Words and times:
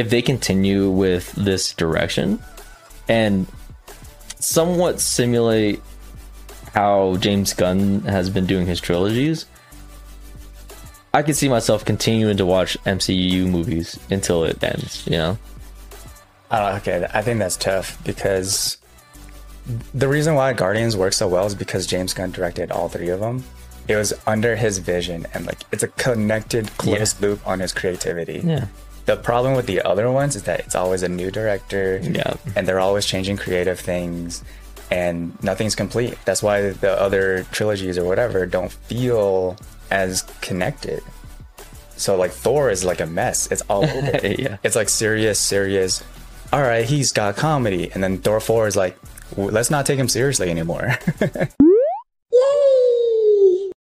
if 0.00 0.08
they 0.08 0.22
continue 0.22 0.88
with 0.88 1.30
this 1.32 1.74
direction 1.74 2.42
and 3.06 3.46
somewhat 4.38 4.98
simulate 4.98 5.82
how 6.72 7.16
James 7.16 7.52
Gunn 7.52 8.00
has 8.00 8.30
been 8.30 8.46
doing 8.46 8.66
his 8.66 8.80
trilogies, 8.80 9.44
I 11.12 11.20
can 11.20 11.34
see 11.34 11.50
myself 11.50 11.84
continuing 11.84 12.38
to 12.38 12.46
watch 12.46 12.78
MCU 12.84 13.46
movies 13.46 13.98
until 14.10 14.44
it 14.44 14.64
ends, 14.64 15.06
you 15.06 15.18
know? 15.18 15.38
Uh, 16.50 16.78
okay, 16.80 17.06
I 17.12 17.20
think 17.20 17.38
that's 17.38 17.58
tough 17.58 18.02
because 18.02 18.78
the 19.92 20.08
reason 20.08 20.34
why 20.34 20.54
Guardians 20.54 20.96
works 20.96 21.18
so 21.18 21.28
well 21.28 21.44
is 21.44 21.54
because 21.54 21.86
James 21.86 22.14
Gunn 22.14 22.30
directed 22.30 22.70
all 22.70 22.88
three 22.88 23.10
of 23.10 23.20
them. 23.20 23.44
It 23.86 23.96
was 23.96 24.14
under 24.26 24.56
his 24.56 24.78
vision 24.78 25.26
and 25.34 25.44
like 25.44 25.58
it's 25.72 25.82
a 25.82 25.88
connected, 25.88 26.74
closed 26.78 27.20
loop 27.20 27.46
on 27.46 27.60
his 27.60 27.74
creativity. 27.74 28.40
Yeah. 28.42 28.68
The 29.06 29.16
problem 29.16 29.54
with 29.56 29.66
the 29.66 29.82
other 29.82 30.10
ones 30.10 30.36
is 30.36 30.44
that 30.44 30.60
it's 30.60 30.74
always 30.74 31.02
a 31.02 31.08
new 31.08 31.30
director. 31.30 32.00
Yeah. 32.02 32.34
And 32.54 32.66
they're 32.68 32.80
always 32.80 33.06
changing 33.06 33.36
creative 33.38 33.80
things 33.80 34.44
and 34.90 35.40
nothing's 35.42 35.74
complete. 35.74 36.18
That's 36.24 36.42
why 36.42 36.70
the 36.70 37.00
other 37.00 37.44
trilogies 37.52 37.96
or 37.96 38.04
whatever 38.04 38.46
don't 38.46 38.72
feel 38.72 39.56
as 39.90 40.22
connected. 40.40 41.02
So 41.96 42.16
like 42.16 42.32
Thor 42.32 42.70
is 42.70 42.84
like 42.84 43.00
a 43.00 43.06
mess. 43.06 43.50
It's 43.50 43.62
all 43.62 43.84
over. 43.88 44.26
Yeah. 44.26 44.56
It's 44.62 44.76
like 44.76 44.88
serious, 44.88 45.38
serious. 45.38 46.02
All 46.52 46.62
right, 46.62 46.84
he's 46.84 47.12
got 47.12 47.36
comedy, 47.36 47.92
and 47.92 48.02
then 48.02 48.18
Thor 48.18 48.40
four 48.40 48.66
is 48.66 48.74
like, 48.74 48.98
let's 49.36 49.70
not 49.70 49.86
take 49.86 50.00
him 50.00 50.08
seriously 50.08 50.50
anymore. 50.50 50.98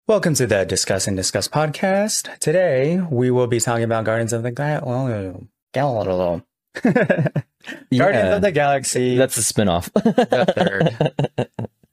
Welcome 0.09 0.35
to 0.35 0.49
the 0.49 0.65
Discuss 0.65 1.07
and 1.07 1.17
Disgust 1.17 1.53
podcast. 1.53 2.37
Today 2.41 2.99
we 3.01 3.31
will 3.31 3.47
be 3.47 3.61
talking 3.61 3.85
about 3.85 4.05
Guardians 4.05 4.33
of 4.33 4.43
the 4.43 4.51
Gal- 4.51 5.47
Gal- 5.73 6.43
Guardians 6.83 8.35
of 8.35 8.43
the 8.43 8.51
Galaxy. 8.53 9.17
That's 9.17 9.37
a 9.37 9.45
spin-off. 9.45 9.93
the 9.95 10.53
third. 10.57 11.49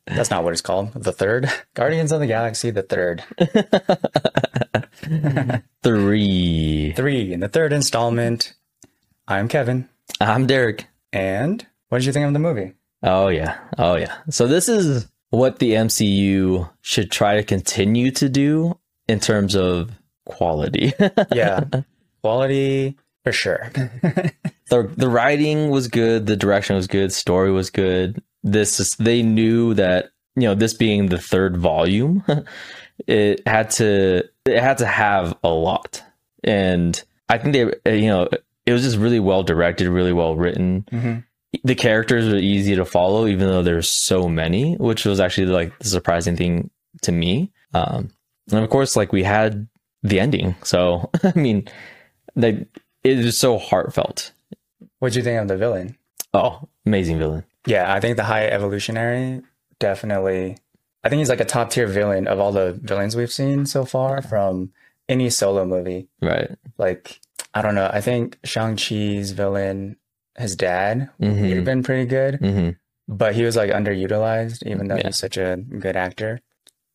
That's 0.08 0.32
not 0.32 0.44
what 0.44 0.54
it's 0.54 0.62
called. 0.62 0.92
The 0.94 1.12
third. 1.12 1.52
Guardians 1.76 2.12
of 2.12 2.20
the 2.20 2.26
Galaxy, 2.26 2.72
the 2.72 2.82
third. 2.82 3.24
Three. 5.84 6.94
Three 6.94 7.32
in 7.32 7.42
the 7.42 7.48
third 7.48 7.74
installment. 7.74 8.56
I'm 9.28 9.48
Kevin. 9.48 9.88
I'm 10.20 10.48
Derek. 10.48 10.88
And 11.14 11.64
what 11.90 12.00
did 12.00 12.06
you 12.06 12.14
think 12.14 12.26
of 12.26 12.34
the 12.34 12.40
movie? 12.40 12.74
Oh 13.04 13.28
yeah. 13.28 13.60
Oh 13.78 13.96
yeah. 13.96 14.16
So 14.32 14.48
this 14.48 14.68
is 14.68 15.08
what 15.30 15.60
the 15.60 15.74
MCU 15.74 16.70
should 16.82 17.12
try 17.12 17.36
to 17.36 17.44
continue 17.44 18.12
to 18.12 18.30
do 18.30 18.78
in 19.08 19.20
terms 19.20 19.56
of 19.56 19.92
quality. 20.26 20.94
Yeah. 21.32 21.64
Quality 22.22 22.98
for 23.24 23.32
sure. 23.32 23.72
the 24.70 24.92
the 24.96 25.10
writing 25.10 25.70
was 25.70 25.88
good, 25.88 26.26
the 26.26 26.36
direction 26.36 26.76
was 26.76 26.88
good, 26.88 27.14
story 27.14 27.52
was 27.52 27.70
good. 27.70 28.22
This 28.44 28.80
is, 28.80 28.96
they 28.98 29.22
knew 29.24 29.74
that 29.76 30.12
you 30.36 30.44
know 30.44 30.56
this 30.56 30.74
being 30.74 31.08
the 31.08 31.18
third 31.18 31.56
volume, 31.58 32.24
it 33.08 33.46
had 33.48 33.72
to 33.72 34.24
it 34.46 34.60
had 34.62 34.80
to 34.80 34.86
have 34.86 35.38
a 35.44 35.50
lot, 35.50 36.04
and 36.44 37.02
I 37.30 37.38
think 37.38 37.54
they 37.84 38.00
you 38.02 38.08
know 38.08 38.28
it 38.66 38.74
was 38.74 38.84
just 38.84 38.98
really 38.98 39.20
well 39.20 39.44
directed, 39.44 39.88
really 39.90 40.14
well 40.14 40.36
written. 40.36 40.86
Mhm. 40.92 41.24
The 41.64 41.76
characters 41.76 42.30
were 42.30 42.38
easy 42.38 42.76
to 42.76 42.86
follow, 42.86 43.28
even 43.28 43.48
though 43.48 43.64
there's 43.64 43.90
so 43.90 44.30
many, 44.30 44.76
which 44.76 45.06
was 45.06 45.20
actually 45.20 45.48
like 45.48 45.78
the 45.80 45.90
surprising 45.90 46.36
thing 46.36 46.70
to 47.02 47.12
me. 47.12 47.52
Um, 47.74 48.12
and 48.52 48.64
of 48.64 48.70
course, 48.70 48.96
like 48.96 49.12
we 49.12 49.24
had 49.24 49.68
the 50.04 50.20
ending, 50.20 50.56
so 50.64 51.10
I 51.24 51.34
mean, 51.36 51.68
they 52.36 52.66
it 53.04 53.20
is 53.20 53.40
so 53.40 53.58
heartfelt. 53.58 54.32
What'd 55.00 55.16
you 55.16 55.24
think 55.24 55.42
of 55.42 55.48
the 55.48 55.58
villain? 55.58 55.98
Oh, 56.34 56.68
amazing 56.86 57.18
villain. 57.18 57.44
Yeah, 57.66 57.94
I 57.94 58.00
think 58.00 58.18
the 58.18 58.24
High 58.24 58.48
Evolutionary 58.48 59.42
definitely. 59.80 60.58
I 61.04 61.10
think 61.10 61.20
he's 61.20 61.30
like 61.30 61.40
a 61.40 61.46
top 61.46 61.72
tier 61.72 61.88
villain 61.88 62.28
of 62.28 62.40
all 62.40 62.52
the 62.52 62.74
villains 62.74 63.16
we've 63.16 63.32
seen 63.32 63.66
so 63.66 63.86
far 63.86 64.22
from 64.22 64.72
any 65.08 65.30
solo 65.30 65.66
movie. 65.66 66.08
Right. 66.22 66.52
Like, 66.78 67.20
I 67.54 67.62
don't 67.62 67.76
know. 67.76 67.90
I 67.92 68.02
think 68.02 68.38
Shang-Chi's 68.44 69.32
villain, 69.32 69.96
his 70.40 70.56
dad, 70.56 71.10
would 71.20 71.30
Mhm. 71.32 71.56
have 71.56 71.66
been 71.66 71.84
pretty 71.84 72.06
good. 72.06 72.36
hmm 72.40 72.70
but 73.12 73.34
he 73.34 73.44
was 73.44 73.56
like 73.56 73.72
underutilized 73.72 74.62
even 74.68 74.88
though 74.88 74.96
Yeah. 74.96 75.08
he's 75.08 75.18
such 75.18 75.36
a 75.36 75.58
good 75.80 75.96
actor 75.96 76.42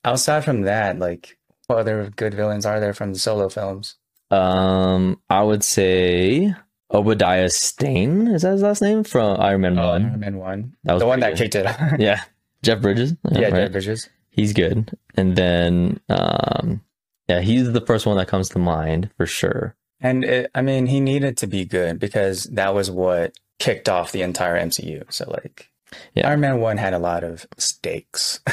outside 0.05 0.45
from 0.45 0.63
that 0.63 1.01
like 1.01 1.37
what 1.67 1.81
other 1.81 2.09
good 2.15 2.35
villains 2.35 2.65
are 2.65 2.79
there 2.79 2.95
from 2.95 3.13
the 3.13 3.19
solo 3.19 3.49
films 3.49 3.97
Um, 4.31 5.21
I 5.29 5.43
would 5.43 5.65
say 5.65 6.55
Obadiah 6.93 7.51
Stane. 7.51 8.29
Is 8.29 8.43
that 8.43 8.53
his 8.53 8.63
last 8.63 8.81
name 8.81 9.03
from 9.03 9.41
Iron 9.41 9.63
Man 9.63 9.75
One? 9.77 10.05
Iron 10.07 10.21
Man 10.21 10.37
1 10.39 10.77
That 10.85 10.93
was 10.95 11.01
the 11.03 11.07
one 11.09 11.19
that 11.21 11.37
pretty 11.37 11.51
kicked 11.51 11.55
it 11.57 11.67
Yeah, 12.01 12.21
Jeff 12.63 12.81
Bridges. 12.81 13.15
yeah 13.33 13.49
right? 13.49 13.55
Jeff 13.65 13.73
Bridges 13.73 14.09
He's 14.31 14.53
good. 14.53 14.97
And 15.17 15.35
then, 15.37 15.99
um, 16.09 16.81
yeah, 17.29 17.41
he's 17.41 17.73
the 17.73 17.81
first 17.81 18.05
one 18.07 18.17
that 18.19 18.27
comes 18.29 18.49
to 18.51 18.59
mind 18.61 19.11
for 19.17 19.27
sure. 19.27 19.75
And 20.01 20.25
it, 20.25 20.51
i 20.55 20.61
mean 20.63 20.87
he 20.87 21.01
needed 21.01 21.37
to 21.39 21.47
be 21.47 21.65
good 21.65 21.99
because 21.99 22.45
that 22.45 22.75
was 22.75 22.91
what 22.91 23.33
kicked 23.59 23.89
off 23.89 24.13
the 24.13 24.23
entire 24.23 24.59
mcu 24.61 25.05
so 25.13 25.31
like 25.31 25.71
Yeah. 26.15 26.29
iron 26.29 26.41
man 26.41 26.61
1 26.61 26.77
had 26.77 26.93
a 26.95 26.99
lot 26.99 27.25
of 27.25 27.47
stakes 27.59 28.41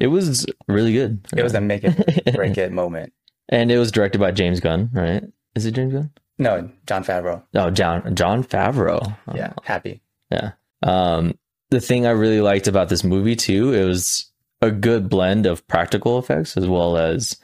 It 0.00 0.06
was 0.06 0.46
really 0.66 0.94
good. 0.94 1.26
it 1.36 1.42
was 1.42 1.54
a 1.54 1.60
make 1.60 1.84
it 1.84 2.34
break 2.34 2.56
it 2.56 2.72
moment 2.82 3.12
and 3.50 3.70
it 3.70 3.78
was 3.78 3.90
directed 3.92 4.18
by 4.18 4.30
James 4.30 4.60
Gunn, 4.60 4.90
right? 4.92 5.24
Is 5.54 5.66
it 5.66 5.72
James 5.72 5.92
Gunn? 5.92 6.10
no 6.38 6.70
jon 6.86 7.02
favreau 7.04 7.42
Oh, 7.54 7.68
Jon 7.70 8.14
Jon 8.14 8.44
Favreau. 8.44 9.14
yeah 9.34 9.52
happy 9.64 10.00
Yeah. 10.30 10.52
Um, 10.82 11.36
the 11.70 11.80
thing 11.80 12.06
I 12.06 12.10
really 12.12 12.40
liked 12.40 12.66
about 12.68 12.88
this 12.88 13.02
movie 13.04 13.36
too, 13.36 13.74
it 13.74 13.84
was 13.84 14.30
a 14.62 14.70
good 14.70 15.08
blend 15.10 15.44
of 15.46 15.66
practical 15.66 16.18
effects 16.18 16.56
as 16.56 16.66
well 16.66 16.96
as 16.96 17.36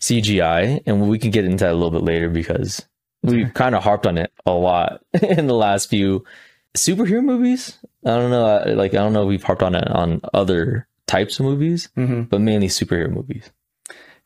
CGI, 0.00 0.82
and 0.86 1.08
we 1.08 1.18
can 1.18 1.30
get 1.30 1.44
into 1.44 1.64
that 1.64 1.72
a 1.72 1.74
little 1.74 1.90
bit 1.90 2.02
later 2.02 2.28
because 2.30 2.86
we 3.22 3.46
kind 3.46 3.74
of 3.74 3.82
harped 3.82 4.06
on 4.06 4.16
it 4.18 4.32
a 4.46 4.52
lot 4.52 5.02
in 5.22 5.46
the 5.48 5.54
last 5.54 5.90
few 5.90 6.24
superhero 6.76 7.22
movies. 7.22 7.78
I 8.04 8.10
don't 8.10 8.30
know, 8.30 8.62
like 8.76 8.92
I 8.92 8.98
don't 8.98 9.12
know, 9.12 9.22
if 9.22 9.28
we've 9.28 9.42
harped 9.42 9.62
on 9.62 9.74
it 9.74 9.88
on 9.88 10.20
other 10.32 10.86
types 11.06 11.40
of 11.40 11.46
movies, 11.46 11.88
hmm 11.94 12.22
but 12.22 12.40
mainly 12.40 12.68
superhero 12.68 13.10
movies. 13.10 13.50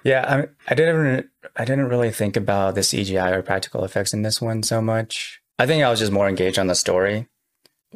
Yeah, 0.05 0.47
I, 0.69 0.72
I 0.72 0.75
didn't. 0.75 1.28
I 1.56 1.65
didn't 1.65 1.89
really 1.89 2.10
think 2.10 2.37
about 2.37 2.75
the 2.75 2.81
CGI 2.81 3.33
or 3.37 3.43
practical 3.43 3.84
effects 3.84 4.12
in 4.12 4.22
this 4.22 4.41
one 4.43 4.62
so 4.62 4.81
much. 4.83 5.41
I 5.59 5.66
think 5.66 5.84
I 5.84 5.91
was 5.91 6.00
just 6.00 6.10
more 6.12 6.28
engaged 6.28 6.59
on 6.59 6.66
the 6.66 6.75
story. 6.75 7.28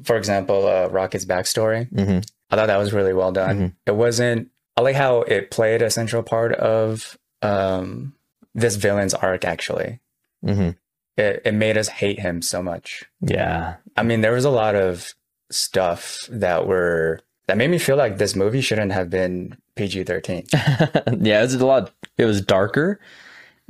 For 0.05 0.17
example, 0.17 0.67
uh, 0.69 0.89
Rocket's 0.89 1.25
backstory. 1.25 1.89
hmm 1.91 2.21
I 2.49 2.55
thought 2.55 2.67
that 2.69 2.77
was 2.77 2.93
really 2.93 3.13
well 3.13 3.33
done. 3.33 3.59
Mhm. 3.59 3.73
It 3.87 3.97
wasn't. 3.97 4.49
I 4.77 4.83
like 4.83 4.95
how 4.95 5.23
it 5.23 5.51
played 5.51 5.83
a 5.83 5.91
central 5.91 6.23
part 6.23 6.53
of 6.55 7.19
um, 7.47 8.15
this 8.55 8.77
villain's 8.77 9.15
arc. 9.15 9.45
Actually, 9.45 10.01
hmm 10.45 10.71
it 11.17 11.43
it 11.45 11.55
made 11.55 11.79
us 11.79 11.89
hate 11.89 12.21
him 12.21 12.43
so 12.43 12.63
much. 12.63 13.05
Yeah, 13.21 13.77
I 13.97 14.03
mean, 14.03 14.21
there 14.21 14.33
was 14.33 14.45
a 14.45 14.51
lot 14.51 14.75
of 14.75 15.15
stuff 15.51 16.29
that 16.31 16.67
were 16.67 17.21
that 17.47 17.57
made 17.57 17.71
me 17.71 17.79
feel 17.79 17.97
like 17.97 18.19
this 18.19 18.35
movie 18.35 18.61
shouldn't 18.61 18.93
have 18.93 19.11
been 19.11 19.57
PG 19.77 20.05
thirteen. 20.05 20.45
yeah, 20.53 21.41
it 21.41 21.43
was 21.43 21.55
a 21.55 21.67
lot. 21.67 21.93
It 22.19 22.25
was 22.25 22.41
darker, 22.41 23.01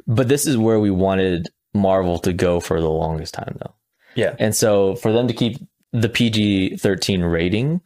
but 0.06 0.28
this 0.28 0.46
is 0.46 0.56
where 0.56 0.80
we 0.80 0.90
wanted 0.90 1.48
Marvel 1.74 2.18
to 2.20 2.32
go 2.32 2.60
for 2.60 2.80
the 2.80 2.90
longest 2.90 3.34
time, 3.34 3.56
though. 3.60 3.74
Yeah, 4.14 4.34
And 4.38 4.54
so 4.56 4.96
for 4.96 5.12
them 5.12 5.28
to 5.28 5.34
keep 5.34 5.58
the 5.92 6.08
PG 6.08 6.78
13 6.78 7.22
rating 7.22 7.82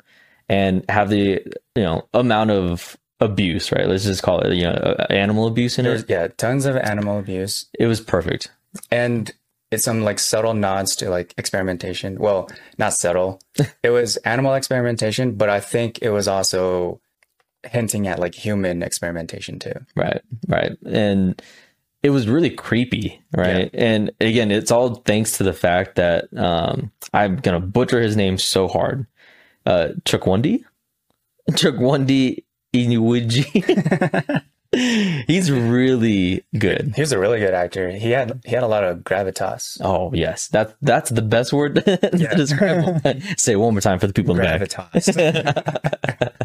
and 0.48 0.84
have 0.88 1.10
the, 1.10 1.42
you 1.74 1.82
know, 1.82 2.08
amount 2.14 2.52
of 2.52 2.96
abuse, 3.20 3.70
right? 3.72 3.86
Let's 3.86 4.04
just 4.04 4.22
call 4.22 4.40
it, 4.40 4.54
you 4.54 4.64
know, 4.64 4.96
animal 5.10 5.46
abuse 5.46 5.78
in 5.78 5.84
there's 5.84 6.02
it. 6.02 6.10
yeah 6.10 6.28
tons 6.36 6.66
of 6.66 6.76
animal 6.76 7.18
abuse. 7.18 7.66
It 7.78 7.86
was 7.86 8.00
perfect. 8.00 8.50
and 8.90 9.32
it's 9.70 9.84
some 9.84 10.02
like 10.02 10.18
subtle 10.18 10.54
nods 10.54 10.96
to 10.96 11.10
like 11.10 11.32
experimentation. 11.38 12.18
Well, 12.18 12.48
not 12.78 12.92
subtle. 12.94 13.40
it 13.82 13.90
was 13.90 14.16
animal 14.18 14.54
experimentation, 14.54 15.36
but 15.36 15.48
I 15.48 15.60
think 15.60 16.00
it 16.02 16.10
was 16.10 16.26
also 16.26 17.00
hinting 17.64 18.08
at 18.08 18.18
like 18.18 18.34
human 18.34 18.82
experimentation 18.82 19.58
too. 19.58 19.74
Right. 19.94 20.22
Right. 20.48 20.76
And 20.84 21.40
it 22.02 22.10
was 22.10 22.26
really 22.26 22.50
creepy. 22.50 23.22
Right. 23.36 23.70
And 23.74 24.10
again, 24.20 24.50
it's 24.50 24.70
all 24.70 24.96
thanks 24.96 25.36
to 25.38 25.44
the 25.44 25.52
fact 25.52 25.96
that 25.96 26.34
um, 26.36 26.90
I'm 27.12 27.36
going 27.36 27.60
to 27.60 27.64
butcher 27.64 28.00
his 28.00 28.16
name 28.16 28.38
so 28.38 28.66
hard. 28.66 29.06
Uh, 29.66 29.90
Chukwundi? 30.04 30.64
Chukwundi 31.50 32.42
Inuiji. 32.74 34.42
He's 35.26 35.50
really 35.50 36.44
good. 36.56 36.92
He 36.94 37.02
was 37.02 37.10
a 37.10 37.18
really 37.18 37.40
good 37.40 37.54
actor. 37.54 37.90
He 37.90 38.10
had 38.12 38.40
he 38.44 38.52
had 38.54 38.62
a 38.62 38.68
lot 38.68 38.84
of 38.84 38.98
gravitas. 38.98 39.78
Oh 39.80 40.12
yes, 40.14 40.46
that 40.48 40.76
that's 40.80 41.10
the 41.10 41.22
best 41.22 41.52
word 41.52 41.74
to 41.84 41.96
describe. 42.36 43.02
him. 43.02 43.20
Say 43.36 43.54
it 43.54 43.56
one 43.56 43.74
more 43.74 43.80
time 43.80 43.98
for 43.98 44.06
the 44.06 44.12
people 44.12 44.36
in 44.38 44.42
the 44.42 44.44
back. 44.44 44.60
Gravitas. 44.60 46.36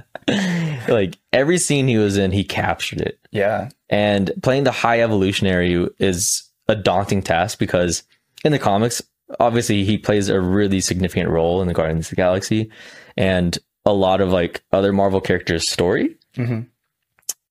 like 0.90 1.18
every 1.32 1.60
scene 1.60 1.88
he 1.88 1.98
was 1.98 2.18
in, 2.18 2.32
he 2.32 2.44
captured 2.44 3.02
it. 3.02 3.20
yeah. 3.32 3.70
And 3.92 4.32
playing 4.42 4.64
the 4.64 4.72
high 4.72 5.02
evolutionary 5.02 5.88
is 6.00 6.50
a 6.68 6.76
daunting 6.76 7.22
task 7.22 7.60
because 7.60 8.02
in 8.44 8.52
the 8.52 8.58
comics, 8.60 9.04
obviously 9.40 9.84
he 9.84 10.00
plays 10.00 10.30
a 10.30 10.42
really 10.42 10.82
significant 10.82 11.30
role 11.30 11.62
in 11.62 11.68
the 11.68 11.76
Guardians 11.76 12.08
of 12.08 12.10
the 12.10 12.16
Galaxy 12.16 12.72
and 13.16 13.58
a 13.86 13.94
lot 13.94 14.22
of 14.22 14.32
like 14.32 14.64
other 14.72 14.92
Marvel 14.92 15.22
characters' 15.22 15.70
story. 15.70 16.18
hmm 16.36 16.62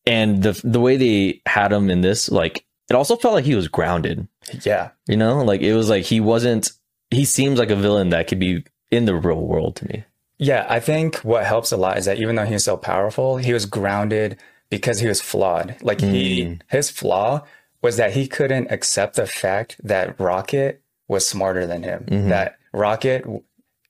And 0.06 0.42
the 0.42 0.60
the 0.64 0.80
way 0.80 0.96
they 0.96 1.40
had 1.46 1.72
him 1.72 1.90
in 1.90 2.00
this, 2.00 2.30
like 2.30 2.64
it 2.90 2.94
also 2.94 3.16
felt 3.16 3.34
like 3.34 3.44
he 3.44 3.54
was 3.54 3.68
grounded. 3.68 4.28
Yeah. 4.62 4.90
You 5.06 5.16
know, 5.16 5.42
like 5.42 5.62
it 5.62 5.74
was 5.74 5.88
like 5.88 6.04
he 6.04 6.20
wasn't. 6.20 6.72
He 7.10 7.24
seems 7.24 7.58
like 7.58 7.70
a 7.70 7.76
villain 7.76 8.10
that 8.10 8.26
could 8.26 8.40
be 8.40 8.64
in 8.90 9.04
the 9.04 9.14
real 9.14 9.40
world 9.40 9.76
to 9.76 9.86
me. 9.86 10.04
Yeah, 10.38 10.66
I 10.68 10.80
think 10.80 11.16
what 11.18 11.44
helps 11.44 11.70
a 11.70 11.76
lot 11.76 11.96
is 11.96 12.06
that 12.06 12.18
even 12.18 12.34
though 12.34 12.44
he's 12.44 12.64
so 12.64 12.76
powerful, 12.76 13.36
he 13.36 13.52
was 13.52 13.66
grounded 13.66 14.36
because 14.68 14.98
he 14.98 15.06
was 15.06 15.20
flawed. 15.20 15.76
Like 15.80 16.00
he 16.00 16.58
his 16.68 16.90
flaw 16.90 17.42
was 17.80 17.96
that 17.98 18.12
he 18.14 18.26
couldn't 18.26 18.70
accept 18.72 19.14
the 19.16 19.26
fact 19.26 19.76
that 19.82 20.18
Rocket 20.18 20.82
was 21.06 21.26
smarter 21.26 21.66
than 21.66 21.82
him. 21.84 22.28
That 22.28 22.58
Rocket 22.72 23.24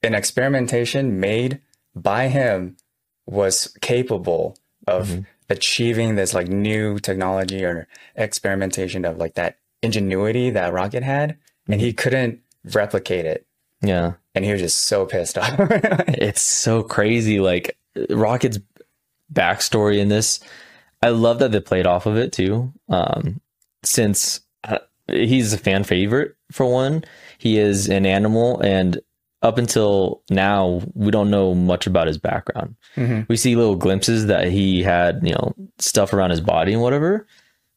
an 0.02 0.14
experimentation 0.14 1.19
made 1.19 1.61
by 1.94 2.29
him 2.29 2.76
was 3.26 3.75
capable 3.81 4.56
of 4.87 5.25
achieving 5.49 6.14
this 6.14 6.35
like 6.35 6.49
new 6.49 6.99
technology 6.99 7.64
or 7.64 7.87
experimentation 8.17 9.05
of 9.05 9.19
like 9.19 9.35
that 9.35 9.58
ingenuity 9.82 10.50
that 10.50 10.73
Rocket 10.73 11.02
had 11.02 11.37
and 11.69 11.81
he 11.81 11.93
couldn't 11.93 12.41
replicate 12.73 13.26
it 13.26 13.46
Yeah, 13.82 14.14
and 14.35 14.44
he 14.44 14.52
was 14.52 14.61
just 14.61 14.79
so 14.85 15.06
pissed 15.06 15.38
off. 15.38 15.55
it's 15.58 16.41
so 16.41 16.82
crazy. 16.82 17.41
Like 17.41 17.76
Rocket's 18.11 18.58
backstory 19.32 19.99
in 19.99 20.08
this, 20.08 20.41
I 21.02 21.11
love 21.11 21.38
that 21.41 21.52
they 21.52 21.61
played 21.61 21.87
off 21.87 22.06
of 22.06 22.17
it 22.17 22.32
too. 22.32 22.73
Um, 22.88 23.41
since 23.82 24.41
uh, 24.64 24.79
he's 25.06 25.52
a 25.52 25.58
fan 25.58 25.85
favorite 25.85 26.35
for 26.50 26.67
one, 26.67 27.05
he 27.38 27.58
is 27.58 27.88
an 27.88 28.06
animal, 28.06 28.61
and 28.61 29.00
up 29.44 29.58
until 29.58 30.23
now, 30.31 30.82
we 30.94 31.11
don't 31.12 31.31
know 31.31 31.55
much 31.55 31.87
about 31.87 32.06
his 32.08 32.19
background. 32.19 32.75
Mhm. 32.96 33.29
We 33.29 33.37
see 33.37 33.55
little 33.55 33.76
glimpses 33.76 34.26
that 34.26 34.49
he 34.49 34.82
had, 34.82 35.20
you 35.23 35.32
know, 35.35 35.55
stuff 35.79 36.12
around 36.12 36.31
his 36.31 36.41
body 36.41 36.73
and 36.73 36.82
whatever. 36.82 37.26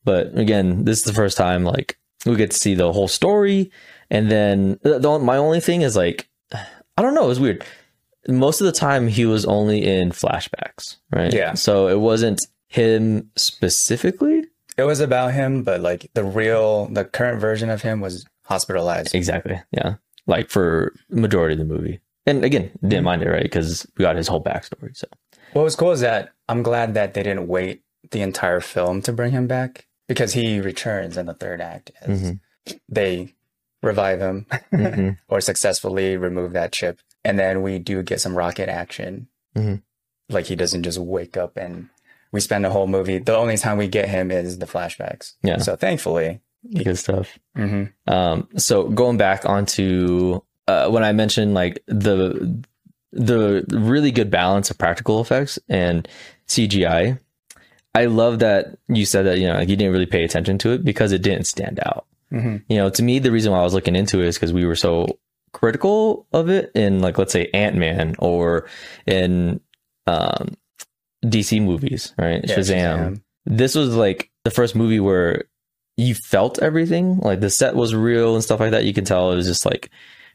But 0.04 0.36
again, 0.38 0.86
this 0.86 1.00
is 1.00 1.04
the 1.04 1.14
first 1.14 1.38
time 1.38 1.64
like 1.64 1.98
we 2.26 2.36
get 2.36 2.52
to 2.52 2.58
see 2.58 2.74
the 2.74 2.92
whole 2.94 3.08
story, 3.08 3.70
and 4.10 4.32
then 4.32 4.80
the, 4.82 4.98
the, 5.00 5.20
my 5.20 5.38
only 5.38 5.60
thing 5.60 5.82
is 5.82 5.96
like, 5.96 6.28
I 6.54 7.02
don't 7.02 7.14
know, 7.14 7.26
it 7.26 7.28
was 7.30 7.40
weird 7.40 7.64
most 8.30 8.60
of 8.62 8.66
the 8.66 8.74
time 8.74 9.08
he 9.08 9.26
was 9.26 9.46
only 9.46 9.86
in 9.86 10.12
flashbacks, 10.12 10.98
right? 11.14 11.34
Yeah. 11.34 11.54
So 11.54 11.88
it 11.88 12.00
wasn't 12.00 12.46
him 12.68 13.30
specifically. 13.38 14.44
It 14.78 14.84
was 14.84 15.00
about 15.00 15.34
him, 15.34 15.64
but 15.64 15.82
like 15.82 16.10
the 16.14 16.24
real, 16.24 16.88
the 16.88 17.06
current 17.06 17.40
version 17.40 17.70
of 17.70 17.82
him 17.82 18.02
was 18.02 18.26
hospitalized. 18.46 19.16
Exactly. 19.16 19.62
Yeah. 19.72 19.96
Like 20.28 20.50
for 20.50 20.94
majority 21.10 21.54
of 21.54 21.60
the 21.68 21.74
movie. 21.74 22.00
And 22.26 22.44
again, 22.44 22.72
didn't 22.82 23.06
mind 23.06 23.24
it, 23.24 23.30
right? 23.30 23.44
Because 23.44 23.88
we 23.98 24.04
got 24.04 24.16
his 24.18 24.28
whole 24.28 24.44
backstory. 24.44 24.96
So 24.96 25.08
What 25.54 25.64
was 25.64 25.76
cool 25.76 25.92
is 25.92 26.02
that 26.02 26.34
I'm 26.50 26.62
glad 26.62 26.94
that 26.96 27.14
they 27.14 27.24
didn't 27.24 27.48
wait 27.48 27.82
the 28.12 28.22
entire 28.22 28.60
film 28.60 29.02
to 29.04 29.14
bring 29.14 29.32
him 29.32 29.48
back 29.48 29.88
because 30.08 30.34
he 30.34 30.60
returns 30.60 31.18
in 31.18 31.26
the 31.26 31.34
third 31.34 31.62
act 31.62 31.92
as 32.02 32.22
Mhm. 32.22 32.40
they 32.90 33.34
revive 33.82 34.20
him 34.20 34.46
Mhm. 34.74 35.18
or 35.30 35.40
successfully 35.42 36.18
remove 36.18 36.54
that 36.54 36.72
chip. 36.74 37.00
And 37.24 37.40
then 37.40 37.62
we 37.62 37.80
do 37.80 38.04
get 38.04 38.20
some 38.22 38.36
rocket 38.38 38.70
action. 38.70 39.28
Mhm. 39.56 39.82
Like 40.30 40.46
he 40.48 40.56
doesn't 40.56 40.84
just 40.84 40.98
wake 41.00 41.38
up 41.38 41.56
and 41.58 41.88
we 42.34 42.42
spend 42.42 42.66
the 42.66 42.70
whole 42.72 42.88
movie. 42.88 43.20
The 43.20 43.36
only 43.38 43.56
time 43.58 43.78
we 43.78 43.88
get 43.88 44.10
him 44.10 44.32
is 44.32 44.60
the 44.60 44.66
flashbacks. 44.66 45.34
Yeah. 45.44 45.58
So 45.60 45.76
thankfully. 45.78 46.42
Good 46.74 46.98
stuff. 46.98 47.38
hmm 47.56 47.86
Um, 48.08 48.48
so 48.58 48.90
going 48.90 49.18
back 49.18 49.46
onto 49.46 50.42
uh, 50.68 50.90
when 50.90 51.04
I 51.04 51.12
mentioned 51.14 51.54
like 51.54 51.84
the 51.88 52.62
the 53.14 53.66
really 53.70 54.12
good 54.12 54.30
balance 54.30 54.70
of 54.70 54.78
practical 54.78 55.22
effects 55.22 55.58
and 55.70 56.08
CGI, 56.48 57.20
I 57.96 58.06
love 58.06 58.40
that 58.40 58.78
you 58.88 59.06
said 59.06 59.24
that 59.24 59.40
you 59.40 59.48
know 59.48 59.56
like 59.56 59.70
you 59.70 59.76
didn't 59.76 59.94
really 59.94 60.06
pay 60.06 60.24
attention 60.24 60.58
to 60.60 60.72
it 60.72 60.84
because 60.84 61.12
it 61.12 61.22
didn't 61.22 61.46
stand 61.46 61.80
out. 61.86 62.06
hmm 62.32 62.58
you 62.68 62.78
know, 62.78 62.90
to 62.90 63.02
me, 63.04 63.20
the 63.20 63.32
reason 63.32 63.52
why 63.52 63.60
I 63.60 63.64
was 63.64 63.74
looking 63.74 63.96
into 63.96 64.22
it 64.22 64.28
is 64.28 64.36
because 64.38 64.54
we 64.54 64.66
were 64.66 64.76
so 64.76 65.08
critical 65.54 66.28
of 66.34 66.50
it 66.50 66.72
in, 66.76 67.00
like, 67.00 67.18
let's 67.18 67.32
say 67.34 67.50
Ant 67.54 67.76
Man 67.78 68.16
or 68.20 68.68
in 69.08 69.60
um, 70.06 70.56
DC 71.26 71.62
movies, 71.64 72.14
right? 72.18 72.42
Yeah, 72.46 72.58
Shazam. 72.58 72.98
Shazam. 72.98 73.22
This 73.46 73.74
was 73.74 73.96
like 73.96 74.30
the 74.44 74.52
first 74.52 74.76
movie 74.76 75.00
where 75.00 75.46
you 75.98 76.14
felt 76.16 76.60
everything. 76.60 77.18
Like 77.18 77.40
the 77.42 77.50
set 77.50 77.76
was 77.76 77.94
real 77.96 78.36
and 78.36 78.44
stuff 78.44 78.60
like 78.60 78.72
that. 78.72 78.86
You 78.86 78.94
can 78.94 79.04
tell 79.06 79.32
it 79.32 79.36
was 79.36 79.48
just 79.48 79.66
like 79.66 79.90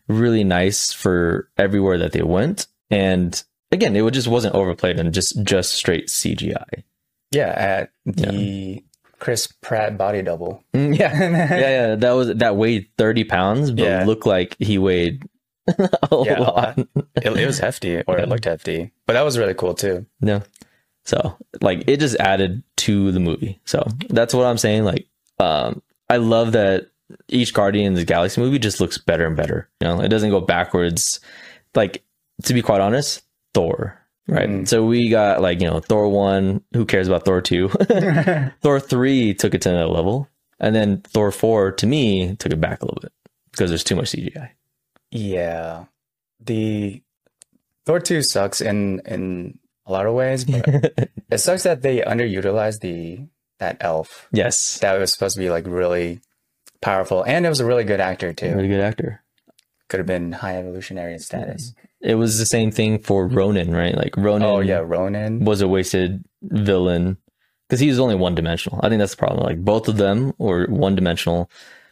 really 0.08 0.44
nice 0.44 0.92
for 0.92 1.48
everywhere 1.56 1.98
that 1.98 2.12
they 2.12 2.22
went. 2.22 2.66
And 2.90 3.40
again, 3.70 3.94
it 3.96 4.10
just 4.12 4.28
wasn't 4.28 4.54
overplayed 4.54 4.98
and 4.98 5.14
just 5.14 5.42
just 5.44 5.72
straight 5.74 6.08
CGI. 6.08 6.82
Yeah. 7.30 7.48
At 7.56 7.90
the 8.04 8.82
Chris 9.18 9.46
Pratt 9.60 9.96
body 9.96 10.20
double. 10.22 10.64
Mm, 10.74 10.98
Yeah, 10.98 11.12
yeah, 11.18 11.56
yeah. 11.58 11.94
That 11.94 12.12
was 12.12 12.34
that 12.34 12.56
weighed 12.56 12.88
thirty 12.98 13.24
pounds, 13.24 13.70
but 13.70 13.84
Yeah. 13.84 14.04
looked 14.04 14.26
like 14.26 14.56
he 14.58 14.78
weighed 14.78 15.22
a 15.68 15.78
Yeah, 16.24 16.40
lot. 16.40 16.76
it, 16.76 17.26
it 17.26 17.46
was 17.46 17.60
hefty 17.60 18.02
or 18.02 18.18
it 18.18 18.28
looked 18.28 18.46
hefty, 18.46 18.90
but 19.06 19.12
that 19.12 19.22
was 19.22 19.38
really 19.38 19.54
cool 19.54 19.74
too. 19.74 20.06
Yeah. 20.20 20.40
So 21.04 21.36
like 21.60 21.84
it 21.86 21.98
just 22.00 22.16
added 22.16 22.62
to 22.78 23.12
the 23.12 23.20
movie. 23.20 23.60
So 23.64 23.86
that's 24.08 24.34
what 24.34 24.44
I'm 24.46 24.58
saying. 24.58 24.84
Like, 24.84 25.06
um, 25.38 25.82
I 26.08 26.16
love 26.18 26.52
that 26.52 26.88
each 27.28 27.52
Guardians 27.52 27.98
of 27.98 28.06
the 28.06 28.12
Galaxy 28.12 28.40
movie 28.40 28.58
just 28.58 28.80
looks 28.80 28.98
better 28.98 29.26
and 29.26 29.36
better. 29.36 29.68
You 29.80 29.88
know, 29.88 30.00
it 30.00 30.08
doesn't 30.08 30.30
go 30.30 30.40
backwards. 30.40 31.20
Like 31.74 32.04
to 32.44 32.54
be 32.54 32.62
quite 32.62 32.80
honest, 32.80 33.22
Thor. 33.54 33.98
Right. 34.28 34.48
Mm. 34.48 34.68
So 34.68 34.84
we 34.84 35.10
got 35.10 35.42
like, 35.42 35.60
you 35.60 35.68
know, 35.68 35.80
Thor 35.80 36.08
one, 36.08 36.62
who 36.72 36.86
cares 36.86 37.08
about 37.08 37.24
Thor 37.24 37.40
two? 37.40 37.68
Thor 38.60 38.80
three 38.80 39.34
took 39.34 39.54
it 39.54 39.62
to 39.62 39.70
another 39.70 39.86
level. 39.86 40.28
And 40.60 40.74
then 40.74 41.00
Thor 41.00 41.32
four 41.32 41.72
to 41.72 41.86
me 41.86 42.36
took 42.36 42.52
it 42.52 42.60
back 42.60 42.82
a 42.82 42.84
little 42.84 43.00
bit 43.00 43.12
because 43.50 43.70
there's 43.70 43.84
too 43.84 43.96
much 43.96 44.12
CGI. 44.12 44.50
Yeah. 45.10 45.84
The 46.40 47.02
Thor 47.84 48.00
2 48.00 48.22
sucks 48.22 48.60
in 48.60 49.00
in 49.06 49.58
a 49.86 49.92
lot 49.92 50.06
of 50.06 50.14
ways, 50.14 50.44
but 50.44 50.66
it 51.30 51.38
sucks 51.38 51.64
that 51.64 51.82
they 51.82 52.00
underutilized 52.00 52.80
the 52.80 53.20
that 53.62 53.76
elf. 53.80 54.28
yes. 54.32 54.78
That 54.80 54.98
was 54.98 55.12
supposed 55.12 55.36
to 55.36 55.40
be 55.40 55.50
like 55.50 55.66
really 55.66 56.20
powerful 56.80 57.22
and 57.22 57.46
it 57.46 57.48
was 57.48 57.60
a 57.60 57.64
really 57.64 57.84
good 57.84 58.00
actor 58.00 58.32
too. 58.32 58.54
Really 58.54 58.68
good 58.68 58.80
actor. 58.80 59.22
Could 59.88 59.98
have 60.00 60.06
been 60.06 60.32
high 60.32 60.56
evolutionary 60.58 61.18
status. 61.18 61.70
Mm-hmm. 61.70 62.10
It 62.10 62.14
was 62.16 62.38
the 62.38 62.46
same 62.46 62.72
thing 62.72 62.98
for 62.98 63.26
Ronan, 63.28 63.70
right? 63.72 63.96
Like 63.96 64.16
Ronan 64.16 64.48
Oh 64.48 64.60
yeah, 64.60 64.82
Ronan. 64.84 65.44
was 65.44 65.60
a 65.60 65.68
wasted 65.68 66.24
villain 66.42 67.16
because 67.68 67.78
he 67.78 67.88
was 67.88 68.00
only 68.00 68.16
one 68.16 68.34
dimensional. 68.34 68.80
I 68.82 68.88
think 68.88 68.98
that's 68.98 69.12
the 69.12 69.18
problem. 69.18 69.44
Like 69.44 69.64
both 69.64 69.86
of 69.86 69.96
them 69.96 70.32
were 70.38 70.66
one 70.66 70.96
dimensional. 70.96 71.48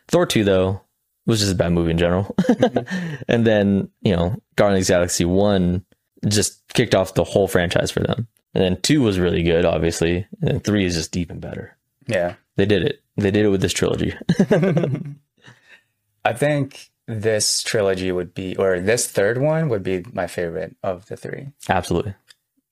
Thor 0.08 0.26
2, 0.26 0.42
though, 0.42 0.80
was 1.26 1.38
just 1.38 1.52
a 1.52 1.54
bad 1.54 1.72
movie 1.72 1.92
in 1.92 1.98
general. 1.98 2.34
Mm-hmm. 2.40 3.14
and 3.28 3.46
then, 3.46 3.90
you 4.02 4.16
know, 4.16 4.36
Guardians 4.56 4.84
of 4.84 4.94
the 4.94 4.98
Galaxy 4.98 5.24
1 5.24 5.84
just 6.26 6.60
kicked 6.74 6.94
off 6.96 7.14
the 7.14 7.24
whole 7.24 7.46
franchise 7.46 7.92
for 7.92 8.00
them. 8.00 8.26
And 8.54 8.62
then 8.64 8.80
2 8.80 9.00
was 9.02 9.18
really 9.18 9.42
good, 9.42 9.64
obviously. 9.64 10.26
And 10.40 10.50
then 10.50 10.60
3 10.60 10.84
is 10.84 10.94
just 10.96 11.16
even 11.16 11.38
better. 11.40 11.76
Yeah. 12.06 12.34
They 12.56 12.66
did 12.66 12.82
it. 12.82 13.02
They 13.16 13.30
did 13.30 13.44
it 13.46 13.50
with 13.50 13.60
this 13.62 13.72
trilogy. 13.72 14.14
I 16.24 16.32
think 16.32 16.90
this 17.06 17.62
trilogy 17.62 18.12
would 18.12 18.34
be 18.34 18.56
or 18.56 18.80
this 18.80 19.06
third 19.08 19.38
one 19.38 19.68
would 19.68 19.82
be 19.82 20.04
my 20.12 20.26
favorite 20.26 20.76
of 20.82 21.06
the 21.06 21.16
three. 21.16 21.48
Absolutely. 21.68 22.14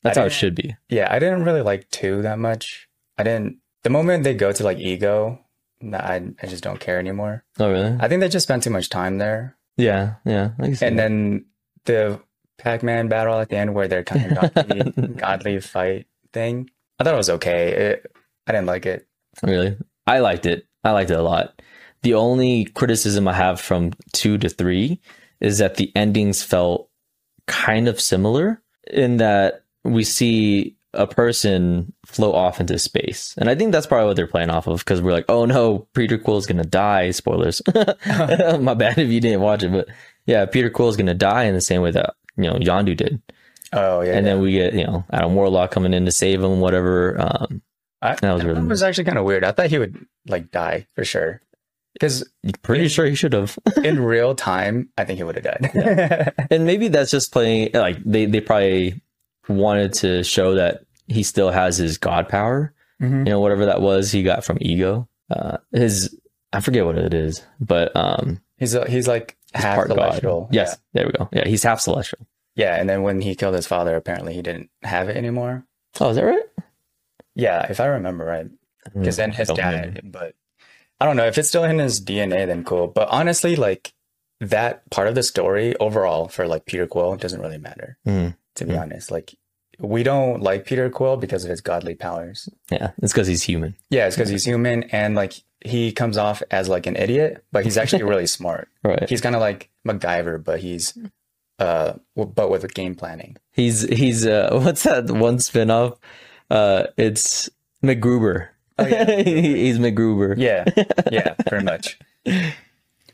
That's 0.02 0.16
how 0.18 0.24
it 0.26 0.30
should 0.32 0.54
be. 0.54 0.76
Yeah, 0.88 1.08
I 1.10 1.18
didn't 1.18 1.44
really 1.44 1.62
like 1.62 1.88
two 1.90 2.22
that 2.22 2.38
much. 2.38 2.88
I 3.16 3.22
didn't. 3.24 3.58
The 3.82 3.90
moment 3.90 4.24
they 4.24 4.34
go 4.34 4.52
to 4.52 4.64
like 4.64 4.78
ego, 4.78 5.40
I 5.82 6.22
I 6.42 6.46
just 6.46 6.62
don't 6.62 6.78
care 6.80 6.98
anymore. 6.98 7.44
Oh, 7.58 7.70
really? 7.70 7.96
I 7.98 8.08
think 8.08 8.20
they 8.20 8.28
just 8.28 8.44
spent 8.44 8.62
too 8.62 8.70
much 8.70 8.90
time 8.90 9.18
there. 9.18 9.56
Yeah. 9.76 10.14
Yeah. 10.24 10.50
I 10.60 10.66
And 10.66 10.76
that. 10.76 10.96
then 10.96 11.44
the 11.84 12.20
Pac-Man 12.58 13.08
battle 13.08 13.38
at 13.38 13.48
the 13.48 13.56
end, 13.56 13.74
where 13.74 13.88
they're 13.88 14.04
kind 14.04 14.36
of 14.36 14.54
godly, 14.54 15.08
godly 15.16 15.60
fight 15.60 16.06
thing. 16.32 16.70
I 16.98 17.04
thought 17.04 17.14
it 17.14 17.18
was 17.18 17.30
okay. 17.30 17.72
It, 17.72 18.12
I 18.46 18.52
didn't 18.52 18.66
like 18.66 18.86
it. 18.86 19.06
Really? 19.42 19.76
I 20.06 20.18
liked 20.18 20.46
it. 20.46 20.66
I 20.84 20.90
liked 20.90 21.10
it 21.10 21.18
a 21.18 21.22
lot. 21.22 21.60
The 22.02 22.14
only 22.14 22.64
criticism 22.64 23.28
I 23.28 23.34
have 23.34 23.60
from 23.60 23.92
two 24.12 24.38
to 24.38 24.48
three 24.48 25.00
is 25.40 25.58
that 25.58 25.76
the 25.76 25.92
endings 25.94 26.42
felt 26.42 26.88
kind 27.46 27.88
of 27.88 28.00
similar 28.00 28.62
in 28.90 29.18
that 29.18 29.64
we 29.84 30.04
see 30.04 30.76
a 30.94 31.06
person 31.06 31.92
float 32.06 32.34
off 32.34 32.60
into 32.60 32.78
space. 32.78 33.34
And 33.38 33.50
I 33.50 33.54
think 33.54 33.72
that's 33.72 33.86
probably 33.86 34.06
what 34.06 34.16
they're 34.16 34.26
playing 34.26 34.50
off 34.50 34.66
of 34.66 34.78
because 34.80 35.02
we're 35.02 35.12
like, 35.12 35.26
oh 35.28 35.44
no, 35.44 35.86
Peter 35.94 36.18
Quill 36.18 36.38
is 36.38 36.46
going 36.46 36.62
to 36.62 36.68
die. 36.68 37.10
Spoilers. 37.10 37.60
My 38.60 38.74
bad 38.74 38.98
if 38.98 39.08
you 39.08 39.20
didn't 39.20 39.40
watch 39.40 39.62
it. 39.62 39.72
But 39.72 39.88
yeah, 40.26 40.46
Peter 40.46 40.70
Quill 40.70 40.88
is 40.88 40.96
going 40.96 41.06
to 41.06 41.14
die 41.14 41.44
in 41.44 41.54
the 41.54 41.60
same 41.60 41.82
way 41.82 41.90
that, 41.90 42.14
you 42.38 42.44
know, 42.44 42.54
Yondu 42.54 42.96
did. 42.96 43.20
Oh 43.72 44.00
yeah, 44.00 44.14
And 44.16 44.26
yeah. 44.26 44.32
then 44.32 44.40
we 44.42 44.52
get, 44.52 44.72
you 44.72 44.84
know, 44.86 45.04
Adam 45.10 45.34
Warlock 45.34 45.70
coming 45.70 45.92
in 45.92 46.06
to 46.06 46.12
save 46.12 46.42
him, 46.42 46.60
whatever. 46.60 47.20
Um, 47.20 47.60
I, 48.00 48.14
that 48.14 48.32
was 48.32 48.42
that 48.42 48.48
really 48.48 48.62
was 48.66 48.82
actually 48.82 49.04
kind 49.04 49.18
of 49.18 49.24
weird. 49.24 49.44
I 49.44 49.52
thought 49.52 49.66
he 49.68 49.78
would 49.78 50.06
like 50.26 50.50
die 50.50 50.86
for 50.94 51.04
sure. 51.04 51.42
Because 51.94 52.24
Pretty 52.62 52.86
sure 52.88 53.06
he 53.06 53.14
should 53.16 53.32
have. 53.32 53.58
in 53.84 54.00
real 54.00 54.34
time, 54.34 54.88
I 54.96 55.04
think 55.04 55.16
he 55.18 55.24
would 55.24 55.34
have 55.36 55.44
died. 55.44 56.32
and 56.50 56.64
maybe 56.64 56.88
that's 56.88 57.10
just 57.10 57.32
playing 57.32 57.70
like 57.74 57.98
they 58.04 58.24
they 58.26 58.40
probably 58.40 59.00
wanted 59.48 59.94
to 59.94 60.22
show 60.22 60.54
that 60.54 60.84
he 61.08 61.22
still 61.22 61.50
has 61.50 61.76
his 61.76 61.98
god 61.98 62.28
power. 62.28 62.72
Mhm. 63.02 63.26
You 63.26 63.32
know, 63.32 63.40
whatever 63.40 63.66
that 63.66 63.80
was 63.80 64.12
he 64.12 64.22
got 64.22 64.44
from 64.44 64.58
ego. 64.60 65.08
Uh, 65.30 65.58
his 65.72 66.16
I 66.52 66.60
forget 66.60 66.84
what 66.86 66.96
it 66.98 67.12
is, 67.14 67.44
but 67.60 67.94
um, 67.96 68.40
he's 68.58 68.74
a, 68.74 68.88
he's 68.88 69.08
like 69.08 69.36
half 69.54 69.86
celestial. 69.86 70.42
god. 70.42 70.54
Yes, 70.54 70.78
there 70.92 71.06
we 71.06 71.12
go. 71.12 71.28
Yeah, 71.32 71.46
he's 71.48 71.62
half 71.62 71.80
celestial. 71.80 72.26
Yeah. 72.54 72.74
yeah, 72.74 72.80
and 72.80 72.88
then 72.88 73.02
when 73.02 73.20
he 73.20 73.34
killed 73.34 73.54
his 73.54 73.66
father, 73.66 73.96
apparently 73.96 74.34
he 74.34 74.42
didn't 74.42 74.70
have 74.82 75.08
it 75.08 75.16
anymore. 75.16 75.64
Oh, 76.00 76.10
is 76.10 76.16
that 76.16 76.24
right? 76.24 76.42
Yeah, 77.34 77.66
if 77.70 77.80
I 77.80 77.86
remember 77.86 78.24
right. 78.24 78.48
Because 78.94 79.16
then 79.16 79.32
his 79.32 79.48
dad, 79.48 79.86
remember. 79.96 80.00
but 80.18 80.34
I 81.00 81.04
don't 81.06 81.16
know 81.16 81.26
if 81.26 81.38
it's 81.38 81.48
still 81.48 81.64
in 81.64 81.78
his 81.78 82.00
DNA, 82.00 82.46
then 82.46 82.64
cool. 82.64 82.88
But 82.88 83.08
honestly, 83.10 83.54
like 83.56 83.92
that 84.40 84.88
part 84.90 85.08
of 85.08 85.14
the 85.14 85.22
story 85.22 85.76
overall 85.76 86.28
for 86.28 86.46
like 86.48 86.64
Peter 86.66 86.86
Quill 86.86 87.16
doesn't 87.16 87.40
really 87.40 87.58
matter. 87.58 87.98
Mhm. 88.06 88.36
To 88.56 88.64
be 88.64 88.72
Mhm. 88.72 88.80
honest, 88.80 89.10
like 89.10 89.34
we 89.78 90.02
don't 90.02 90.42
like 90.42 90.66
Peter 90.66 90.90
Quill 90.90 91.16
because 91.16 91.44
of 91.44 91.50
his 91.50 91.60
godly 91.60 91.94
powers. 91.94 92.48
Yeah, 92.70 92.90
it's 92.98 93.12
because 93.12 93.28
he's 93.28 93.42
human. 93.42 93.76
Yeah, 93.90 94.06
it's 94.06 94.16
because 94.16 94.28
he's 94.28 94.44
human 94.44 94.84
and 94.84 95.14
like 95.14 95.34
he 95.64 95.92
comes 95.92 96.16
off 96.16 96.42
as 96.50 96.68
like 96.68 96.86
an 96.86 96.96
idiot, 96.96 97.44
but 97.52 97.64
he's 97.64 97.76
actually 97.78 98.02
really 98.02 98.26
smart. 98.38 98.68
Right. 98.82 99.08
He's 99.08 99.20
kind 99.20 99.34
of 99.34 99.40
like 99.40 99.70
MacGyver, 99.86 100.42
but 100.42 100.60
he's 100.60 100.96
uh, 101.58 101.94
but 102.14 102.50
with 102.50 102.72
game 102.74 102.94
planning. 102.94 103.36
He's 103.52 103.82
he's 103.82 104.26
uh 104.26 104.50
what's 104.62 104.82
that 104.84 105.10
one 105.10 105.38
spin-off? 105.38 105.98
Uh 106.50 106.84
it's 106.96 107.48
MacGruber. 107.82 108.48
Oh, 108.78 108.86
yeah. 108.86 109.04
he's 109.22 109.78
MacGruber. 109.78 110.36
Yeah, 110.38 110.64
yeah, 111.10 111.34
pretty 111.46 111.64
much. 111.64 111.98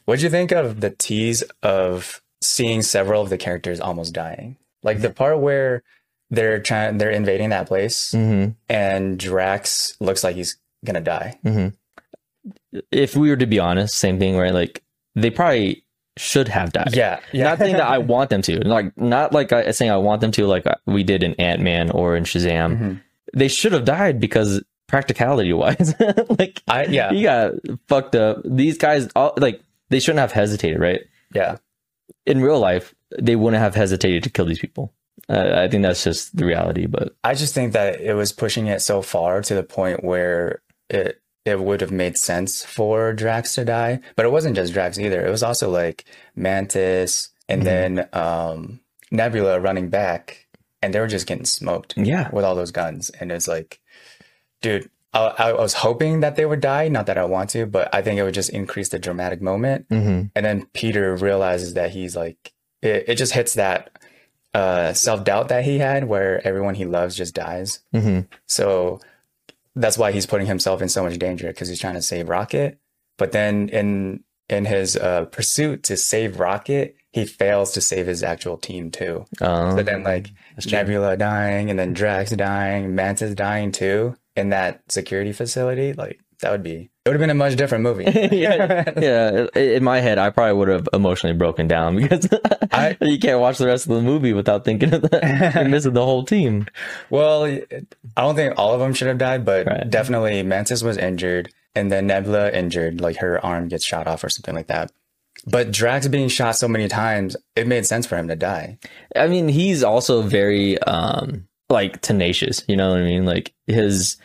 What'd 0.04 0.22
you 0.22 0.28
think 0.30 0.52
of 0.52 0.80
the 0.80 0.90
tease 0.90 1.42
of 1.62 2.22
seeing 2.42 2.82
several 2.82 3.22
of 3.22 3.30
the 3.30 3.38
characters 3.38 3.80
almost 3.80 4.12
dying? 4.12 4.56
Like 4.82 5.00
the 5.00 5.08
part 5.08 5.38
where 5.40 5.82
they're 6.30 6.60
trying, 6.60 6.98
they're 6.98 7.10
invading 7.10 7.50
that 7.50 7.66
place, 7.66 8.12
hmm 8.12 8.48
and 8.68 9.18
Drax 9.18 9.96
looks 10.00 10.24
like 10.24 10.36
he's 10.36 10.56
gonna 10.84 11.00
die. 11.00 11.38
hmm 11.42 11.68
If 12.90 13.16
we 13.16 13.30
were 13.30 13.36
to 13.36 13.46
be 13.46 13.58
honest, 13.58 13.94
same 13.96 14.18
thing, 14.18 14.36
right? 14.36 14.52
Like 14.54 14.82
they 15.14 15.30
probably 15.30 15.84
should 16.16 16.48
have 16.48 16.72
died. 16.72 16.94
Yeah, 16.94 17.20
yeah. 17.32 17.44
Not 17.44 17.58
saying 17.58 17.74
that 17.76 17.86
I 17.86 17.98
want 18.14 18.30
them 18.30 18.42
to, 18.42 18.60
like 18.66 18.96
not 18.96 19.32
like 19.32 19.52
I 19.52 19.70
saying 19.70 19.90
I 19.90 19.96
want 19.96 20.20
them 20.20 20.30
to, 20.32 20.46
like 20.46 20.64
we 20.86 21.02
did 21.02 21.22
in 21.22 21.34
Ant 21.34 21.60
Man 21.62 21.90
or 21.90 22.16
in 22.16 22.24
Shazam. 22.24 22.78
Mhm. 22.78 23.00
They 23.36 23.48
should 23.48 23.72
have 23.72 23.84
died 23.84 24.20
because 24.20 24.62
practicality 24.86 25.52
wise, 25.52 25.94
like 26.38 26.62
I 26.68 26.84
yeah, 26.84 27.10
you 27.12 27.22
got 27.24 27.52
fucked 27.88 28.14
up. 28.14 28.38
These 28.44 28.78
guys, 28.78 29.08
all 29.16 29.34
like 29.38 29.60
they 29.90 30.00
shouldn't 30.00 30.20
have 30.20 30.32
hesitated, 30.32 30.80
right? 30.80 31.00
yeah, 31.34 31.56
in 32.26 32.40
real 32.40 32.60
life, 32.60 32.94
they 33.18 33.34
wouldn't 33.34 33.60
have 33.60 33.74
hesitated 33.74 34.22
to 34.24 34.30
kill 34.30 34.44
these 34.44 34.58
people. 34.60 34.92
Uh, 35.28 35.54
I 35.56 35.68
think 35.68 35.82
that's 35.82 36.04
just 36.04 36.36
the 36.36 36.44
reality. 36.44 36.86
But 36.86 37.14
I 37.24 37.34
just 37.34 37.54
think 37.54 37.72
that 37.72 38.00
it 38.00 38.14
was 38.14 38.32
pushing 38.32 38.66
it 38.66 38.82
so 38.82 39.00
far 39.02 39.40
to 39.42 39.54
the 39.54 39.62
point 39.62 40.04
where 40.04 40.60
it 40.90 41.20
it 41.44 41.60
would 41.60 41.80
have 41.82 41.90
made 41.92 42.16
sense 42.16 42.64
for 42.64 43.12
Drax 43.12 43.54
to 43.56 43.64
die, 43.66 44.00
but 44.16 44.24
it 44.24 44.32
wasn't 44.32 44.56
just 44.56 44.72
Drax 44.72 44.98
either. 44.98 45.24
It 45.26 45.30
was 45.30 45.42
also 45.42 45.70
like 45.70 46.04
Mantis 46.34 47.28
and 47.48 47.60
Mhm. 47.62 47.64
then 47.64 48.08
um, 48.14 48.80
Nebula 49.10 49.60
running 49.60 49.90
back, 49.90 50.46
and 50.80 50.92
they 50.94 51.00
were 51.00 51.06
just 51.06 51.26
getting 51.26 51.44
smoked. 51.44 51.94
yeah, 51.96 52.30
with 52.32 52.44
all 52.44 52.54
those 52.54 52.70
guns. 52.70 53.10
And 53.20 53.30
it's 53.30 53.46
like, 53.48 53.80
dude, 54.62 54.88
I, 55.12 55.34
I 55.38 55.52
was 55.52 55.74
hoping 55.74 56.20
that 56.20 56.36
they 56.36 56.46
would 56.46 56.60
die. 56.60 56.88
Not 56.88 57.06
that 57.06 57.18
I 57.18 57.24
want 57.24 57.50
to, 57.50 57.66
but 57.66 57.94
I 57.94 58.02
think 58.02 58.18
it 58.18 58.22
would 58.24 58.34
just 58.34 58.50
increase 58.50 58.88
the 58.88 58.98
dramatic 58.98 59.40
moment. 59.42 59.86
hmm 59.90 60.22
And 60.34 60.44
then 60.46 60.66
Peter 60.72 61.14
realizes 61.16 61.74
that 61.74 61.90
he's 61.90 62.16
like, 62.16 62.52
it, 62.82 63.04
it 63.08 63.14
just 63.16 63.32
hits 63.32 63.54
that 63.54 63.90
uh, 64.54 64.92
self 64.92 65.24
doubt 65.24 65.48
that 65.48 65.64
he 65.64 65.78
had 65.78 66.04
where 66.04 66.46
everyone 66.46 66.74
he 66.76 66.84
loves 66.84 67.16
just 67.16 67.34
dies. 67.34 67.80
hmm 67.92 68.20
So 68.46 69.00
that's 69.76 69.98
why 69.98 70.12
he's 70.12 70.26
putting 70.26 70.46
himself 70.46 70.80
in 70.80 70.88
so 70.88 71.02
much 71.02 71.18
danger 71.18 71.48
because 71.48 71.68
he's 71.68 71.80
trying 71.80 71.94
to 71.94 72.02
save 72.02 72.28
Rocket. 72.28 72.78
But 73.18 73.32
then 73.32 73.68
in 73.68 74.22
in 74.48 74.64
his 74.66 74.96
uh, 74.96 75.24
pursuit 75.26 75.82
to 75.84 75.96
save 75.96 76.38
Rocket, 76.38 76.96
he 77.10 77.24
fails 77.26 77.72
to 77.72 77.80
save 77.80 78.06
his 78.06 78.22
actual 78.22 78.56
team 78.58 78.90
too. 78.90 79.24
um, 79.40 79.76
So 79.76 79.82
then, 79.82 80.02
like. 80.02 80.30
Nebula 80.70 81.16
dying, 81.16 81.70
and 81.70 81.78
then 81.78 81.92
Drax 81.94 82.30
dying, 82.30 82.94
Mantis 82.94 83.34
dying 83.34 83.72
too 83.72 84.16
in 84.36 84.50
that 84.50 84.82
security 84.88 85.32
facility, 85.32 85.92
like 85.94 86.20
that 86.40 86.52
would 86.52 86.62
be 86.62 86.90
it 87.04 87.08
would 87.10 87.14
have 87.16 87.20
been 87.20 87.30
a 87.30 87.34
much 87.34 87.56
different 87.56 87.82
movie. 87.84 88.04
yeah, 88.32 88.90
yeah. 88.98 89.46
In 89.54 89.84
my 89.84 90.00
head, 90.00 90.16
I 90.18 90.30
probably 90.30 90.54
would 90.54 90.68
have 90.68 90.88
emotionally 90.92 91.36
broken 91.36 91.68
down 91.68 91.96
because 92.00 92.28
I- 92.72 92.96
you 93.02 93.18
can't 93.18 93.40
watch 93.40 93.58
the 93.58 93.66
rest 93.66 93.86
of 93.86 93.94
the 93.94 94.00
movie 94.02 94.32
without 94.32 94.64
thinking 94.64 94.94
of 94.94 95.02
that. 95.10 95.54
You're 95.54 95.68
missing 95.68 95.92
the 95.92 96.04
whole 96.04 96.24
team. 96.24 96.66
Well, 97.10 97.44
I 97.44 97.60
don't 98.16 98.34
think 98.36 98.54
all 98.56 98.72
of 98.72 98.80
them 98.80 98.94
should 98.94 99.08
have 99.08 99.18
died, 99.18 99.44
but 99.44 99.66
Right. 99.66 99.88
definitely 99.90 100.42
Mantis 100.42 100.82
was 100.82 100.96
injured, 100.96 101.52
and 101.74 101.92
then 101.92 102.06
Nebula 102.06 102.50
injured, 102.50 103.00
like 103.00 103.16
her 103.18 103.44
arm 103.44 103.68
gets 103.68 103.84
shot 103.84 104.06
off 104.06 104.24
or 104.24 104.28
something 104.30 104.54
like 104.54 104.68
that. 104.68 104.90
But 105.46 105.72
Drax 105.72 106.08
being 106.08 106.28
shot 106.28 106.56
so 106.56 106.68
many 106.68 106.88
times, 106.88 107.36
it 107.54 107.66
made 107.66 107.84
sense 107.84 108.06
for 108.06 108.16
him 108.16 108.28
to 108.28 108.36
die. 108.36 108.78
I 109.14 109.26
mean, 109.26 109.48
he's 109.48 109.82
also 109.84 110.22
very 110.22 110.78
um 110.84 111.46
like 111.68 112.00
tenacious. 112.00 112.62
You 112.66 112.76
know 112.76 112.90
what 112.90 113.00
I 113.00 113.04
mean? 113.04 113.26
Like 113.26 113.52
his 113.66 114.16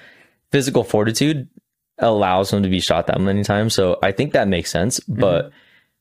physical 0.53 0.83
fortitude 0.85 1.49
allows 1.99 2.51
him 2.51 2.63
to 2.63 2.69
be 2.69 2.79
shot 2.79 3.07
that 3.07 3.19
many 3.21 3.43
times. 3.43 3.73
So 3.73 3.97
I 4.01 4.11
think 4.11 4.33
that 4.33 4.47
makes 4.47 4.71
sense. 4.71 4.99
But 5.01 5.51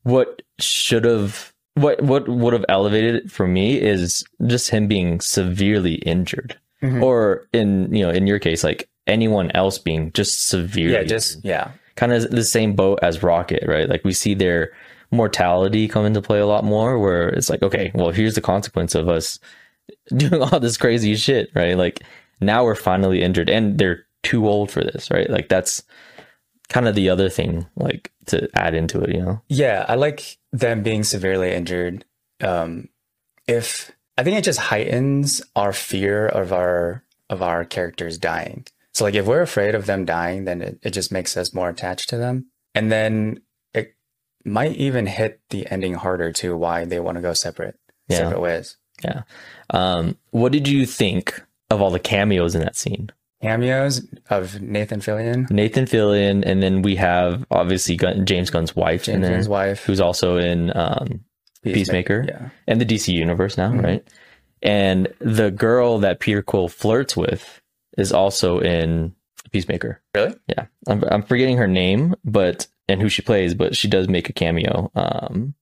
what 0.02 0.42
should 0.58 1.04
have 1.04 1.52
what 1.74 2.00
what 2.02 2.28
would 2.28 2.52
have 2.52 2.64
elevated 2.68 3.14
it 3.16 3.30
for 3.30 3.46
me 3.46 3.80
is 3.80 4.24
just 4.46 4.70
him 4.70 4.88
being 4.88 5.20
severely 5.20 5.94
injured. 5.94 6.56
Mhm. 6.82 7.02
Or 7.02 7.46
in 7.52 7.92
you 7.94 8.04
know, 8.04 8.10
in 8.10 8.26
your 8.26 8.38
case, 8.38 8.62
like 8.64 8.88
anyone 9.06 9.50
else 9.52 9.78
being 9.78 10.12
just 10.12 10.48
severely 10.48 10.92
Yeah, 10.94 11.02
just 11.02 11.44
yeah, 11.44 11.70
kind 11.96 12.12
of 12.12 12.30
the 12.30 12.44
same 12.44 12.74
boat 12.74 12.98
as 13.02 13.22
Rocket, 13.22 13.64
right? 13.66 13.88
Like 13.88 14.04
we 14.04 14.12
see 14.12 14.34
their 14.34 14.72
mortality 15.10 15.88
come 15.88 16.04
into 16.04 16.20
play 16.20 16.38
a 16.38 16.46
lot 16.46 16.64
more 16.64 16.98
where 16.98 17.28
it's 17.30 17.48
like, 17.48 17.62
okay, 17.62 17.90
well, 17.94 18.10
here's 18.10 18.34
the 18.34 18.40
consequence 18.42 18.94
of 18.94 19.08
us 19.08 19.38
doing 20.16 20.42
all 20.42 20.60
this 20.60 20.76
crazy 20.76 21.16
shit, 21.16 21.50
right? 21.54 21.76
Like 21.76 22.02
now 22.40 22.64
we're 22.64 22.74
finally 22.74 23.22
injured 23.22 23.48
and 23.48 23.78
they're 23.78 24.04
too 24.22 24.48
old 24.48 24.70
for 24.70 24.82
this, 24.82 25.10
right? 25.10 25.28
Like 25.30 25.48
that's 25.48 25.82
kind 26.68 26.86
of 26.88 26.94
the 26.94 27.08
other 27.08 27.28
thing 27.28 27.66
like 27.76 28.12
to 28.26 28.48
add 28.54 28.74
into 28.74 29.00
it, 29.00 29.14
you 29.14 29.22
know? 29.22 29.40
yeah. 29.48 29.84
I 29.88 29.94
like 29.94 30.38
them 30.52 30.82
being 30.82 31.02
severely 31.04 31.52
injured. 31.52 32.04
Um, 32.42 32.88
if 33.46 33.90
I 34.18 34.22
think 34.24 34.36
it 34.36 34.44
just 34.44 34.58
heightens 34.58 35.40
our 35.56 35.72
fear 35.72 36.26
of 36.26 36.52
our 36.52 37.04
of 37.30 37.42
our 37.42 37.64
characters 37.64 38.18
dying. 38.18 38.66
So 38.94 39.04
like 39.04 39.14
if 39.14 39.26
we're 39.26 39.42
afraid 39.42 39.74
of 39.74 39.86
them 39.86 40.04
dying, 40.04 40.44
then 40.44 40.60
it, 40.62 40.78
it 40.82 40.90
just 40.90 41.12
makes 41.12 41.36
us 41.36 41.54
more 41.54 41.68
attached 41.68 42.08
to 42.10 42.16
them. 42.16 42.46
And 42.74 42.90
then 42.90 43.40
it 43.74 43.94
might 44.44 44.72
even 44.76 45.06
hit 45.06 45.40
the 45.50 45.66
ending 45.70 45.94
harder 45.94 46.32
too, 46.32 46.56
why 46.56 46.84
they 46.84 46.98
want 47.00 47.16
to 47.16 47.22
go 47.22 47.32
separate 47.32 47.78
Yeah. 48.08 48.16
separate 48.18 48.40
ways. 48.40 48.76
Yeah. 49.04 49.22
Um, 49.70 50.16
what 50.30 50.52
did 50.52 50.66
you 50.66 50.84
think 50.84 51.40
of 51.70 51.80
all 51.80 51.90
the 51.90 51.98
cameos 52.00 52.54
in 52.54 52.62
that 52.62 52.76
scene? 52.76 53.10
Cameos 53.42 54.06
of 54.30 54.60
Nathan 54.60 55.00
Fillion, 55.00 55.48
Nathan 55.50 55.84
Fillion, 55.84 56.42
and 56.44 56.62
then 56.62 56.82
we 56.82 56.96
have 56.96 57.46
obviously 57.50 57.96
James 58.24 58.50
Gunn's 58.50 58.74
wife 58.74 59.04
James 59.04 59.22
there, 59.22 59.30
Gunn's 59.32 59.48
wife, 59.48 59.84
who's 59.84 60.00
also 60.00 60.36
in 60.38 60.76
um, 60.76 61.24
Peacemaker. 61.62 62.24
Yeah. 62.28 62.48
and 62.66 62.80
the 62.80 62.84
DC 62.86 63.12
universe 63.12 63.56
now, 63.56 63.70
Mhm. 63.70 63.82
right? 63.84 64.08
And 64.62 65.08
the 65.20 65.50
girl 65.52 65.98
that 66.00 66.18
Peter 66.18 66.42
Quill 66.42 66.68
flirts 66.68 67.16
with 67.16 67.60
is 67.96 68.12
also 68.12 68.58
in 68.58 69.14
Peacemaker. 69.52 70.00
Really? 70.14 70.34
Yeah, 70.48 70.66
I'm, 70.88 71.04
I'm 71.04 71.22
forgetting 71.22 71.58
her 71.58 71.68
name, 71.68 72.16
but 72.24 72.66
and 72.88 73.00
who 73.00 73.08
she 73.08 73.22
plays, 73.22 73.54
but 73.54 73.76
she 73.76 73.86
does 73.86 74.08
make 74.08 74.28
a 74.28 74.32
cameo 74.32 74.90
um, 74.96 75.54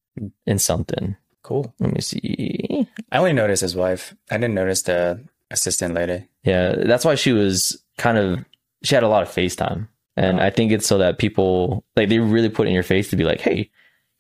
in 0.46 0.58
something. 0.58 1.16
Cool. 1.42 1.74
Let 1.78 1.92
me 1.92 2.00
see. 2.00 2.88
I 3.12 3.18
only 3.18 3.32
noticed 3.34 3.60
his 3.62 3.76
wife. 3.76 4.14
I 4.30 4.36
didn't 4.38 4.54
notice 4.54 4.82
the 4.82 5.20
assistant 5.50 5.94
lady. 5.94 6.26
Yeah, 6.44 6.74
that's 6.76 7.04
why 7.04 7.14
she 7.14 7.32
was 7.32 7.82
kind 7.98 8.18
of 8.18 8.44
she 8.82 8.94
had 8.94 9.04
a 9.04 9.08
lot 9.08 9.22
of 9.22 9.28
FaceTime, 9.28 9.88
and 10.16 10.38
Oh. 10.40 10.42
I 10.42 10.50
think 10.50 10.72
it's 10.72 10.86
so 10.86 10.98
that 10.98 11.18
people 11.18 11.84
like 11.96 12.08
they 12.08 12.18
really 12.18 12.48
put 12.50 12.66
in 12.68 12.74
your 12.74 12.82
face 12.82 13.10
to 13.10 13.16
be 13.16 13.24
like, 13.24 13.40
hey, 13.40 13.70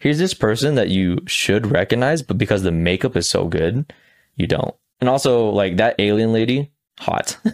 here's 0.00 0.18
this 0.18 0.34
person 0.34 0.74
that 0.76 0.88
you 0.88 1.18
should 1.26 1.66
recognize, 1.70 2.22
but 2.22 2.38
because 2.38 2.62
the 2.62 2.72
makeup 2.72 3.16
is 3.16 3.28
so 3.28 3.46
good, 3.46 3.92
you 4.36 4.46
don't. 4.46 4.74
And 5.00 5.08
also, 5.10 5.50
like 5.50 5.76
that 5.76 5.94
alien 5.98 6.32
lady, 6.32 6.70
hot. 6.98 7.36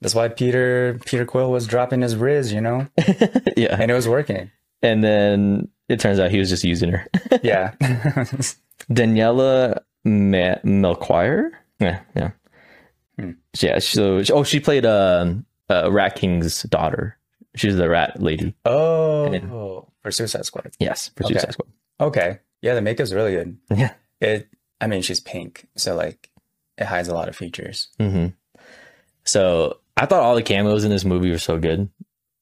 That's 0.00 0.14
why 0.16 0.28
Peter 0.28 0.98
Peter 1.06 1.24
Quill 1.24 1.50
was 1.50 1.66
dropping 1.66 2.00
his 2.02 2.16
riz, 2.16 2.52
you 2.52 2.60
know, 2.60 2.88
yeah, 3.56 3.76
and 3.80 3.90
it 3.90 3.94
was 3.94 4.08
working. 4.08 4.50
and 4.82 5.02
then 5.04 5.68
it 5.88 6.00
turns 6.00 6.18
out 6.18 6.30
he 6.32 6.38
was 6.38 6.48
just 6.48 6.64
using 6.64 6.90
her. 6.90 7.06
Yeah. 7.42 7.72
Daniela 8.90 9.78
Ma- 10.04 10.56
Melchior. 10.64 11.50
Yeah, 11.80 12.00
yeah, 12.16 12.30
Hmm. 13.18 13.30
yeah. 13.60 13.78
So, 13.78 14.22
oh, 14.32 14.44
she 14.44 14.60
played 14.60 14.86
um, 14.86 15.44
uh, 15.70 15.90
Rat 15.90 16.16
King's 16.16 16.62
daughter. 16.64 17.16
She's 17.54 17.76
the 17.76 17.88
rat 17.88 18.22
lady. 18.22 18.54
Oh, 18.64 19.86
for 20.00 20.10
Suicide 20.10 20.44
Squad. 20.46 20.72
Yes, 20.78 21.10
for 21.16 21.24
Okay. 21.24 21.34
Suicide 21.34 21.52
Squad. 21.52 21.68
Okay. 22.00 22.38
Yeah, 22.62 22.74
the 22.74 22.80
makeup's 22.82 23.12
really 23.12 23.32
good. 23.32 23.58
Yeah. 23.70 23.92
It. 24.20 24.48
I 24.80 24.86
mean, 24.86 25.02
she's 25.02 25.20
pink, 25.20 25.68
so 25.76 25.94
like, 25.94 26.30
it 26.78 26.84
hides 26.86 27.08
a 27.08 27.14
lot 27.14 27.28
of 27.28 27.36
features. 27.36 27.88
hmm 27.98 28.28
So 29.24 29.78
I 29.96 30.06
thought 30.06 30.22
all 30.22 30.34
the 30.34 30.42
cameos 30.42 30.84
in 30.84 30.90
this 30.90 31.04
movie 31.04 31.30
were 31.30 31.38
so 31.38 31.58
good, 31.58 31.88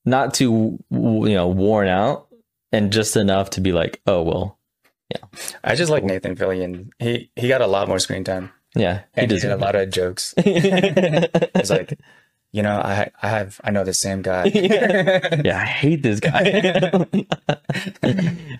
not 0.05 0.33
too 0.35 0.79
you 0.91 1.35
know 1.35 1.49
worn 1.49 1.89
out, 1.89 2.29
and 2.73 2.93
just 2.93 3.17
enough 3.17 3.51
to 3.51 3.61
be 3.61 3.73
like, 3.73 4.01
oh 4.07 4.23
well, 4.23 4.59
I 5.65 5.75
just 5.75 5.91
like 5.91 6.05
Nathan 6.05 6.37
Fillion. 6.37 6.91
He 6.99 7.31
he 7.37 7.49
got 7.49 7.61
a 7.61 7.67
lot 7.67 7.89
more 7.89 7.99
screen 7.99 8.25
time, 8.25 8.51
yeah, 8.75 9.01
he 9.15 9.23
and 9.23 9.31
he 9.31 9.37
does 9.37 9.43
did 9.43 9.53
a 9.53 9.57
lot 9.57 9.75
of 9.77 9.91
jokes. 9.91 10.35
It's 10.39 11.71
like, 11.71 11.99
you 12.53 12.63
know, 12.63 12.77
I 12.77 13.11
I 13.23 13.29
have 13.29 13.61
I 13.65 13.71
know 13.71 13.85
the 13.85 13.95
same 13.95 14.23
guy. 14.23 14.45
yeah, 15.45 15.61
I 15.61 15.65
hate 15.67 16.03
this 16.03 16.21
guy. 16.21 16.43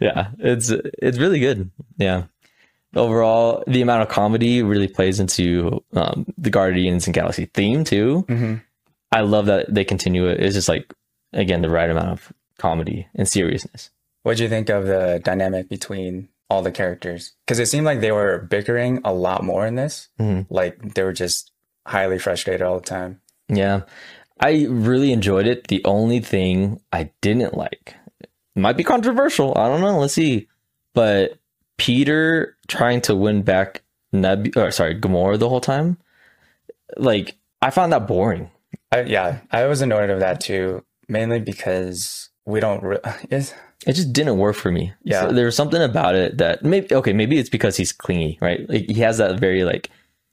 yeah, 0.01 0.29
it's 0.39 0.71
it's 0.71 1.19
really 1.19 1.41
good. 1.41 1.71
Yeah. 1.97 2.25
Overall, 2.97 3.63
the 3.69 3.83
amount 3.83 4.03
of 4.03 4.09
comedy 4.09 4.63
really 4.65 4.89
plays 4.89 5.21
into 5.21 5.85
um, 5.93 6.27
the 6.37 6.51
Guardians 6.51 7.07
and 7.07 7.15
Galaxy 7.15 7.47
theme 7.55 7.85
too. 7.85 8.25
Mhm. 8.29 8.63
I 9.13 9.21
love 9.21 9.47
that 9.47 9.73
they 9.73 9.85
continue 9.85 10.27
it. 10.27 10.41
It's 10.41 10.55
just 10.55 10.69
like 10.69 10.93
again 11.33 11.63
the 11.63 11.71
right 11.71 11.89
amount 11.91 12.09
of 12.09 12.33
comedy 12.59 13.07
and 13.15 13.29
seriousness. 13.29 13.91
What 14.23 14.37
do 14.37 14.43
you 14.43 14.49
think 14.49 14.69
of 14.69 14.87
the 14.87 15.21
dynamic 15.25 15.69
between 15.69 16.29
all 16.51 16.63
the 16.63 16.73
characters? 16.73 17.33
Because 17.47 17.59
it 17.59 17.67
seemed 17.67 17.87
like 17.87 18.01
they 18.01 18.13
were 18.13 18.39
bickering 18.51 19.01
a 19.05 19.13
lot 19.15 19.45
more 19.45 19.67
in 19.67 19.77
this. 19.77 20.09
Mhm. 20.19 20.47
Like 20.51 20.95
they 20.95 21.03
were 21.03 21.13
just 21.13 21.53
highly 21.87 22.19
frustrated 22.19 22.63
all 22.63 22.79
the 22.81 22.85
time. 22.87 23.21
Yeah, 23.49 23.83
I 24.41 24.67
really 24.69 25.13
enjoyed 25.13 25.47
it. 25.47 25.69
The 25.69 25.83
only 25.85 26.21
thing 26.21 26.81
I 26.93 27.11
didn't 27.23 27.55
like 27.57 27.95
might 28.55 28.77
be 28.77 28.85
controversial. 28.85 29.53
I 29.57 29.69
don't 29.69 29.81
know. 29.81 29.99
Let's 29.99 30.15
see. 30.15 30.49
But 30.95 31.39
Peter 31.79 32.57
trying 32.69 33.01
to 33.03 33.15
win 33.17 33.43
back 33.43 33.83
Neb, 34.13 34.57
or 34.57 34.71
sorry, 34.71 34.99
Gamora 35.01 35.39
the 35.39 35.49
whole 35.49 35.61
time, 35.61 35.99
like 36.97 37.37
I 37.63 37.71
found 37.71 37.93
that 37.93 38.07
boring. 38.07 38.51
I, 38.93 39.03
yeah, 39.03 39.39
I 39.53 39.67
was 39.67 39.81
annoyed 39.83 40.11
of 40.11 40.21
that 40.21 40.41
too, 40.41 40.85
mainly 41.09 41.39
because 41.39 42.31
we 42.45 42.59
don't. 42.61 42.83
Re- 42.83 42.99
is 43.31 43.55
It 43.87 43.95
just 43.95 44.13
didn't 44.13 44.37
work 44.39 44.57
for 44.57 44.71
me. 44.71 44.93
Yeah. 45.05 45.23
So 45.29 45.33
there 45.33 45.47
was 45.47 45.57
something 45.57 45.81
about 45.83 46.15
it 46.15 46.39
that 46.39 46.63
maybe 46.65 46.95
okay, 46.95 47.13
maybe 47.15 47.39
it's 47.39 47.49
because 47.49 47.77
he's 47.77 47.93
clingy, 47.93 48.39
right? 48.41 48.69
Like 48.69 48.87
he 48.87 49.01
has 49.01 49.19
that 49.19 49.41
very 49.41 49.65
like 49.65 49.91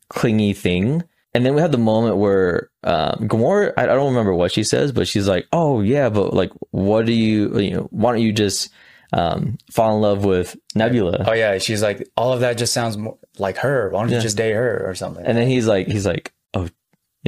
clingy 0.10 0.54
thing. 0.54 1.04
And 1.34 1.46
then 1.46 1.54
we 1.56 1.62
have 1.62 1.72
the 1.72 1.78
moment 1.78 2.18
where 2.18 2.70
um, 2.84 3.28
Gamora, 3.30 3.72
I, 3.78 3.84
I 3.84 3.86
don't 3.86 4.08
remember 4.10 4.34
what 4.34 4.52
she 4.52 4.64
says, 4.64 4.92
but 4.92 5.08
she's 5.08 5.28
like, 5.28 5.46
"Oh 5.54 5.82
yeah, 5.82 6.10
but 6.10 6.34
like, 6.34 6.52
what 6.72 7.06
do 7.06 7.14
you, 7.14 7.60
you 7.60 7.72
know, 7.72 7.88
why 7.92 8.12
don't 8.14 8.22
you 8.22 8.34
just 8.34 8.70
um, 9.14 9.58
fall 9.72 9.96
in 9.96 10.02
love 10.02 10.26
with 10.26 10.58
Nebula?" 10.74 11.26
oh 11.28 11.34
yeah, 11.34 11.58
she's 11.60 11.82
like 11.84 12.10
all 12.18 12.34
of 12.34 12.40
that 12.40 12.58
just 12.58 12.74
sounds 12.74 12.98
more 12.98 13.18
like 13.38 13.58
her. 13.58 13.90
Why 13.92 14.02
don't 14.02 14.10
Yeah. 14.10 14.16
you 14.18 14.22
just 14.24 14.38
date 14.38 14.54
her 14.54 14.90
or 14.90 14.96
something? 14.96 15.26
And 15.26 15.38
then 15.38 15.48
he's 15.48 15.68
like, 15.68 15.88
he's 15.88 16.08
like, 16.08 16.34
"Oh, 16.56 16.70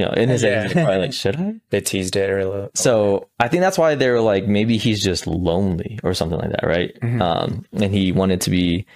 you 0.00 0.06
know," 0.06 0.12
in 0.12 0.28
his 0.30 0.42
head, 0.42 0.64
he's 0.64 0.72
probably 0.72 0.98
like, 0.98 1.12
"Should 1.12 1.36
I?" 1.36 1.54
they 1.70 1.80
teased 1.80 2.16
it 2.16 2.28
little. 2.34 2.70
So 2.74 3.28
I 3.38 3.48
think 3.48 3.60
that's 3.60 3.76
why 3.78 3.94
they 3.94 4.08
were 4.10 4.20
like, 4.20 4.46
maybe 4.46 4.76
he's 4.78 5.02
just 5.04 5.26
lonely 5.26 5.98
or 6.02 6.14
something 6.14 6.38
like 6.38 6.50
that, 6.50 6.64
right? 6.66 6.98
Mhm. 7.00 7.20
Um, 7.20 7.64
and 7.72 7.92
he 7.94 8.12
wanted 8.12 8.40
to 8.42 8.50
be 8.50 8.86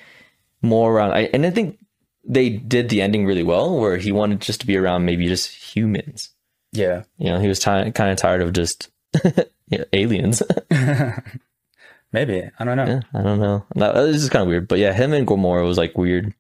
more 0.63 0.93
around. 0.93 1.13
I, 1.13 1.29
and 1.33 1.45
I 1.45 1.51
think 1.51 1.79
they 2.25 2.49
did 2.49 2.89
the 2.89 3.03
ending 3.03 3.27
really 3.27 3.43
well, 3.43 3.79
where 3.79 3.99
he 3.99 4.11
wanted 4.13 4.41
just 4.41 4.61
to 4.63 4.67
be 4.67 4.77
around 4.79 5.05
maybe 5.05 5.29
just 5.29 5.51
humans. 5.51 6.31
yeah, 6.73 7.03
You 7.19 7.31
know, 7.31 7.39
he 7.39 7.49
was 7.49 7.59
ti 7.61 7.91
kind 7.93 8.11
of 8.11 8.17
tired 8.17 8.41
of 8.41 8.53
just 8.55 8.89
know, 9.71 9.85
aliens. 9.93 10.43
maybe 12.13 12.51
I 12.59 12.65
don't 12.65 12.77
know. 12.77 12.87
yeah, 12.87 13.01
I 13.13 13.23
don't 13.23 13.41
know. 13.41 13.65
That, 13.77 13.95
this 13.95 14.23
is 14.23 14.31
kind 14.31 14.43
of 14.43 14.49
weird, 14.49 14.69
but 14.69 14.79
yeah, 14.79 14.93
him 14.93 15.13
and 15.13 15.27
Gamora 15.27 15.65
was 15.67 15.79
like 15.79 15.97
weird. 15.99 16.35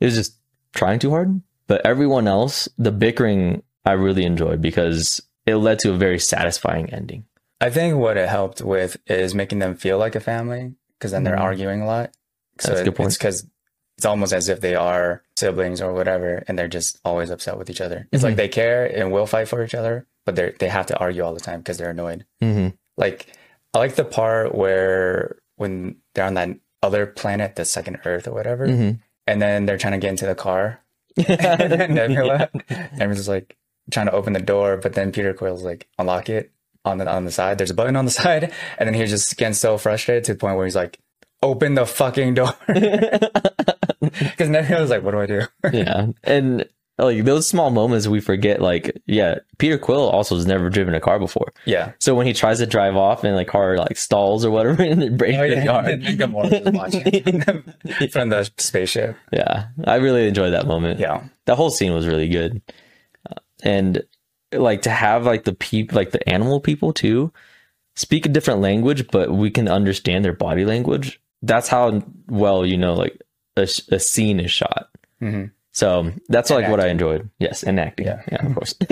It 0.00 0.04
was 0.06 0.14
just 0.14 0.34
trying 0.74 0.98
too 0.98 1.10
hard. 1.10 1.40
But 1.68 1.84
everyone 1.84 2.28
else, 2.28 2.68
the 2.78 2.92
bickering, 2.92 3.62
I 3.86 3.92
really 3.92 4.24
enjoyed 4.24 4.60
because 4.60 5.20
it 5.46 5.56
led 5.56 5.78
to 5.80 5.92
a 5.92 5.96
very 5.96 6.18
satisfying 6.18 6.92
ending. 6.92 7.24
I 7.60 7.70
think 7.70 7.96
what 7.96 8.16
it 8.18 8.28
helped 8.28 8.60
with 8.60 8.96
is 9.06 9.34
making 9.34 9.60
them 9.60 9.76
feel 9.76 9.96
like 9.98 10.14
a 10.14 10.20
family 10.20 10.74
because 10.98 11.12
then 11.12 11.24
they're 11.24 11.36
Mhm. 11.36 11.40
arguing 11.40 11.80
a 11.82 11.86
lot. 11.86 12.10
So 12.58 12.68
That's 12.68 12.80
a 12.80 12.84
good 12.84 12.96
point. 12.96 13.08
it's 13.08 13.16
because 13.18 13.46
it's 13.96 14.04
almost 14.04 14.32
as 14.34 14.48
if 14.50 14.60
they 14.60 14.74
are 14.74 15.22
siblings 15.36 15.80
or 15.80 15.92
whatever, 15.94 16.42
and 16.48 16.58
they're 16.58 16.68
just 16.68 16.98
always 17.04 17.30
upset 17.30 17.56
with 17.56 17.70
each 17.70 17.80
other. 17.80 18.08
It's 18.12 18.22
Mhm. 18.22 18.26
like 18.26 18.36
they 18.36 18.48
care 18.48 18.84
and 18.84 19.10
will 19.12 19.26
fight 19.26 19.48
for 19.48 19.62
each 19.64 19.74
other, 19.74 20.06
but 20.26 20.36
they 20.36 20.52
they 20.58 20.68
have 20.68 20.86
to 20.86 20.96
argue 20.98 21.22
all 21.22 21.32
the 21.32 21.40
time 21.40 21.60
because 21.60 21.78
they're 21.78 21.90
annoyed. 21.90 22.26
Mm-hmm. 22.42 22.68
Like 22.98 23.26
I 23.72 23.78
like 23.78 23.94
the 23.94 24.04
part 24.04 24.54
where 24.54 25.36
when 25.56 25.96
they're 26.14 26.24
on 26.26 26.34
that 26.34 26.50
other 26.82 27.06
planet, 27.06 27.56
the 27.56 27.64
second 27.64 27.98
Earth 28.04 28.26
or 28.28 28.32
whatever, 28.32 28.66
Mm-hmm. 28.66 28.98
and 29.26 29.40
then 29.42 29.64
they're 29.66 29.78
trying 29.78 29.92
to 29.94 29.98
get 29.98 30.10
into 30.10 30.26
the 30.26 30.34
car. 30.34 30.80
and 31.16 31.72
then 31.72 31.94
Nebula, 31.94 32.50
everyone's 33.00 33.28
like 33.28 33.56
trying 33.90 34.06
to 34.06 34.12
open 34.12 34.32
the 34.32 34.40
door, 34.40 34.76
but 34.76 34.94
then 34.94 35.12
Peter 35.12 35.32
Quill's 35.34 35.62
like 35.62 35.88
unlock 35.98 36.28
it 36.28 36.52
on 36.86 36.98
the 36.98 37.10
on 37.10 37.24
the 37.24 37.30
side. 37.30 37.58
There's 37.58 37.70
a 37.70 37.74
button 37.74 37.96
on 37.96 38.04
the 38.04 38.10
side, 38.22 38.52
and 38.78 38.86
then 38.86 38.94
he's 38.94 39.10
just 39.10 39.36
getting 39.36 39.54
so 39.54 39.76
frustrated 39.76 40.24
to 40.24 40.34
the 40.34 40.38
point 40.38 40.56
where 40.56 40.66
he's 40.66 40.76
like, 40.76 40.98
"Open 41.42 41.74
the 41.74 41.86
fucking 41.86 42.34
door," 42.34 42.54
because 42.68 44.48
Nebula's 44.48 44.90
like, 44.90 45.02
"What 45.02 45.10
do 45.10 45.20
I 45.20 45.26
do?" 45.26 45.42
yeah, 45.72 46.06
and 46.24 46.66
like 46.98 47.24
those 47.24 47.46
small 47.46 47.70
moments 47.70 48.06
we 48.06 48.20
forget. 48.20 48.62
Like, 48.62 49.02
yeah, 49.06 49.40
Peter 49.58 49.76
Quill 49.76 50.08
also 50.08 50.36
has 50.36 50.46
never 50.46 50.70
driven 50.70 50.94
a 50.94 51.00
car 51.00 51.18
before, 51.18 51.52
yeah, 51.66 51.92
so 51.98 52.14
when 52.14 52.26
he 52.26 52.32
tries 52.32 52.58
to 52.58 52.66
drive 52.66 52.96
off 52.96 53.24
and 53.24 53.36
the 53.36 53.44
car 53.44 53.76
like 53.76 53.98
stalls 53.98 54.44
or 54.44 54.50
whatever, 54.50 54.82
and 54.82 55.02
it 55.02 55.18
breaks 55.18 55.38
oh, 55.38 55.48
the 55.48 55.56
yeah. 55.56 55.64
yard. 55.64 55.86
And 55.86 56.02
then 56.02 56.16
Gamora's 56.16 56.50
just 56.50 56.72
watching 56.72 58.10
from 58.10 58.28
the 58.30 58.50
spaceship. 58.56 59.16
yeah, 59.32 59.68
I 59.84 59.96
really 59.96 60.28
enjoyed 60.28 60.54
that 60.54 60.66
moment. 60.66 61.00
Yeah, 61.00 61.24
that 61.44 61.56
whole 61.56 61.70
scene 61.70 61.92
was 61.92 62.06
really 62.06 62.28
good, 62.28 62.62
and 63.62 64.02
like 64.52 64.82
to 64.82 64.90
have 64.90 65.24
like 65.26 65.44
the 65.44 65.54
peep, 65.54 65.92
like 65.92 66.10
the 66.10 66.26
animal 66.28 66.60
people 66.60 66.92
too, 66.92 67.32
speak 67.94 68.26
a 68.26 68.28
different 68.30 68.60
language, 68.60 69.06
but 69.08 69.30
we 69.30 69.50
can 69.50 69.68
understand 69.68 70.24
their 70.24 70.32
body 70.32 70.64
language. 70.64 71.20
That's 71.42 71.68
how 71.68 72.02
well 72.28 72.64
you 72.64 72.76
know 72.78 72.94
like 72.94 73.20
a, 73.56 73.62
a 73.90 73.98
scene 73.98 74.40
is 74.40 74.50
shot. 74.50 74.88
hmm 75.20 75.46
So 75.72 76.12
that's 76.28 76.50
like 76.50 76.68
what 76.68 76.80
I 76.80 76.88
enjoyed. 76.88 77.28
Yes, 77.38 77.62
and 77.62 77.78
acting. 77.80 78.06
Yeah. 78.06 78.22
Yeah, 78.30 78.46
of 78.46 78.54
course. 78.54 78.74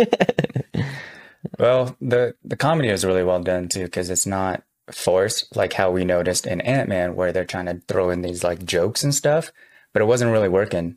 Well, 1.59 1.95
the 2.01 2.35
the 2.43 2.57
comedy 2.57 2.89
is 2.89 3.05
really 3.05 3.23
well 3.23 3.41
done 3.43 3.69
too 3.69 3.85
because 3.85 4.09
it's 4.11 4.27
not 4.27 4.63
forced 4.91 5.55
like 5.55 5.75
how 5.75 5.91
we 5.91 6.05
noticed 6.05 6.47
in 6.47 6.61
Ant 6.63 6.89
Man 6.89 7.15
where 7.17 7.33
they're 7.33 7.45
trying 7.45 7.67
to 7.67 7.81
throw 7.87 8.11
in 8.11 8.23
these 8.23 8.43
like 8.43 8.65
jokes 8.65 9.05
and 9.05 9.15
stuff, 9.15 9.53
but 9.93 10.01
it 10.03 10.07
wasn't 10.07 10.33
really 10.33 10.49
working. 10.49 10.97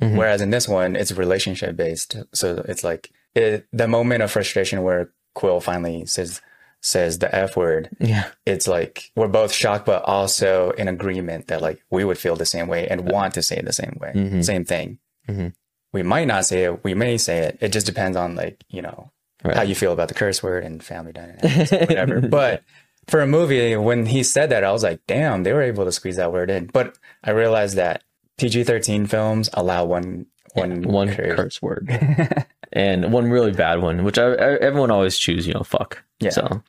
Mhm. 0.00 0.16
Whereas 0.16 0.40
in 0.40 0.50
this 0.50 0.68
one, 0.68 0.96
it's 0.96 1.12
relationship 1.12 1.76
based, 1.76 2.16
so 2.32 2.64
it's 2.68 2.84
like 2.84 3.10
it, 3.34 3.66
the 3.72 3.88
moment 3.88 4.22
of 4.22 4.30
frustration 4.30 4.82
where 4.82 5.10
Quill 5.34 5.60
finally 5.60 6.06
says 6.06 6.40
says 6.80 7.18
the 7.18 7.34
f 7.34 7.56
word. 7.56 7.90
yeah. 7.98 8.28
It's 8.46 8.68
like 8.68 9.10
we're 9.16 9.26
both 9.28 9.52
shocked, 9.52 9.84
but 9.86 10.02
also 10.04 10.70
in 10.72 10.86
agreement 10.88 11.48
that 11.48 11.60
like 11.60 11.82
we 11.90 12.04
would 12.04 12.18
feel 12.18 12.36
the 12.36 12.46
same 12.46 12.68
way 12.68 12.86
and 12.86 13.10
want 13.10 13.34
to 13.34 13.42
say 13.42 13.56
it 13.56 13.64
the 13.64 13.72
same 13.72 13.96
way, 14.00 14.12
Mhm. 14.14 14.44
same 14.44 14.64
thing. 14.64 14.98
Mhm. 15.28 15.54
We 15.92 16.02
might 16.04 16.26
not 16.28 16.44
say 16.46 16.64
it. 16.64 16.84
We 16.84 16.94
may 16.94 17.16
say 17.18 17.38
it. 17.38 17.58
It 17.60 17.72
just 17.72 17.86
depends 17.86 18.16
on 18.16 18.36
like 18.36 18.62
you 18.68 18.82
know 18.82 19.10
Right. 19.44 19.56
how 19.56 19.62
you 19.62 19.74
feel 19.74 19.92
about 19.92 20.08
the 20.08 20.14
curse 20.14 20.42
word 20.42 20.64
and 20.64 20.82
family 20.82 21.12
dynamics, 21.12 21.70
whatever. 21.72 22.20
but 22.40 22.62
for 23.08 23.20
a 23.22 23.26
movie, 23.26 23.74
when 23.76 24.06
he 24.06 24.22
said 24.22 24.50
that, 24.50 24.64
I 24.64 24.70
was 24.72 24.82
like, 24.82 25.00
damn, 25.06 25.42
they 25.42 25.52
were 25.52 25.62
able 25.62 25.84
to 25.84 25.92
squeeze 25.92 26.16
that 26.16 26.32
word 26.32 26.50
in. 26.50 26.66
But 26.66 26.96
I 27.24 27.30
realized 27.30 27.76
that 27.76 28.02
PG 28.38 28.64
thirteen 28.64 29.06
films 29.06 29.50
allow 29.52 29.84
one 29.84 30.26
one 30.54 30.82
one 30.82 31.12
curse. 31.14 31.36
curse 31.36 31.62
word 31.62 31.88
and 32.72 33.12
one 33.12 33.30
really 33.30 33.52
bad 33.52 33.80
one, 33.82 34.04
which 34.04 34.18
I, 34.18 34.32
I, 34.32 34.54
everyone 34.56 34.90
always 34.90 35.18
choose. 35.18 35.46
You 35.46 35.54
know, 35.54 35.62
fuck. 35.62 36.02
Yeah. 36.20 36.30
So 36.30 36.62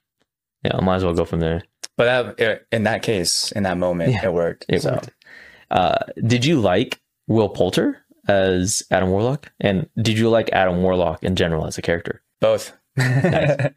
yeah, 0.64 0.76
I 0.76 0.82
might 0.82 0.98
as 0.98 1.06
well 1.06 1.14
go 1.14 1.26
from 1.26 1.40
there. 1.40 1.64
But 1.96 2.38
that, 2.38 2.66
in 2.72 2.84
that 2.84 3.02
case, 3.04 3.52
in 3.52 3.64
that 3.64 3.78
moment, 3.78 4.14
Yeah, 4.14 4.26
it 4.26 4.34
worked. 4.34 4.66
It 4.70 4.82
so 4.82 4.94
worked. 4.94 5.10
Uh, 5.70 5.98
did 6.26 6.46
you 6.46 6.60
like 6.60 7.00
Will 7.28 7.50
Poulter 7.50 7.98
as 8.28 8.84
Adam 8.90 9.10
Warlock, 9.10 9.52
and 9.60 9.90
did 10.02 10.18
you 10.18 10.30
like 10.30 10.50
Adam 10.54 10.82
Warlock 10.82 11.24
in 11.24 11.36
general 11.36 11.66
as 11.66 11.78
a 11.78 11.82
character? 11.82 12.22
both. 12.42 12.72
I 12.98 13.72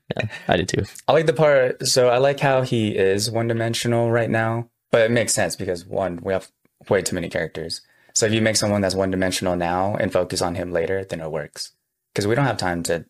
did 0.57 0.69
too. 0.69 0.85
I 1.07 1.13
like 1.13 1.27
the 1.27 1.33
part. 1.33 1.87
So 1.87 2.09
I 2.09 2.19
like 2.19 2.41
how 2.41 2.63
he 2.63 2.97
is 2.97 3.31
one 3.31 3.47
dimensional 3.49 4.11
right 4.11 4.31
now, 4.31 4.69
but 4.91 5.03
it 5.03 5.11
makes 5.11 5.33
sense 5.35 5.55
because 5.57 5.85
one, 5.87 6.19
we 6.23 6.33
have 6.33 6.51
way 6.89 7.03
too 7.03 7.15
many 7.15 7.29
characters. 7.29 7.81
So 8.15 8.27
if 8.27 8.33
you 8.33 8.43
make 8.43 8.57
someone 8.57 8.81
that's 8.81 8.95
one 8.95 9.11
dimensional 9.11 9.57
now 9.57 9.95
and 9.95 10.13
focus 10.13 10.43
on 10.43 10.55
him 10.55 10.71
later, 10.71 11.05
then 11.05 11.21
it 11.21 11.31
works. 11.31 11.73
Because 12.13 12.27
we 12.27 12.35
don't 12.35 12.45
have 12.45 12.59
time 12.59 12.83
to 12.85 13.05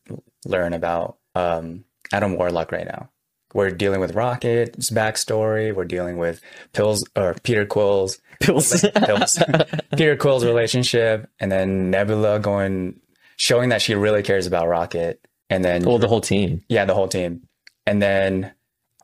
learn 0.44 0.72
about 0.72 1.16
um, 1.34 1.84
Adam 2.12 2.36
Warlock 2.36 2.70
right 2.70 2.86
now. 2.86 3.10
We're 3.54 3.70
dealing 3.70 4.00
with 4.00 4.14
Rocket's 4.14 4.90
backstory. 4.90 5.74
We're 5.74 5.84
dealing 5.84 6.16
with 6.16 6.40
Pills 6.72 7.04
or 7.16 7.34
Peter 7.42 7.66
Quill's 7.66 8.18
Pills. 8.40 8.84
Pills. 8.94 9.38
Peter 9.96 10.16
Quill's 10.16 10.44
relationship, 10.44 11.28
and 11.38 11.52
then 11.52 11.90
Nebula 11.90 12.38
going 12.38 13.00
showing 13.36 13.68
that 13.70 13.82
she 13.82 13.94
really 13.94 14.22
cares 14.22 14.46
about 14.46 14.68
Rocket, 14.68 15.26
and 15.50 15.64
then 15.64 15.84
well, 15.84 15.98
the 15.98 16.08
whole 16.08 16.20
team. 16.20 16.64
yeah, 16.68 16.84
the 16.84 16.94
whole 16.94 17.08
team. 17.08 17.46
And 17.86 18.00
then 18.00 18.52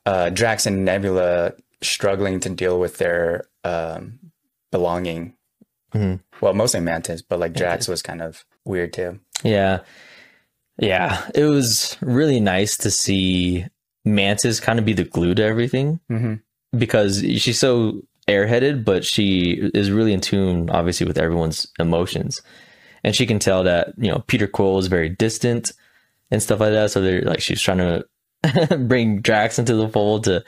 uh, 0.07 0.31
Drax 0.31 0.67
and 0.67 0.85
Nebula 0.85 1.53
struggling 1.83 2.41
to 2.41 2.49
deal 2.49 2.81
with 2.81 2.99
their 2.99 3.49
um, 3.65 4.19
belonging. 4.71 5.35
Mhm. 5.95 6.21
Well, 6.41 6.55
mostly 6.55 6.81
Mantis, 6.81 7.23
but 7.23 7.39
like 7.39 7.55
Drax 7.55 7.89
was 7.89 8.03
kind 8.03 8.21
of 8.23 8.45
weird 8.65 8.93
too. 8.93 9.21
Yeah. 9.43 9.81
Yeah. 10.79 11.29
It 11.35 11.45
was 11.45 11.97
really 12.01 12.41
nice 12.41 12.77
to 12.79 12.91
see 12.91 13.67
Mantis 14.05 14.61
kind 14.61 14.79
of 14.79 14.85
be 14.85 14.93
the 14.93 15.05
glue 15.05 15.35
to 15.35 15.43
everything 15.45 16.01
hmm 16.09 16.35
because 16.77 17.21
she's 17.39 17.59
so 17.59 18.03
airheaded, 18.29 18.85
but 18.85 19.03
she 19.03 19.71
is 19.73 19.91
really 19.91 20.13
in 20.13 20.21
tune, 20.21 20.69
obviously, 20.69 21.07
with 21.07 21.17
everyone's 21.17 21.67
emotions. 21.79 22.43
And 23.03 23.17
she 23.17 23.25
can 23.25 23.39
tell 23.39 23.65
that, 23.65 23.95
you 23.97 24.11
know, 24.11 24.23
Peter 24.27 24.47
Quill 24.47 24.77
is 24.79 24.87
very 24.89 25.09
distant 25.09 25.73
and 26.31 26.43
stuff 26.43 26.61
like 26.61 26.73
that. 26.73 26.91
So 26.91 27.01
they're 27.01 27.23
like, 27.23 27.41
she's 27.41 27.63
trying 27.63 27.79
to 27.79 28.77
bring 28.81 29.23
Drax 29.23 29.59
into 29.59 29.77
the 29.77 29.89
fold 29.89 30.25
to 30.25 30.45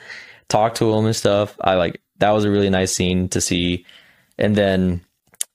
talk 0.47 0.75
to 0.75 0.93
him 0.93 1.05
and 1.05 1.15
stuff. 1.15 1.57
I 1.59 1.73
like 1.73 1.99
that 2.19 2.29
was 2.29 2.45
a 2.45 2.51
really 2.51 2.69
nice 2.69 2.93
scene 2.93 3.27
to 3.29 3.41
see. 3.41 3.83
And 4.41 4.55
then, 4.55 5.01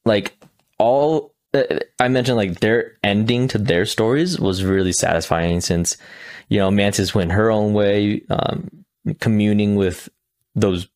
like, 0.07 0.39
all 0.79 1.35
uh, 1.53 1.65
I 2.01 2.09
mentioned, 2.09 2.39
like, 2.39 2.61
their 2.61 2.97
ending 3.05 3.49
to 3.49 3.59
their 3.59 3.85
stories 3.85 4.41
was 4.41 4.65
really 4.65 4.93
satisfying 4.93 5.61
since, 5.61 5.97
you 6.49 6.59
know, 6.59 6.71
Mantis 6.71 7.15
went 7.15 7.33
her 7.33 7.51
own 7.51 7.75
way, 7.75 8.23
um, 8.31 8.71
communing 9.21 9.77
with 9.77 10.09
those 10.55 10.89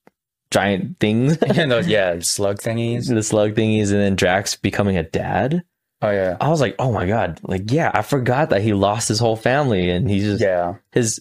giant 0.51 0.99
things, 0.99 1.37
and 1.57 1.71
those 1.71 1.87
yeah 1.87 2.19
slug 2.21 2.59
thingies. 2.59 3.09
the 3.09 3.23
slug 3.23 3.55
thingies, 3.55 3.91
and 3.91 4.01
then 4.01 4.17
Drax 4.17 4.57
becoming 4.57 4.97
a 4.97 5.03
dad. 5.03 5.63
Oh 6.03 6.11
yeah, 6.11 6.37
I 6.41 6.49
was 6.49 6.61
like, 6.61 6.75
oh 6.79 6.93
my 6.93 7.07
god, 7.07 7.41
like 7.43 7.71
yeah, 7.71 7.91
I 7.93 8.03
forgot 8.03 8.51
that 8.51 8.63
he 8.63 8.73
lost 8.73 9.09
his 9.09 9.19
whole 9.19 9.37
family, 9.37 9.91
and 9.91 10.11
he's 10.11 10.25
just 10.25 10.43
yeah. 10.43 10.77
his 10.93 11.21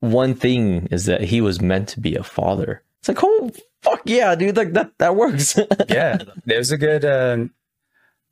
one 0.00 0.34
thing 0.34 0.86
is 0.90 1.06
that 1.06 1.22
he 1.22 1.40
was 1.40 1.60
meant 1.60 1.88
to 1.90 2.00
be 2.00 2.16
a 2.16 2.22
father. 2.22 2.82
It's 3.00 3.08
like, 3.08 3.18
oh 3.22 3.50
fuck 3.82 4.02
yeah, 4.04 4.34
dude, 4.34 4.56
like 4.56 4.72
that 4.74 4.92
that 4.98 5.16
works. 5.16 5.58
yeah, 5.88 6.18
there's 6.44 6.70
a 6.70 6.78
good 6.78 7.04
uh, 7.04 7.46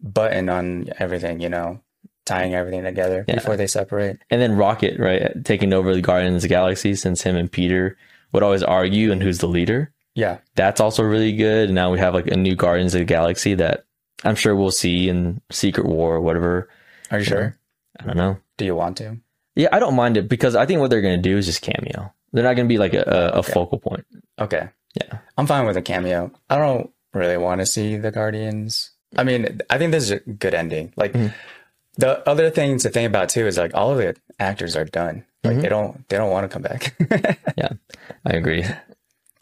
button 0.01 0.49
on 0.49 0.87
everything, 0.99 1.41
you 1.41 1.49
know, 1.49 1.81
tying 2.27 2.55
everything 2.55 2.85
together 2.85 3.25
Yeah. 3.27 3.37
before 3.37 3.57
they 3.57 3.67
separate. 3.67 4.19
and 4.31 4.41
then 4.41 4.57
Rocket, 4.57 4.99
right, 4.99 5.33
taking 5.45 5.73
over 5.73 5.95
the 5.95 6.03
Guardians 6.03 6.37
of 6.37 6.43
the 6.43 6.49
Galaxy 6.49 6.95
since 6.95 7.23
him 7.23 7.37
and 7.37 7.51
Peter 7.51 7.97
would 8.33 8.43
always 8.43 8.63
argue 8.63 9.11
and 9.11 9.23
who's 9.23 9.39
the 9.39 9.49
leader. 9.49 9.93
Yeah, 10.15 10.39
That's 10.57 10.81
also 10.81 11.03
really 11.05 11.33
good. 11.33 11.67
And 11.67 11.75
now 11.77 11.93
we 11.93 11.99
have 12.01 12.13
like 12.13 12.27
a 12.27 12.37
new 12.37 12.57
Guardians 12.57 12.93
of 12.95 12.99
the 12.99 13.05
Galaxy 13.05 13.55
that 13.55 13.85
I'm 14.25 14.35
sure 14.35 14.55
we'll 14.57 14.73
see 14.73 15.09
in 15.09 15.41
Secret 15.51 15.87
War 15.87 16.17
or 16.17 16.21
whatever. 16.21 16.69
are 17.13 17.19
you 17.21 17.25
sure? 17.25 17.57
I 18.01 18.05
don't 18.05 18.17
know. 18.17 18.37
Do 18.57 18.65
you 18.65 18.75
want 18.75 18.97
to? 18.99 19.17
Yeah, 19.55 19.69
I 19.73 19.79
don't 19.79 19.95
mind 19.95 20.17
it 20.17 20.29
because 20.29 20.57
I 20.57 20.67
think 20.67 20.81
what 20.81 20.91
they're 20.91 21.01
going 21.03 21.23
to 21.23 21.29
do 21.29 21.37
is 21.39 21.47
just 21.47 21.63
cameo. 21.63 22.13
They're 22.33 22.45
not 22.45 22.57
going 22.57 22.69
to 22.69 22.73
be 22.73 22.79
like 22.79 22.95
a, 22.95 23.03
a, 23.35 23.39
Okay. 23.39 23.53
focal 23.53 23.79
point. 23.79 24.05
Okay, 24.39 24.69
Yeah. 25.01 25.19
I'm 25.37 25.47
fine 25.47 25.67
with 25.67 25.77
a 25.77 25.83
cameo. 25.83 26.31
I 26.51 26.57
don't 26.57 26.91
really 27.15 27.37
want 27.37 27.61
to 27.61 27.67
see 27.67 27.97
the 27.97 28.11
Guardians. 28.11 28.91
I 29.17 29.25
mean, 29.25 29.61
I 29.71 29.79
think 29.79 29.93
this 29.93 30.05
is 30.05 30.11
a 30.11 30.19
good 30.21 30.55
ending. 30.55 30.93
Like 30.97 31.13
Mhm. 31.15 31.33
the 31.97 32.29
other 32.29 32.51
thing 32.51 32.79
to 32.79 32.91
think 32.91 33.07
about 33.09 33.29
too 33.31 33.47
is 33.47 33.57
like 33.57 33.73
all 33.75 33.93
of 33.93 33.99
the 33.99 34.15
actors 34.39 34.77
are 34.77 34.85
done. 34.85 35.25
Like 35.45 35.57
Mhm. 35.57 35.63
they 35.63 35.69
don't 35.69 36.09
they 36.09 36.17
don't 36.17 36.31
want 36.31 36.45
to 36.45 36.53
come 36.53 36.63
back. 36.63 36.95
Yeah. 37.57 37.71
I 38.27 38.33
agree. 38.35 38.65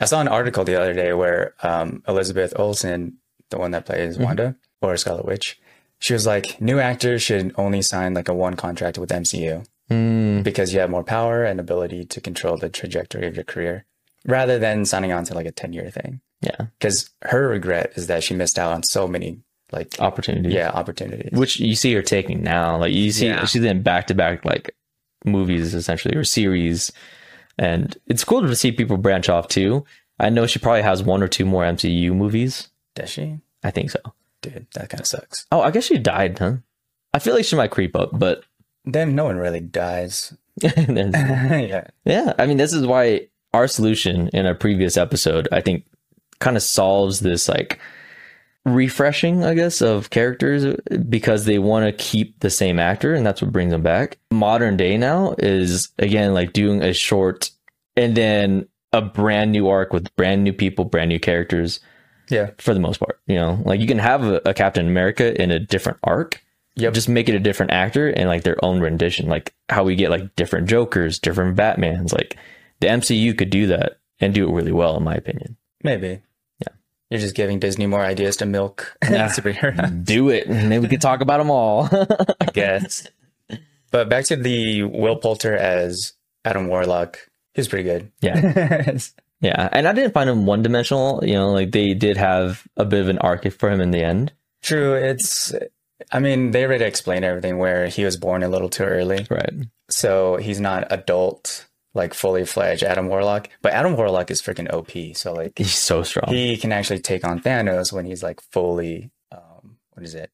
I 0.00 0.04
saw 0.04 0.20
an 0.20 0.28
article 0.28 0.64
the 0.64 0.80
other 0.80 0.94
day 0.94 1.12
where 1.12 1.54
um, 1.62 2.02
Elizabeth 2.06 2.52
Olsen, 2.56 3.18
the 3.50 3.58
one 3.58 3.72
that 3.72 3.86
plays 3.86 4.16
Mhm. 4.16 4.24
Wanda 4.24 4.56
or 4.80 4.96
Scarlet 4.96 5.24
Witch, 5.26 5.58
she 5.98 6.12
was 6.12 6.26
like, 6.26 6.60
new 6.60 6.78
actors 6.78 7.22
should 7.22 7.52
only 7.56 7.82
sign 7.82 8.14
like 8.14 8.28
a 8.28 8.34
one 8.34 8.54
contract 8.54 8.98
with 8.98 9.10
MCU 9.10 9.64
Mm, 9.90 10.42
because 10.42 10.74
you 10.74 10.80
have 10.80 10.90
more 10.90 11.04
power 11.04 11.44
and 11.44 11.60
ability 11.60 12.04
to 12.06 12.20
control 12.20 12.56
the 12.56 12.68
trajectory 12.68 13.26
of 13.26 13.36
your 13.36 13.44
career 13.44 13.84
rather 14.26 14.58
than 14.58 14.84
signing 14.84 15.12
on 15.12 15.24
to 15.24 15.34
like 15.34 15.46
a 15.46 15.52
10 15.52 15.72
year 15.72 15.90
thing. 15.90 16.20
yeah. 16.40 16.66
Because 16.78 17.10
her 17.22 17.48
regret 17.48 17.92
is 17.94 18.08
that 18.08 18.24
she 18.24 18.34
missed 18.34 18.58
out 18.58 18.72
on 18.72 18.82
so 18.82 19.06
many 19.06 19.40
like, 19.72 19.96
opportunities. 20.00 20.52
yeah, 20.52 20.70
opportunities. 20.70 21.30
Which 21.32 21.60
you 21.60 21.74
see 21.76 21.92
her 21.94 22.02
taking 22.02 22.42
now. 22.42 22.76
Like 22.78 22.92
you 22.92 23.12
see 23.12 23.26
Yeah. 23.26 23.44
she's 23.44 23.62
in 23.64 23.82
back 23.82 24.08
to 24.08 24.14
back 24.14 24.44
like 24.44 24.74
movies 25.24 25.74
essentially 25.74 26.16
or 26.16 26.24
series. 26.24 26.90
And 27.58 27.96
it's 28.06 28.24
cool 28.24 28.42
to 28.42 28.56
see 28.56 28.72
people 28.72 28.96
branch 28.96 29.28
off 29.28 29.48
too. 29.48 29.84
I 30.18 30.30
know 30.30 30.46
she 30.46 30.58
probably 30.58 30.82
has 30.82 31.02
one 31.02 31.22
or 31.22 31.28
two 31.28 31.44
more 31.44 31.62
MCU 31.64 32.12
movies. 32.14 32.68
Does 32.94 33.10
she? 33.10 33.38
I 33.62 33.70
think 33.70 33.90
so. 33.90 34.00
Dude, 34.42 34.66
that 34.74 34.88
kind 34.88 35.00
of 35.00 35.06
sucks. 35.06 35.46
Oh, 35.52 35.60
I 35.60 35.70
guess 35.70 35.84
she 35.84 35.98
died, 35.98 36.38
huh? 36.38 36.56
I 37.14 37.18
feel 37.18 37.34
like 37.34 37.44
she 37.44 37.56
might 37.56 37.70
creep 37.70 37.94
up, 37.96 38.10
but 38.18 38.44
Then 38.86 39.14
no 39.14 39.24
one 39.24 39.36
really 39.36 39.60
dies. 39.60 40.32
yeah. 40.62 41.86
Yeah, 42.04 42.32
I 42.38 42.46
mean, 42.46 42.56
this 42.56 42.72
is 42.72 42.86
why 42.86 43.28
our 43.52 43.68
solution 43.68 44.28
in 44.28 44.46
a 44.46 44.54
previous 44.54 44.96
episode, 44.96 45.48
I 45.52 45.60
think, 45.60 45.84
kind 46.38 46.56
of 46.56 46.62
solves 46.62 47.20
this 47.20 47.48
like 47.48 47.78
refreshing, 48.64 49.44
I 49.44 49.54
guess, 49.54 49.80
of 49.80 50.10
characters 50.10 50.76
because 51.08 51.44
they 51.44 51.58
want 51.58 51.86
to 51.86 51.92
keep 52.04 52.40
the 52.40 52.50
same 52.50 52.78
actor, 52.78 53.14
and 53.14 53.24
that's 53.24 53.40
what 53.42 53.52
brings 53.52 53.72
them 53.72 53.82
back. 53.82 54.18
Modern 54.30 54.76
day 54.76 54.96
now 54.98 55.34
is 55.38 55.88
again 55.98 56.34
like 56.34 56.52
doing 56.52 56.82
a 56.82 56.92
short 56.92 57.50
and 57.96 58.16
then 58.16 58.68
a 58.92 59.02
brand 59.02 59.52
new 59.52 59.68
arc 59.68 59.92
with 59.92 60.14
brand 60.16 60.44
new 60.44 60.52
people, 60.52 60.84
brand 60.84 61.08
new 61.08 61.20
characters 61.20 61.80
Yeah. 62.30 62.50
for 62.58 62.72
the 62.74 62.80
most 62.80 62.98
part. 62.98 63.20
You 63.26 63.36
know, 63.36 63.60
like 63.64 63.80
you 63.80 63.86
can 63.86 63.98
have 63.98 64.24
a, 64.24 64.40
a 64.46 64.54
Captain 64.54 64.86
America 64.86 65.40
in 65.40 65.50
a 65.50 65.58
different 65.58 65.98
arc. 66.02 66.42
Yep. 66.76 66.94
Just 66.94 67.08
make 67.08 67.28
it 67.28 67.34
a 67.34 67.40
different 67.40 67.72
actor 67.72 68.08
and 68.08 68.28
like 68.28 68.42
their 68.42 68.62
own 68.64 68.80
rendition, 68.80 69.28
like 69.28 69.54
how 69.68 69.82
we 69.84 69.96
get 69.96 70.10
like 70.10 70.36
different 70.36 70.68
Jokers, 70.68 71.18
different 71.18 71.56
Batmans. 71.56 72.12
Like 72.12 72.36
the 72.80 72.88
MCU 72.88 73.36
could 73.36 73.50
do 73.50 73.66
that 73.68 73.98
and 74.20 74.34
do 74.34 74.46
it 74.48 74.52
really 74.52 74.72
well, 74.72 74.96
in 74.96 75.02
my 75.04 75.14
opinion. 75.14 75.56
Maybe. 75.82 76.20
Yeah. 76.60 76.68
You're 77.10 77.20
just 77.20 77.34
giving 77.34 77.58
Disney 77.60 77.86
more 77.86 78.02
ideas 78.02 78.36
to 78.38 78.46
milk 78.46 78.94
Yeah. 79.10 79.28
superheroes. 79.28 79.76
Mm-hmm. 79.76 80.02
do 80.02 80.28
it, 80.30 80.46
and 80.46 80.70
then 80.70 80.82
we 80.82 80.88
could 80.88 81.00
talk 81.00 81.20
about 81.22 81.38
them 81.38 81.50
all. 81.50 81.88
I 82.40 82.46
guess. 82.52 83.06
But 83.90 84.08
back 84.08 84.24
to 84.26 84.36
the 84.36 84.82
Will 84.82 85.16
Poulter 85.16 85.56
as 85.56 86.12
Adam 86.44 86.68
Warlock. 86.68 87.18
He 87.54 87.60
was 87.60 87.68
pretty 87.68 87.84
good. 87.84 88.12
yeah, 88.20 88.98
yeah, 89.40 89.68
and 89.72 89.88
I 89.88 89.92
didn't 89.94 90.12
find 90.12 90.28
him 90.28 90.44
one 90.44 90.62
dimensional. 90.62 91.20
You 91.24 91.34
know, 91.34 91.52
like 91.52 91.70
they 91.70 91.94
did 91.94 92.18
have 92.18 92.66
a 92.76 92.84
bit 92.84 93.00
of 93.00 93.08
an 93.08 93.18
arc 93.18 93.50
for 93.52 93.70
him 93.70 93.80
in 93.80 93.92
the 93.92 94.02
end. 94.02 94.32
True. 94.62 94.92
It's, 94.94 95.54
I 96.12 96.18
mean, 96.18 96.50
they 96.50 96.64
already 96.64 96.84
explained 96.84 97.24
everything 97.24 97.58
where 97.58 97.86
he 97.88 98.04
was 98.04 98.16
born 98.16 98.42
a 98.42 98.48
little 98.48 98.68
too 98.68 98.84
early. 98.84 99.26
Right. 99.30 99.52
So 99.88 100.36
he's 100.36 100.60
not 100.60 100.90
adult, 100.92 101.66
like 101.94 102.12
fully 102.14 102.44
fledged 102.44 102.82
Adam 102.82 103.08
Warlock. 103.08 103.48
But 103.62 103.72
Adam 103.72 103.96
Warlock 103.96 104.30
is 104.30 104.42
freaking 104.42 104.70
OP. 104.72 105.16
So, 105.16 105.32
like, 105.32 105.52
He's 105.56 105.74
so 105.74 106.02
strong. 106.02 106.32
he 106.34 106.56
can 106.56 106.72
actually 106.72 106.98
take 107.00 107.24
on 107.24 107.40
Thanos 107.40 107.92
when 107.92 108.04
he's 108.04 108.22
like 108.22 108.40
fully, 108.52 109.10
um, 109.32 109.78
what 109.92 110.04
is 110.04 110.14
it? 110.14 110.30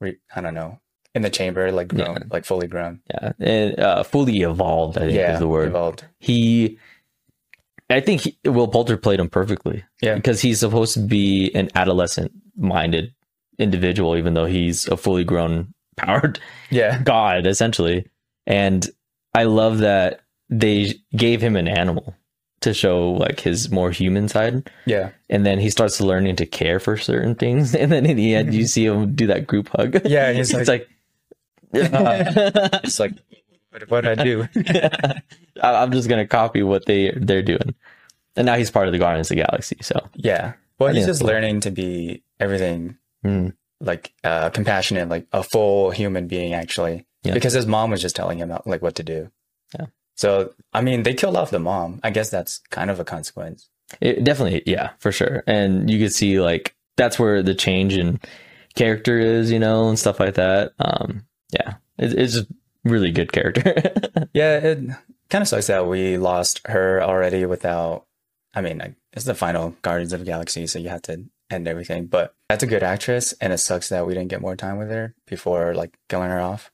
Re- 0.00 0.18
I 0.34 0.40
don't 0.40 0.54
know. 0.54 0.80
In 1.14 1.22
the 1.22 1.30
chamber, 1.30 1.72
like 1.72 1.88
grown, 1.88 2.14
Yeah. 2.14 2.18
like 2.30 2.44
fully 2.44 2.68
grown. 2.68 3.00
yeah, 3.10 3.32
and 3.40 3.80
uh, 3.80 4.02
fully 4.04 4.42
evolved. 4.42 4.96
I 4.96 5.00
think 5.02 5.14
Yeah. 5.14 5.32
is 5.34 5.40
the 5.40 5.48
word. 5.48 5.68
Evolved. 5.68 6.04
he 6.20 6.78
I 7.90 7.98
think 7.98 8.20
he, 8.20 8.38
Will 8.44 8.68
Poulter 8.68 8.96
played 8.96 9.18
him 9.18 9.28
perfectly. 9.28 9.82
Yeah. 10.00 10.14
Because 10.14 10.40
he's 10.40 10.60
supposed 10.60 10.94
to 10.94 11.00
be 11.00 11.50
an 11.56 11.68
adolescent 11.74 12.30
minded 12.56 13.12
individual, 13.60 14.16
even 14.16 14.34
though 14.34 14.46
he's 14.46 14.88
a 14.88 14.96
fully 14.96 15.22
grown, 15.24 15.72
powered 15.96 16.40
Yeah. 16.70 17.00
god, 17.02 17.46
essentially. 17.46 18.06
And 18.46 18.88
I 19.34 19.44
love 19.44 19.78
that 19.78 20.20
they 20.48 20.94
gave 21.16 21.40
him 21.40 21.54
an 21.56 21.68
animal 21.68 22.14
to 22.62 22.74
show 22.74 23.12
like 23.12 23.40
his 23.40 23.70
more 23.70 23.90
human 23.90 24.28
side. 24.28 24.68
Yeah. 24.86 25.10
And 25.30 25.46
then 25.46 25.58
he 25.60 25.70
starts 25.70 26.00
learning 26.00 26.36
to 26.36 26.46
care 26.46 26.80
for 26.80 26.96
certain 26.98 27.34
things. 27.34 27.74
And 27.80 27.92
then 27.92 28.04
in 28.06 28.16
the 28.16 28.34
end, 28.34 28.52
you 28.52 28.66
see 28.74 28.84
him 28.86 29.14
do 29.14 29.26
that 29.28 29.46
group 29.46 29.68
hug. 29.68 30.00
Yeah, 30.04 30.32
he's 30.32 30.52
it's 30.52 30.68
like- 30.68 30.88
like, 31.72 31.92
uh, 31.94 32.80
It's 32.84 32.98
like, 32.98 33.12
what 33.70 33.88
what 33.90 34.04
I 34.06 34.14
do? 34.16 34.48
I'm 35.62 35.92
just 35.92 36.08
gonna 36.08 36.26
copy 36.26 36.62
what 36.62 36.86
they 36.86 37.12
they're 37.16 37.42
doing. 37.42 37.74
And 38.36 38.46
now 38.46 38.56
he's 38.56 38.70
part 38.70 38.88
of 38.88 38.92
the 38.92 38.98
Guardians 38.98 39.30
of 39.30 39.36
the 39.36 39.44
Galaxy. 39.44 39.76
So 39.80 40.08
Yeah. 40.14 40.54
Well, 40.78 40.92
he's 40.94 41.06
just 41.06 41.20
cool. 41.20 41.28
learning 41.28 41.60
to 41.60 41.70
be 41.70 42.22
everything 42.40 42.96
mm, 43.24 43.52
like 43.80 44.12
uh, 44.24 44.50
compassionate, 44.50 45.08
like 45.08 45.26
a 45.32 45.42
full 45.42 45.90
human 45.90 46.26
being, 46.26 46.54
actually. 46.54 47.06
Yeah. 47.22 47.34
Because 47.34 47.52
his 47.52 47.66
mom 47.66 47.90
was 47.90 48.00
just 48.00 48.16
telling 48.16 48.38
him 48.38 48.52
like 48.64 48.82
what 48.82 48.94
to 48.96 49.02
do. 49.02 49.30
Yeah. 49.78 49.86
So 50.14 50.54
I 50.72 50.80
mean, 50.80 51.02
they 51.02 51.14
killed 51.14 51.36
off 51.36 51.50
the 51.50 51.58
mom. 51.58 52.00
I 52.02 52.10
guess 52.10 52.30
that's 52.30 52.60
kind 52.70 52.90
of 52.90 53.00
a 53.00 53.04
consequence. 53.04 53.68
it 54.00 54.24
definitely, 54.24 54.62
yeah, 54.66 54.90
for 54.98 55.12
sure. 55.12 55.42
And 55.46 55.90
you 55.90 55.98
could 55.98 56.12
see 56.12 56.40
like 56.40 56.74
that's 56.96 57.18
where 57.18 57.42
the 57.42 57.54
change 57.54 57.96
in 57.96 58.20
character 58.74 59.18
is, 59.18 59.50
you 59.50 59.58
know, 59.58 59.88
and 59.88 59.98
stuff 59.98 60.20
like 60.20 60.34
that. 60.34 60.72
Um, 60.78 61.26
yeah, 61.52 61.74
it, 61.98 62.12
it's 62.14 62.34
just 62.34 62.46
really 62.84 63.10
good 63.10 63.32
character. 63.32 63.74
Yeah, 64.32 64.58
it 64.58 64.78
kind 65.28 65.42
of 65.42 65.48
sucks 65.48 65.66
that 65.66 65.88
we 65.88 66.16
lost 66.16 66.60
her 66.66 67.02
already 67.02 67.46
without. 67.46 68.06
I 68.54 68.60
mean, 68.60 68.78
like, 68.78 68.94
it's 69.12 69.24
the 69.24 69.34
final 69.34 69.74
Guardians 69.82 70.12
of 70.12 70.20
the 70.20 70.26
Galaxy, 70.26 70.68
so 70.68 70.78
you 70.78 70.88
have 70.88 71.02
to 71.02 71.24
end 71.50 71.66
everything. 71.68 72.06
But 72.06 72.34
that's 72.48 72.62
a 72.62 72.66
good 72.66 72.82
actress, 72.82 73.32
and 73.40 73.52
it 73.52 73.58
sucks 73.58 73.88
that 73.90 74.06
we 74.06 74.14
didn't 74.14 74.28
get 74.30 74.40
more 74.40 74.56
time 74.56 74.78
with 74.78 74.90
her 74.90 75.14
before 75.26 75.74
like 75.74 75.96
killing 76.08 76.30
her 76.30 76.40
off. 76.40 76.70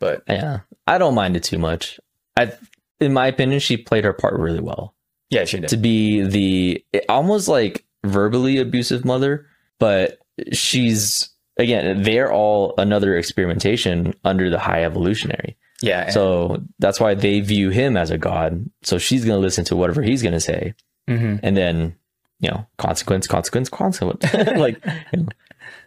But 0.00 0.22
yeah, 0.28 0.60
I 0.86 0.98
don't 0.98 1.14
mind 1.14 1.36
it 1.36 1.42
too 1.44 1.58
much. 1.58 1.98
I, 2.36 2.52
in 3.00 3.12
my 3.12 3.26
opinion, 3.28 3.60
she 3.60 3.76
played 3.76 4.04
her 4.04 4.12
part 4.12 4.34
really 4.38 4.60
well. 4.60 4.94
Yeah, 5.30 5.44
she 5.44 5.58
did. 5.60 5.68
to 5.70 5.76
be 5.76 6.22
the 6.22 6.84
almost 7.08 7.48
like 7.48 7.84
verbally 8.04 8.58
abusive 8.58 9.04
mother, 9.04 9.46
but 9.78 10.18
she's 10.52 11.30
again 11.58 12.02
they're 12.02 12.32
all 12.32 12.74
another 12.78 13.16
experimentation 13.16 14.14
under 14.24 14.50
the 14.50 14.58
high 14.58 14.84
evolutionary. 14.84 15.56
yeah. 15.80 16.04
and- 16.04 16.12
So 16.12 16.62
that's 16.78 17.00
why 17.00 17.14
they 17.14 17.40
view 17.40 17.70
him 17.70 17.96
as 17.96 18.10
a 18.10 18.18
god. 18.18 18.68
So 18.82 18.98
she's 18.98 19.24
going 19.24 19.36
to 19.36 19.40
listen 19.40 19.64
to 19.66 19.76
whatever 19.76 20.02
he's 20.02 20.22
going 20.22 20.32
to 20.34 20.40
say, 20.40 20.74
Mhm. 21.08 21.40
and 21.42 21.56
then 21.56 21.94
you 22.40 22.50
know 22.50 22.66
consequence, 22.78 23.26
consequence, 23.26 23.68
consequence. 23.68 24.24
like, 24.56 24.84
you 25.12 25.22
know. 25.22 25.28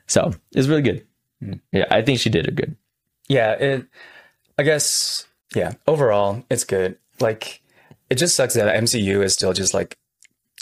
so 0.07 0.31
it's 0.53 0.67
really 0.67 0.81
good. 0.81 1.05
Mm. 1.43 1.59
Yeah, 1.71 1.85
I 1.91 2.01
think 2.01 2.19
she 2.19 2.29
did 2.29 2.47
it 2.47 2.55
good. 2.55 2.75
Yeah, 3.27 3.51
it. 3.53 3.85
I 4.57 4.63
guess. 4.63 5.25
Yeah. 5.55 5.73
Overall, 5.87 6.43
it's 6.49 6.63
good. 6.63 6.97
Like, 7.19 7.61
it 8.09 8.15
just 8.15 8.35
sucks 8.35 8.53
that 8.55 8.75
MCU 8.83 9.23
is 9.23 9.33
still 9.33 9.53
just 9.53 9.73
like 9.73 9.97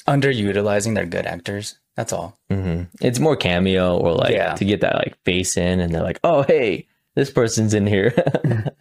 underutilizing 0.07 0.95
their 0.95 1.05
good 1.05 1.25
actors. 1.25 1.77
That's 1.95 2.11
all. 2.11 2.37
hmm 2.49 2.83
It's 3.01 3.19
more 3.19 3.35
cameo 3.37 3.97
or 3.97 4.13
like 4.13 4.33
Yeah. 4.33 4.53
to 4.55 4.65
get 4.65 4.81
that 4.81 4.95
like 4.95 5.17
face 5.23 5.55
in, 5.57 5.79
and 5.79 5.93
they're 5.95 6.03
like, 6.03 6.19
oh 6.23 6.43
hey, 6.43 6.87
this 7.15 7.31
person's 7.31 7.73
in 7.73 7.87
here. 7.87 8.13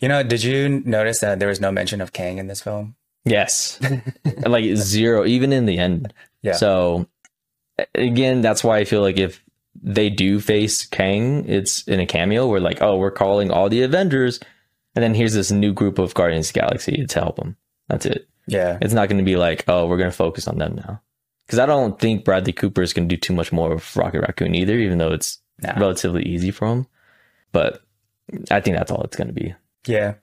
You 0.00 0.08
know, 0.08 0.22
did 0.22 0.42
you 0.42 0.68
notice 0.84 1.20
that 1.20 1.38
there 1.38 1.48
was 1.48 1.60
no 1.60 1.70
mention 1.72 2.00
of 2.00 2.12
Kang 2.12 2.36
in 2.38 2.46
this 2.46 2.60
film? 2.60 2.94
Yes, 3.24 3.80
like 4.46 4.76
zero, 4.76 5.24
even 5.24 5.52
in 5.52 5.66
the 5.66 5.78
end. 5.78 6.12
Yeah. 6.42 6.52
So 6.52 7.06
again, 7.94 8.40
that's 8.40 8.62
why 8.62 8.78
I 8.78 8.84
feel 8.84 9.00
like 9.02 9.18
if 9.18 9.42
they 9.82 10.10
do 10.10 10.40
face 10.40 10.86
Kang, 10.86 11.48
it's 11.48 11.86
in 11.88 12.00
a 12.00 12.06
cameo. 12.06 12.46
We're 12.46 12.60
like, 12.60 12.80
oh, 12.82 12.96
we're 12.96 13.10
calling 13.10 13.50
all 13.50 13.68
the 13.68 13.82
Avengers, 13.82 14.40
and 14.94 15.02
then 15.02 15.14
here's 15.14 15.34
this 15.34 15.50
new 15.50 15.72
group 15.72 15.98
of 15.98 16.14
Guardians 16.14 16.48
of 16.48 16.54
the 16.54 16.60
Galaxy 16.60 17.06
to 17.06 17.20
help 17.20 17.36
them. 17.36 17.56
That's 17.88 18.06
it. 18.06 18.28
Yeah. 18.46 18.78
It's 18.80 18.94
not 18.94 19.08
going 19.08 19.18
to 19.18 19.24
be 19.24 19.36
like, 19.36 19.64
oh, 19.68 19.86
we're 19.86 19.98
going 19.98 20.10
to 20.10 20.16
focus 20.16 20.46
on 20.48 20.58
them 20.58 20.76
now. 20.76 21.00
Because 21.46 21.58
I 21.58 21.66
don't 21.66 21.98
think 21.98 22.24
Bradley 22.24 22.52
Cooper 22.52 22.82
is 22.82 22.92
going 22.92 23.08
to 23.08 23.14
do 23.14 23.20
too 23.20 23.34
much 23.34 23.52
more 23.52 23.72
of 23.72 23.96
Rocket 23.96 24.20
Raccoon 24.20 24.54
either, 24.54 24.78
even 24.78 24.98
though 24.98 25.12
it's 25.12 25.38
Nah. 25.62 25.78
relatively 25.78 26.24
easy 26.24 26.50
for 26.50 26.66
him. 26.66 26.86
But 27.52 27.80
I 28.50 28.60
think 28.60 28.76
that's 28.76 28.90
all 28.90 29.02
it's 29.02 29.16
going 29.16 29.28
to 29.28 29.32
be. 29.32 29.54
Yeah. 29.86 30.14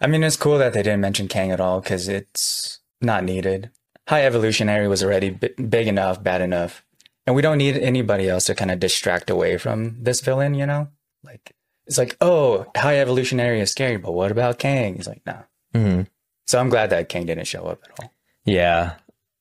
I 0.00 0.06
mean, 0.06 0.22
it's 0.22 0.36
cool 0.36 0.58
that 0.58 0.72
they 0.72 0.82
didn't 0.82 1.00
mention 1.00 1.28
Kang 1.28 1.50
at 1.50 1.60
all 1.60 1.80
because 1.80 2.08
it's 2.08 2.80
not 3.00 3.24
needed. 3.24 3.70
High 4.08 4.24
Evolutionary 4.24 4.88
was 4.88 5.04
already 5.04 5.30
bi- 5.30 5.50
big 5.68 5.86
enough, 5.86 6.22
bad 6.22 6.40
enough. 6.40 6.84
And 7.26 7.36
we 7.36 7.42
don't 7.42 7.58
need 7.58 7.76
anybody 7.76 8.28
else 8.28 8.46
to 8.46 8.54
kind 8.54 8.70
of 8.70 8.80
distract 8.80 9.30
away 9.30 9.56
from 9.58 10.02
this 10.02 10.20
villain, 10.20 10.54
you 10.54 10.66
know? 10.66 10.88
Like, 11.22 11.54
it's 11.86 11.98
like, 11.98 12.16
oh, 12.20 12.66
High 12.76 12.98
Evolutionary 12.98 13.60
is 13.60 13.70
scary, 13.70 13.98
but 13.98 14.12
what 14.12 14.30
about 14.32 14.58
Kang? 14.58 14.96
He's 14.96 15.06
like, 15.06 15.22
no. 15.26 15.36
hmm 15.74 16.02
So 16.46 16.58
I'm 16.58 16.70
glad 16.70 16.90
that 16.90 17.08
Kang 17.08 17.26
didn't 17.26 17.46
show 17.46 17.64
up 17.66 17.80
at 17.84 18.00
all. 18.00 18.12
Yeah. 18.44 18.94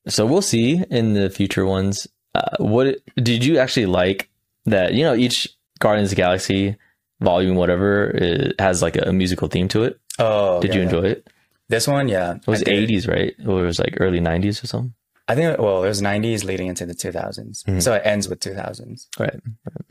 So 0.08 0.26
we'll 0.26 0.42
see 0.42 0.84
in 0.90 1.14
the 1.14 1.30
future 1.30 1.66
ones. 1.66 2.08
Uh, 2.36 2.58
what 2.60 2.98
did 3.16 3.44
you 3.46 3.58
actually 3.58 3.86
like 3.86 4.30
that? 4.66 4.94
You 4.94 5.04
know, 5.04 5.16
each 5.16 5.48
Guardians 5.80 6.12
of 6.12 6.16
the 6.18 6.22
Galaxy 6.22 6.76
volume, 7.22 7.56
whatever, 7.56 8.52
has 8.60 8.82
like 8.82 8.98
a 8.98 9.14
musical 9.14 9.48
theme 9.48 9.68
to 9.70 9.84
it. 9.84 10.00
Oh, 10.20 10.60
Did 10.62 10.70
yeah, 10.70 10.76
you 10.76 10.80
yeah. 10.82 10.86
enjoy 10.86 11.04
it? 11.10 11.28
This 11.70 11.88
one? 11.88 12.08
Yeah. 12.08 12.36
It 12.36 12.48
was 12.48 12.64
80s, 12.64 13.08
right? 13.08 13.34
Or 13.48 13.64
it 13.64 13.66
was 13.66 13.80
like 13.80 13.96
early 14.00 14.20
90s 14.20 14.64
or 14.64 14.68
something. 14.68 14.94
I 15.28 15.36
think, 15.36 15.60
well, 15.60 15.84
it 15.84 15.88
was 15.88 16.02
90s 16.02 16.44
leading 16.44 16.68
into 16.68 16.86
the 16.88 16.96
2000s. 16.96 17.64
Mhm. 17.64 17.82
So 17.82 17.94
it 17.94 18.02
ends 18.04 18.28
with 18.28 18.40
2000s. 18.40 19.08
Right. 19.20 19.40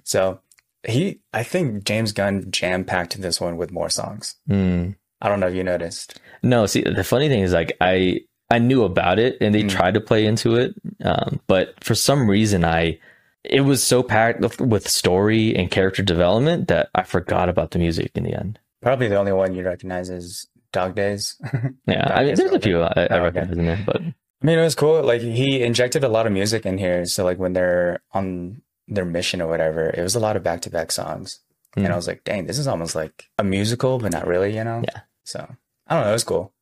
So 0.04 0.40
he, 0.86 1.20
I 1.32 1.42
think 1.44 1.84
James 1.84 2.12
Gunn 2.12 2.50
jam 2.50 2.84
packed 2.84 3.20
this 3.20 3.40
one 3.40 3.56
with 3.56 3.70
more 3.70 3.88
songs. 3.90 4.34
Mm. 4.50 4.96
I 5.20 5.28
don't 5.28 5.38
know 5.40 5.46
if 5.48 5.54
you 5.54 5.62
noticed. 5.64 6.20
No, 6.42 6.66
see, 6.66 6.82
the 6.82 7.04
funny 7.04 7.28
thing 7.28 7.42
is 7.42 7.52
like 7.52 7.76
I 7.80 8.20
I 8.50 8.58
knew 8.58 8.82
about 8.84 9.18
it 9.18 9.36
and 9.40 9.54
they 9.54 9.62
Mm. 9.62 9.68
tried 9.70 9.94
to 9.94 10.00
play 10.00 10.24
into 10.24 10.56
it, 10.56 10.74
um, 11.04 11.40
but 11.48 11.74
for 11.84 11.94
some 11.94 12.28
reason 12.30 12.64
I 12.64 12.98
it 13.44 13.60
was 13.62 13.82
so 13.82 14.02
packed 14.02 14.60
with 14.60 14.88
story 14.88 15.54
and 15.54 15.70
character 15.70 16.02
development 16.02 16.68
that 16.68 16.88
I 16.94 17.02
forgot 17.04 17.48
about 17.48 17.70
the 17.72 17.78
music 17.78 18.10
in 18.14 18.24
the 18.24 18.34
end. 18.34 18.58
Probably 18.82 19.08
the 19.08 19.16
only 19.16 19.32
one 19.32 19.54
you 19.54 19.64
recognize 19.64 20.08
is 20.10 20.46
Dog 20.72 20.94
Days. 20.94 21.36
Yeah, 21.86 22.02
Dog 22.08 22.12
I 22.12 22.18
mean, 22.20 22.28
Days 22.28 22.38
there's 22.38 22.52
a 22.52 22.60
few 22.60 22.82
I, 22.82 22.86
I 22.86 22.90
Oh, 22.90 23.04
okay. 23.04 23.20
recognize 23.20 23.58
in 23.58 23.66
there, 23.66 23.82
but 23.86 24.00
I 24.02 24.46
mean, 24.46 24.58
it 24.58 24.62
was 24.62 24.74
cool. 24.74 25.02
Like 25.02 25.20
he 25.20 25.62
injected 25.62 26.04
a 26.04 26.08
lot 26.08 26.26
of 26.26 26.32
music 26.32 26.64
in 26.66 26.78
here. 26.78 27.04
So 27.06 27.24
like 27.24 27.38
when 27.38 27.54
they're 27.54 28.00
on 28.12 28.62
their 28.86 29.04
mission 29.04 29.40
or 29.42 29.48
whatever, 29.48 29.90
it 29.90 30.00
was 30.02 30.14
a 30.14 30.20
lot 30.20 30.36
of 30.36 30.42
back 30.42 30.60
to 30.62 30.70
back 30.70 30.92
songs. 30.92 31.40
Mm. 31.76 31.84
And 31.84 31.92
I 31.92 31.96
was 31.96 32.06
like, 32.06 32.22
dang, 32.24 32.46
this 32.46 32.58
is 32.58 32.68
almost 32.68 32.94
like 32.94 33.24
a 33.38 33.44
musical, 33.44 33.98
but 33.98 34.12
not 34.12 34.26
really, 34.26 34.54
you 34.56 34.62
know? 34.64 34.82
Yeah. 34.84 35.00
So 35.24 35.40
I 35.88 35.94
don't 35.94 36.04
know. 36.04 36.10
It 36.10 36.12
was 36.14 36.24
cool. 36.24 36.52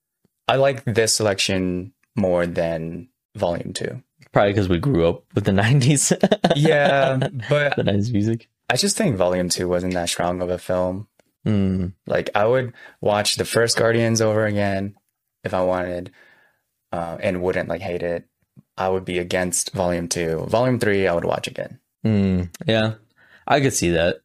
I 0.49 0.57
like 0.57 0.85
this 0.85 1.15
selection 1.15 1.93
more 2.17 2.47
than 2.47 3.09
volume 3.37 3.73
two. 3.75 4.03
probably 4.33 4.53
because 4.53 4.69
we 4.69 4.79
grew 4.79 5.07
up 5.09 5.25
with 5.35 5.45
the 5.45 5.53
'90s. 5.63 6.13
Yeah. 6.57 7.17
but 7.51 7.77
the 7.77 7.83
'90s 7.83 8.11
music. 8.13 8.49
I 8.71 8.77
just 8.77 8.97
think 8.97 9.17
volume 9.17 9.49
two 9.51 9.69
wasn't 9.69 9.95
that 9.95 10.09
strong 10.09 10.41
of 10.41 10.49
a 10.51 10.59
film. 10.59 11.09
Mm. 11.47 11.93
Like 12.07 12.31
I 12.35 12.45
would 12.47 12.73
watch 13.01 13.37
the 13.37 13.45
first 13.45 13.77
Guardians 13.79 14.21
over 14.21 14.45
again 14.47 14.95
if 15.45 15.55
I 15.55 15.63
wanted, 15.63 16.11
uh, 16.93 17.17
and 17.21 17.41
wouldn't 17.43 17.69
like 17.69 17.81
hate 17.83 18.03
it. 18.03 18.25
I 18.77 18.89
would 18.89 19.05
be 19.05 19.19
against 19.19 19.73
Volume 19.73 20.09
Two. 20.09 20.47
Volume 20.49 20.79
Three, 20.79 21.07
I 21.07 21.15
would 21.15 21.25
watch 21.25 21.47
again. 21.47 21.79
Mm, 22.05 22.51
yeah, 22.67 22.95
I 23.47 23.61
could 23.61 23.73
see 23.73 23.91
that. 23.91 24.17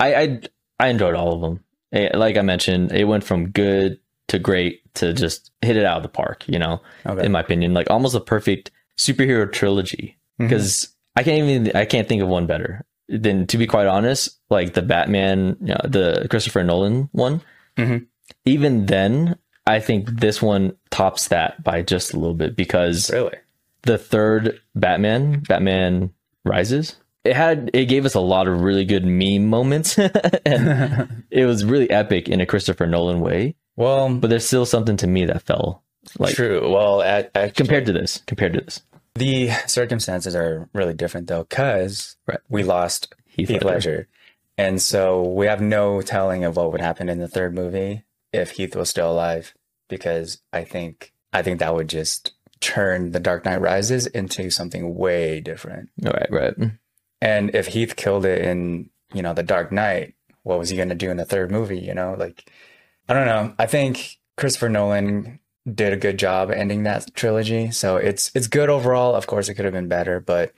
I, 0.00 0.14
I 0.14 0.40
I 0.78 0.88
enjoyed 0.88 1.14
all 1.14 1.34
of 1.34 1.40
them. 1.40 1.64
Eh, 1.92 2.16
Like 2.16 2.36
I 2.36 2.42
mentioned, 2.42 2.92
it 2.92 3.04
went 3.04 3.24
from 3.24 3.50
good 3.50 3.98
to 4.28 4.38
great 4.38 4.82
to 4.94 5.12
just 5.12 5.50
hit 5.62 5.76
it 5.76 5.84
out 5.84 5.96
of 5.96 6.02
the 6.02 6.08
park. 6.08 6.44
You 6.48 6.58
know, 6.58 6.80
Okay. 7.06 7.24
in 7.26 7.32
my 7.32 7.40
opinion, 7.40 7.74
like 7.74 7.90
almost 7.90 8.14
a 8.14 8.20
perfect 8.20 8.70
superhero 8.98 9.50
trilogy. 9.50 10.16
Because 10.38 10.94
I 11.16 11.24
can't 11.24 11.48
even 11.48 11.76
I 11.76 11.84
can't 11.84 12.06
think 12.08 12.22
of 12.22 12.28
one 12.28 12.46
better. 12.46 12.84
Then, 13.08 13.46
to 13.46 13.58
be 13.58 13.66
quite 13.66 13.86
honest, 13.86 14.38
like 14.50 14.74
the 14.74 14.82
Batman, 14.82 15.56
you 15.60 15.68
know, 15.68 15.80
the 15.84 16.26
Christopher 16.30 16.62
Nolan 16.62 17.08
one. 17.12 17.40
Mhm. 17.76 18.06
Even 18.44 18.86
then, 18.86 19.36
I 19.66 19.80
think 19.80 20.20
this 20.20 20.42
one 20.42 20.76
tops 20.90 21.28
that 21.28 21.62
by 21.62 21.82
just 21.82 22.12
a 22.12 22.18
little 22.18 22.34
bit 22.34 22.56
because 22.56 23.10
really, 23.10 23.36
the 23.82 23.98
third 23.98 24.60
Batman, 24.74 25.40
Batman 25.40 26.10
Rises, 26.44 26.96
it 27.24 27.34
had 27.36 27.70
it 27.72 27.86
gave 27.86 28.04
us 28.04 28.14
a 28.14 28.20
lot 28.20 28.48
of 28.48 28.60
really 28.62 28.84
good 28.84 29.04
meme 29.04 29.46
moments, 29.46 29.98
and 30.46 31.24
it 31.30 31.46
was 31.46 31.64
really 31.64 31.90
epic 31.90 32.28
in 32.28 32.40
a 32.40 32.46
Christopher 32.46 32.86
Nolan 32.86 33.20
way. 33.20 33.54
well, 33.76 34.12
But 34.14 34.28
there's 34.30 34.46
still 34.46 34.66
something 34.66 34.96
to 34.98 35.06
me 35.06 35.24
that 35.26 35.42
fell 35.42 35.82
like 36.18 36.34
true. 36.34 36.70
Well, 36.70 37.02
at, 37.02 37.30
at 37.34 37.54
compared 37.54 37.86
to 37.86 37.92
this. 37.92 38.22
Compared 38.26 38.52
to 38.54 38.60
this, 38.60 38.82
the 39.18 39.50
circumstances 39.66 40.34
are 40.34 40.68
really 40.72 40.94
different 40.94 41.26
though, 41.26 41.44
because 41.44 42.16
Right. 42.26 42.40
we 42.48 42.62
lost 42.62 43.14
Heath, 43.26 43.48
Heath 43.48 43.62
Ledger. 43.62 43.90
Ledger, 43.90 44.08
and 44.56 44.80
so 44.82 45.22
we 45.22 45.46
have 45.46 45.60
no 45.60 46.00
telling 46.02 46.44
of 46.44 46.56
what 46.56 46.72
would 46.72 46.80
happen 46.80 47.08
in 47.08 47.18
the 47.18 47.28
third 47.28 47.54
movie 47.54 48.04
if 48.32 48.52
Heath 48.52 48.74
was 48.74 48.90
still 48.90 49.10
alive. 49.12 49.54
Because 49.88 50.40
I 50.52 50.64
think 50.64 51.12
I 51.32 51.42
think 51.42 51.60
that 51.60 51.74
would 51.74 51.88
just 51.88 52.32
turn 52.60 53.12
The 53.12 53.20
Dark 53.20 53.44
Knight 53.44 53.60
Rises 53.60 54.06
into 54.06 54.50
something 54.50 54.94
way 54.96 55.40
different. 55.40 55.90
Right, 56.02 56.26
right. 56.30 56.54
And 57.22 57.54
if 57.54 57.68
Heath 57.68 57.96
killed 57.96 58.26
it 58.26 58.42
in, 58.42 58.90
you 59.14 59.22
know, 59.22 59.32
The 59.32 59.42
Dark 59.42 59.72
Knight, 59.72 60.14
what 60.42 60.58
was 60.58 60.68
he 60.70 60.76
going 60.76 60.88
to 60.88 60.94
do 60.94 61.10
in 61.10 61.16
the 61.16 61.24
third 61.24 61.50
movie? 61.50 61.78
You 61.78 61.94
know, 61.94 62.16
like, 62.18 62.50
I 63.08 63.14
don't 63.14 63.26
know. 63.26 63.54
I 63.58 63.66
think 63.66 64.18
Christopher 64.36 64.68
Nolan 64.68 65.38
did 65.74 65.92
a 65.92 65.96
good 65.96 66.18
job 66.18 66.50
ending 66.50 66.82
that 66.84 67.14
trilogy. 67.14 67.70
So 67.70 67.96
it's, 67.96 68.30
it's 68.34 68.46
good 68.46 68.70
overall. 68.70 69.14
Of 69.14 69.26
course, 69.26 69.48
it 69.48 69.54
could 69.54 69.64
have 69.64 69.74
been 69.74 69.88
better, 69.88 70.20
but 70.20 70.52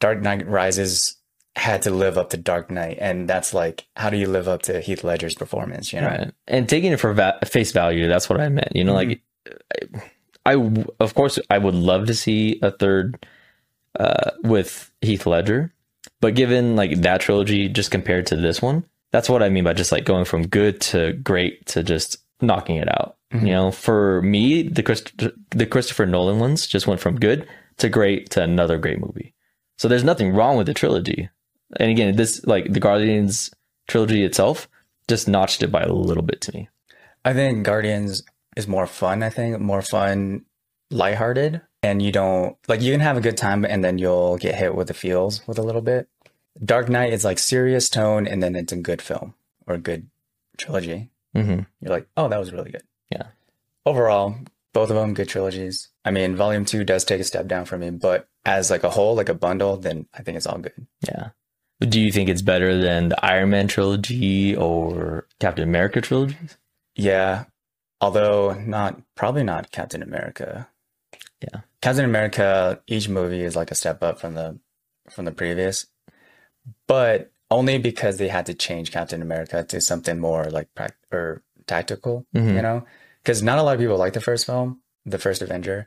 Dark 0.00 0.20
Knight 0.20 0.46
Rises 0.46 1.16
had 1.54 1.82
to 1.82 1.90
live 1.90 2.16
up 2.16 2.30
to 2.30 2.36
Dark 2.36 2.70
Knight. 2.70 2.98
And 3.00 3.28
that's 3.28 3.52
like, 3.52 3.86
how 3.96 4.10
do 4.10 4.16
you 4.16 4.26
live 4.26 4.48
up 4.48 4.62
to 4.62 4.80
Heath 4.80 5.04
Ledger's 5.04 5.34
performance? 5.34 5.92
You 5.92 6.00
know? 6.00 6.08
Right. 6.08 6.32
And 6.48 6.68
taking 6.68 6.92
it 6.92 7.00
for 7.00 7.12
va- 7.12 7.38
face 7.44 7.72
value, 7.72 8.08
that's 8.08 8.28
what 8.28 8.40
I 8.40 8.48
meant. 8.48 8.74
You 8.74 8.84
know, 8.84 8.94
like 8.94 9.20
I, 10.46 10.54
I, 10.54 10.84
of 10.98 11.14
course, 11.14 11.38
I 11.50 11.58
would 11.58 11.74
love 11.74 12.06
to 12.06 12.14
see 12.14 12.58
a 12.62 12.70
third 12.70 13.26
uh, 13.98 14.30
with 14.42 14.90
Heath 15.02 15.26
Ledger, 15.26 15.72
but 16.20 16.34
given 16.34 16.74
like 16.74 17.02
that 17.02 17.20
trilogy, 17.20 17.68
just 17.68 17.90
compared 17.90 18.26
to 18.28 18.36
this 18.36 18.62
one, 18.62 18.84
that's 19.10 19.28
what 19.28 19.42
I 19.42 19.50
mean 19.50 19.64
by 19.64 19.74
just 19.74 19.92
like 19.92 20.04
going 20.04 20.24
from 20.24 20.46
good 20.46 20.80
to 20.80 21.12
great 21.12 21.66
to 21.66 21.82
just 21.82 22.16
knocking 22.40 22.76
it 22.76 22.88
out. 22.88 23.16
Mhm. 23.32 23.46
You 23.46 23.52
know, 23.52 23.70
for 23.70 24.22
me, 24.22 24.62
the 24.62 24.82
Christ- 24.82 25.12
the 25.50 25.66
Christopher 25.66 26.06
Nolan 26.06 26.38
ones 26.38 26.66
just 26.66 26.86
went 26.86 27.00
from 27.00 27.18
good 27.18 27.46
to 27.78 27.88
great 27.88 28.30
to 28.30 28.42
another 28.42 28.78
great 28.78 29.00
movie. 29.00 29.34
So 29.78 29.88
there's 29.88 30.04
nothing 30.04 30.32
wrong 30.32 30.56
with 30.56 30.66
the 30.66 30.74
trilogy. 30.74 31.30
And 31.78 31.90
again, 31.90 32.16
this 32.16 32.44
like 32.44 32.72
the 32.72 32.80
Guardians 32.80 33.50
trilogy 33.88 34.24
itself 34.24 34.68
just 35.08 35.26
notched 35.26 35.62
it 35.62 35.72
by 35.72 35.82
a 35.82 35.92
little 35.92 36.22
bit 36.22 36.40
to 36.42 36.52
me. 36.54 36.68
I 37.24 37.32
think 37.32 37.64
Guardians 37.64 38.22
is 38.56 38.68
more 38.68 38.86
fun. 38.86 39.22
I 39.22 39.30
think 39.30 39.58
more 39.60 39.82
fun, 39.82 40.44
lighthearted, 40.90 41.62
and 41.82 42.02
you 42.02 42.12
don't 42.12 42.56
like 42.68 42.82
you 42.82 42.92
can 42.92 43.00
have 43.00 43.16
a 43.16 43.22
good 43.22 43.36
time, 43.36 43.64
and 43.64 43.82
then 43.82 43.98
you'll 43.98 44.36
get 44.36 44.54
hit 44.54 44.74
with 44.74 44.88
the 44.88 44.94
feels 44.94 45.46
with 45.46 45.58
a 45.58 45.62
little 45.62 45.80
bit. 45.80 46.08
Dark 46.62 46.88
Knight 46.90 47.12
is 47.12 47.24
like 47.24 47.38
serious 47.38 47.88
tone, 47.88 48.26
and 48.26 48.42
then 48.42 48.54
it's 48.54 48.72
a 48.72 48.76
good 48.76 49.00
film 49.00 49.34
or 49.66 49.74
a 49.74 49.78
good 49.78 50.08
trilogy. 50.58 51.10
Mm-hmm. 51.34 51.60
You're 51.80 51.94
like, 51.94 52.06
oh, 52.16 52.28
that 52.28 52.38
was 52.38 52.52
really 52.52 52.70
good. 52.70 52.82
Yeah. 53.12 53.26
Overall, 53.86 54.36
Both 54.74 54.88
of 54.90 54.96
them 54.96 55.12
good 55.12 55.28
trilogies. 55.28 55.88
I 56.04 56.10
mean, 56.10 56.34
Volume 56.34 56.64
Two 56.64 56.82
does 56.84 57.04
take 57.04 57.20
a 57.20 57.24
step 57.24 57.46
down 57.46 57.66
for 57.66 57.76
me, 57.76 57.90
but 57.90 58.26
as 58.46 58.70
like 58.70 58.84
a 58.84 58.90
whole, 58.90 59.14
like 59.14 59.28
a 59.28 59.34
bundle, 59.34 59.76
then 59.76 60.06
I 60.14 60.22
think 60.22 60.36
it's 60.38 60.46
all 60.46 60.58
good. 60.58 60.86
Yeah. 61.06 61.30
Do 61.80 62.00
you 62.00 62.10
think 62.12 62.28
it's 62.30 62.42
better 62.42 62.78
than 62.80 63.08
the 63.10 63.22
Iron 63.24 63.50
Man 63.50 63.68
trilogy 63.68 64.56
or 64.56 65.26
Captain 65.40 65.64
America 65.68 66.00
trilogies? 66.00 66.56
Yeah, 66.96 67.44
although 68.00 68.54
not 68.54 69.00
probably 69.14 69.42
not 69.44 69.70
Captain 69.72 70.02
America. 70.02 70.68
Yeah. 71.42 71.60
Captain 71.82 72.04
America, 72.04 72.80
each 72.86 73.08
movie 73.08 73.42
is 73.42 73.56
like 73.56 73.70
a 73.72 73.74
step 73.74 74.02
up 74.02 74.20
from 74.20 74.34
the 74.34 74.58
from 75.10 75.24
the 75.26 75.32
previous, 75.32 75.86
but 76.86 77.30
only 77.50 77.76
because 77.78 78.16
they 78.16 78.28
had 78.28 78.46
to 78.46 78.54
change 78.54 78.92
Captain 78.92 79.20
America 79.20 79.62
to 79.64 79.80
something 79.80 80.18
more 80.18 80.44
like 80.50 80.68
or 81.12 81.42
tactical, 81.66 82.24
Mhm. 82.34 82.54
you 82.54 82.62
know? 82.62 82.84
Because 83.22 83.42
not 83.42 83.58
a 83.58 83.62
lot 83.62 83.74
of 83.74 83.80
people 83.80 83.96
like 83.98 84.12
the 84.14 84.20
first 84.20 84.46
film, 84.46 84.80
the 85.06 85.18
first 85.18 85.42
Avenger. 85.42 85.86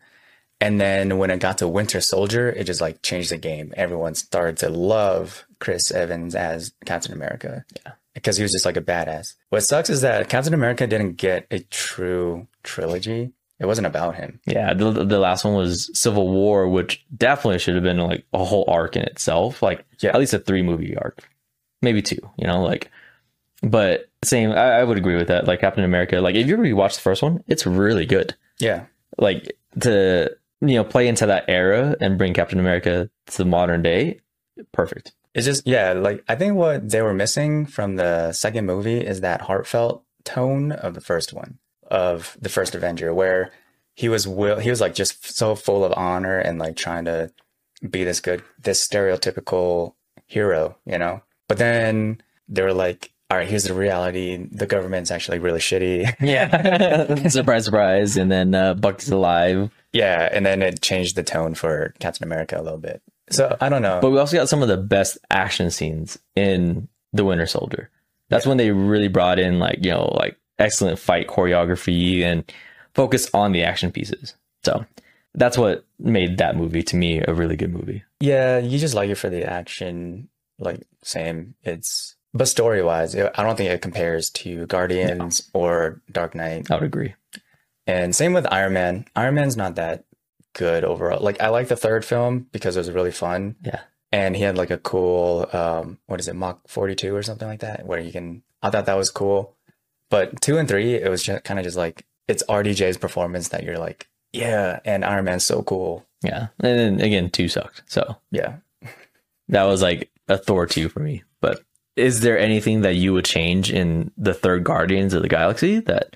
And 0.62 0.80
then 0.80 1.18
when 1.18 1.32
it 1.32 1.40
got 1.40 1.58
to 1.58 1.68
Winter 1.68 2.00
Soldier, 2.00 2.50
it 2.50 2.64
just 2.64 2.80
like 2.82 3.02
changed 3.02 3.32
the 3.32 3.38
game. 3.38 3.74
Everyone 3.76 4.16
started 4.16 4.58
to 4.58 4.70
love 4.70 5.46
Chris 5.60 5.92
Evans 5.92 6.34
as 6.34 6.74
Captain 6.86 7.14
America. 7.14 7.66
Yeah. 7.86 7.94
Because 8.14 8.38
he 8.38 8.44
was 8.44 8.54
just 8.54 8.66
like 8.66 8.78
a 8.78 8.82
badass. 8.82 9.34
What 9.50 9.62
sucks 9.62 9.90
is 9.90 10.00
that 10.02 10.30
Captain 10.30 10.54
America 10.54 10.88
didn't 10.88 11.14
get 11.18 11.46
a 11.52 11.60
true 11.60 12.48
trilogy. 12.64 13.34
It 13.60 13.66
wasn't 13.66 13.88
about 13.88 14.16
him. 14.16 14.40
Yeah, 14.46 14.74
the 14.74 14.92
the 14.92 15.20
last 15.20 15.44
one 15.44 15.54
was 15.56 15.90
Civil 15.98 16.30
War, 16.30 16.68
which 16.70 17.06
definitely 17.16 17.60
should 17.60 17.76
have 17.76 17.84
been 17.84 17.98
like 18.00 18.26
a 18.34 18.44
whole 18.44 18.64
arc 18.70 18.96
in 18.96 19.04
itself, 19.04 19.62
like 19.62 19.86
Yeah. 20.00 20.12
at 20.12 20.20
least 20.20 20.34
a 20.34 20.40
three 20.40 20.62
movie 20.62 20.96
arc, 20.98 21.28
maybe 21.82 22.02
two. 22.02 22.20
You 22.38 22.48
know, 22.48 22.62
like, 22.64 22.90
but 23.62 24.10
same. 24.24 24.52
I, 24.52 24.80
I 24.80 24.84
would 24.84 24.98
agree 24.98 25.16
with 25.16 25.28
that. 25.28 25.46
Like 25.46 25.62
Captain 25.62 25.84
America, 25.84 26.22
like 26.22 26.36
if 26.36 26.48
you 26.48 26.54
ever 26.54 26.64
rewatch 26.64 26.96
the 26.96 27.02
first 27.02 27.22
one, 27.22 27.44
it's 27.48 27.66
really 27.66 28.06
good. 28.06 28.36
Yeah. 28.60 28.86
Like 29.18 29.56
to 29.82 30.36
you 30.62 30.76
know 30.76 30.84
play 30.84 31.08
into 31.08 31.26
that 31.26 31.46
era 31.48 31.96
and 32.00 32.18
bring 32.18 32.34
Captain 32.34 32.60
America 32.60 33.10
to 33.28 33.38
the 33.38 33.46
modern 33.46 33.82
day, 33.82 34.22
perfect. 34.72 35.14
It's 35.34 35.46
just 35.46 35.68
yeah, 35.68 35.94
like 35.94 36.24
I 36.28 36.36
think 36.36 36.56
what 36.56 36.90
they 36.90 37.02
were 37.02 37.14
missing 37.14 37.66
from 37.66 37.98
the 37.98 38.32
second 38.32 38.66
movie 38.66 39.00
is 39.00 39.22
that 39.22 39.42
heartfelt 39.42 40.04
tone 40.24 40.72
of 40.72 40.94
the 40.94 41.02
first 41.02 41.34
one, 41.34 41.60
of 41.88 42.38
the 42.42 42.50
first 42.50 42.74
Avenger, 42.74 43.14
where 43.14 43.52
he 43.94 44.10
was 44.10 44.28
will 44.28 44.60
he 44.60 44.70
was 44.70 44.82
like 44.82 44.96
just 44.96 45.36
so 45.36 45.56
full 45.56 45.84
of 45.84 45.94
honor 45.98 46.38
and 46.38 46.60
like 46.60 46.76
trying 46.76 47.06
to 47.06 47.32
be 47.90 48.04
this 48.04 48.20
good, 48.20 48.44
this 48.62 48.86
stereotypical 48.86 49.94
hero, 50.26 50.78
you 50.86 50.98
know. 50.98 51.22
But 51.48 51.58
then 51.58 52.22
they 52.48 52.62
were 52.62 52.74
like, 52.74 53.12
all 53.30 53.38
right, 53.38 53.48
here's 53.48 53.64
the 53.64 53.74
reality: 53.74 54.48
the 54.52 54.68
government's 54.68 55.12
actually 55.12 55.40
really 55.40 55.60
shitty. 55.60 56.14
Yeah, 56.22 57.28
surprise, 57.30 57.66
surprise, 57.66 58.18
and 58.18 58.32
then 58.32 58.54
uh, 58.56 58.74
Buck 58.76 59.06
alive. 59.08 59.72
yeah, 59.94 60.30
and 60.32 60.46
then 60.46 60.62
it 60.62 60.82
changed 60.82 61.16
the 61.16 61.24
tone 61.24 61.56
for 61.56 61.94
Captain 62.00 62.24
America 62.24 62.60
a 62.60 62.64
little 62.64 62.78
bit. 62.78 63.02
So 63.32 63.58
I 63.60 63.70
don't 63.70 63.82
know. 63.82 64.00
But 64.02 64.12
we 64.12 64.20
also 64.20 64.38
got 64.38 64.50
some 64.50 64.62
of 64.62 64.68
the 64.68 64.78
best 64.78 65.18
action 65.32 65.72
scenes 65.72 66.20
in 66.36 66.88
The 67.14 67.26
Winter 67.26 67.48
Soldier. 67.48 67.90
That's 68.30 68.46
when 68.46 68.58
they 68.58 68.72
really 68.72 69.08
brought 69.08 69.40
in 69.40 69.58
like, 69.60 69.84
you 69.84 69.92
know, 69.92 70.06
like 70.16 70.38
excellent 70.60 71.00
fight 71.00 71.28
choreography 71.28 72.22
and 72.22 72.44
focus 72.94 73.30
on 73.34 73.52
the 73.52 73.64
action 73.64 73.92
pieces. 73.92 74.36
So 74.64 74.86
that's 75.34 75.58
what 75.58 75.86
made 76.00 76.38
that 76.38 76.56
movie 76.56 76.84
to 76.84 76.96
me 76.96 77.22
a 77.28 77.34
really 77.34 77.56
good 77.56 77.74
movie. 77.74 78.04
Yeah, 78.20 78.60
you 78.60 78.78
just 78.78 78.94
like 78.96 79.10
it 79.10 79.16
for 79.16 79.30
the 79.30 79.44
action. 79.44 80.30
Like 80.60 80.82
same, 81.04 81.56
it's 81.64 82.15
but 82.36 82.48
story 82.48 82.84
wise, 82.84 83.16
I 83.16 83.30
don't 83.44 83.56
think 83.56 83.72
it 83.72 83.82
compares 83.82 84.30
to 84.32 84.68
Guardians 84.68 85.50
or 85.54 86.02
Dark 86.12 86.36
Knight. 86.36 86.70
I 86.70 86.76
would 86.76 86.84
agree. 86.84 87.16
And 87.88 88.16
same 88.16 88.34
with 88.34 88.46
Iron 88.52 88.74
Man. 88.74 89.06
Iron 89.16 89.36
Man's 89.36 89.58
not 89.58 89.76
that 89.76 90.06
good 90.54 90.84
overall. 90.84 91.24
Like 91.24 91.42
I 91.42 91.48
like 91.50 91.68
the 91.70 91.76
third 91.76 92.06
film 92.06 92.48
because 92.52 92.76
it 92.76 92.80
was 92.82 92.92
really 92.92 93.12
fun, 93.12 93.56
Yeah. 93.64 93.80
and 94.12 94.36
he 94.36 94.44
had 94.44 94.58
like 94.58 94.70
a 94.72 94.78
cool 94.78 95.48
um, 95.54 95.98
what 96.08 96.20
is 96.20 96.28
it, 96.28 96.36
Mach 96.36 96.68
forty 96.68 96.94
two 96.96 97.16
or 97.16 97.24
something 97.24 97.48
like 97.48 97.62
that, 97.62 97.86
where 97.86 98.00
you 98.00 98.12
can. 98.12 98.44
I 98.62 98.70
thought 98.70 98.86
that 98.88 98.98
was 98.98 99.10
cool, 99.12 99.56
but 100.10 100.42
two 100.42 100.58
and 100.58 100.68
three, 100.68 100.96
it 100.96 101.10
was 101.10 101.24
just 101.24 101.44
kind 101.44 101.60
of 101.60 101.64
just 101.66 101.78
like 101.78 102.06
it's 102.28 102.44
RDJ's 102.50 102.98
performance 102.98 103.50
that 103.50 103.64
you're 103.64 103.78
like, 103.78 104.08
yeah, 104.34 104.80
and 104.84 105.06
Iron 105.06 105.26
Man's 105.26 105.46
so 105.46 105.62
cool. 105.62 106.06
Yeah. 106.24 106.48
And 106.60 106.80
then 106.80 107.02
again, 107.02 107.30
two 107.30 107.48
sucked. 107.48 107.84
So 107.86 108.18
Yeah. 108.32 108.56
that 109.50 109.64
was 109.66 109.84
like 109.84 110.10
a 110.28 110.38
Thor 110.40 110.66
2 110.66 110.90
for 110.90 111.02
me. 111.02 111.22
But 111.40 111.62
is 111.96 112.22
there 112.22 112.38
anything 112.38 112.82
that 112.82 112.96
you 112.96 113.14
would 113.14 113.26
change 113.26 113.72
in 113.72 114.12
the 114.18 114.34
third 114.34 114.64
Guardians 114.64 115.14
of 115.14 115.22
the 115.22 115.30
Galaxy 115.30 115.80
that 115.82 116.16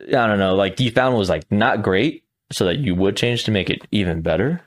I 0.00 0.26
don't 0.26 0.38
know, 0.38 0.54
like 0.54 0.80
you 0.80 0.90
found 0.90 1.16
was 1.16 1.28
like 1.28 1.50
not 1.50 1.82
great, 1.82 2.24
so 2.50 2.64
that 2.64 2.78
you 2.78 2.94
would 2.94 3.16
change 3.16 3.44
to 3.44 3.50
make 3.50 3.70
it 3.70 3.86
even 3.90 4.22
better? 4.22 4.60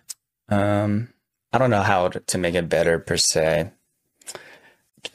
Um, 0.50 1.10
I 1.52 1.58
don't 1.58 1.70
know 1.70 1.82
how 1.82 2.10
to 2.10 2.20
to 2.20 2.38
make 2.38 2.56
it 2.56 2.70
better 2.70 3.00
per 3.00 3.18
se. 3.18 3.72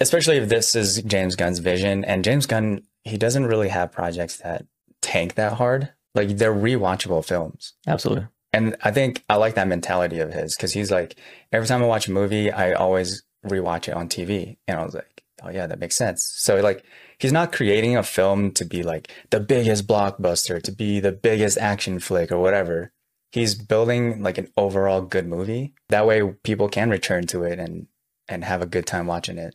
Especially 0.00 0.37
if 0.37 0.48
this 0.48 0.76
is 0.76 1.02
James 1.02 1.34
Gunn's 1.34 1.61
vision, 1.61 2.04
and 2.04 2.24
James 2.24 2.46
Gunn, 2.46 2.82
he 3.04 3.16
doesn't 3.16 3.46
really 3.46 3.68
have 3.68 3.90
projects 3.90 4.37
that 4.38 4.66
tank 5.00 5.34
that 5.34 5.54
hard. 5.54 5.90
Like 6.14 6.37
they're 6.37 6.54
rewatchable 6.54 7.24
films, 7.24 7.74
Absolutely. 7.87 8.26
and 8.52 8.76
I 8.82 8.90
think 8.90 9.24
I 9.28 9.37
like 9.37 9.54
that 9.54 9.68
mentality 9.68 10.18
of 10.18 10.32
his 10.32 10.56
because 10.56 10.72
he's 10.72 10.90
like, 10.90 11.16
every 11.52 11.68
time 11.68 11.82
I 11.82 11.87
watch 11.87 12.08
a 12.08 12.12
movie, 12.12 12.50
I 12.50 12.72
always 12.72 13.22
rewatch 13.46 13.88
it 13.88 13.94
on 13.94 14.08
TV, 14.08 14.56
and 14.66 14.80
I 14.80 14.84
was 14.84 14.94
like, 14.94 15.17
oh 15.42 15.51
yeah, 15.51 15.66
that 15.66 15.79
makes 15.79 15.96
sense. 15.96 16.22
So 16.37 16.61
like, 16.61 16.85
he's 17.18 17.33
not 17.33 17.53
creating 17.53 17.96
a 17.96 18.03
film 18.03 18.51
to 18.53 18.64
be 18.64 18.83
like 18.83 19.11
the 19.31 19.40
biggest 19.40 19.87
blockbuster, 19.87 20.62
to 20.62 20.72
be 20.72 21.01
the 21.01 21.12
biggest 21.12 21.59
action 21.59 21.98
flick 22.01 22.31
or 22.33 22.38
whatever 22.38 22.92
he's 23.31 23.55
building 23.55 24.22
like 24.22 24.38
an 24.38 24.48
overall 24.57 25.03
good 25.03 25.27
movie. 25.27 25.74
That 25.90 26.07
way 26.07 26.22
people 26.44 26.66
can 26.68 26.88
return 26.88 27.27
to 27.27 27.42
it 27.44 27.59
and 27.59 27.87
and 28.27 28.42
have 28.44 28.62
a 28.62 28.66
good 28.66 28.87
time 28.87 29.07
watching 29.07 29.37
it. 29.38 29.55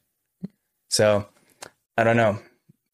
So, 0.89 1.27
I 1.97 2.03
don't 2.03 2.17
know. 2.17 2.39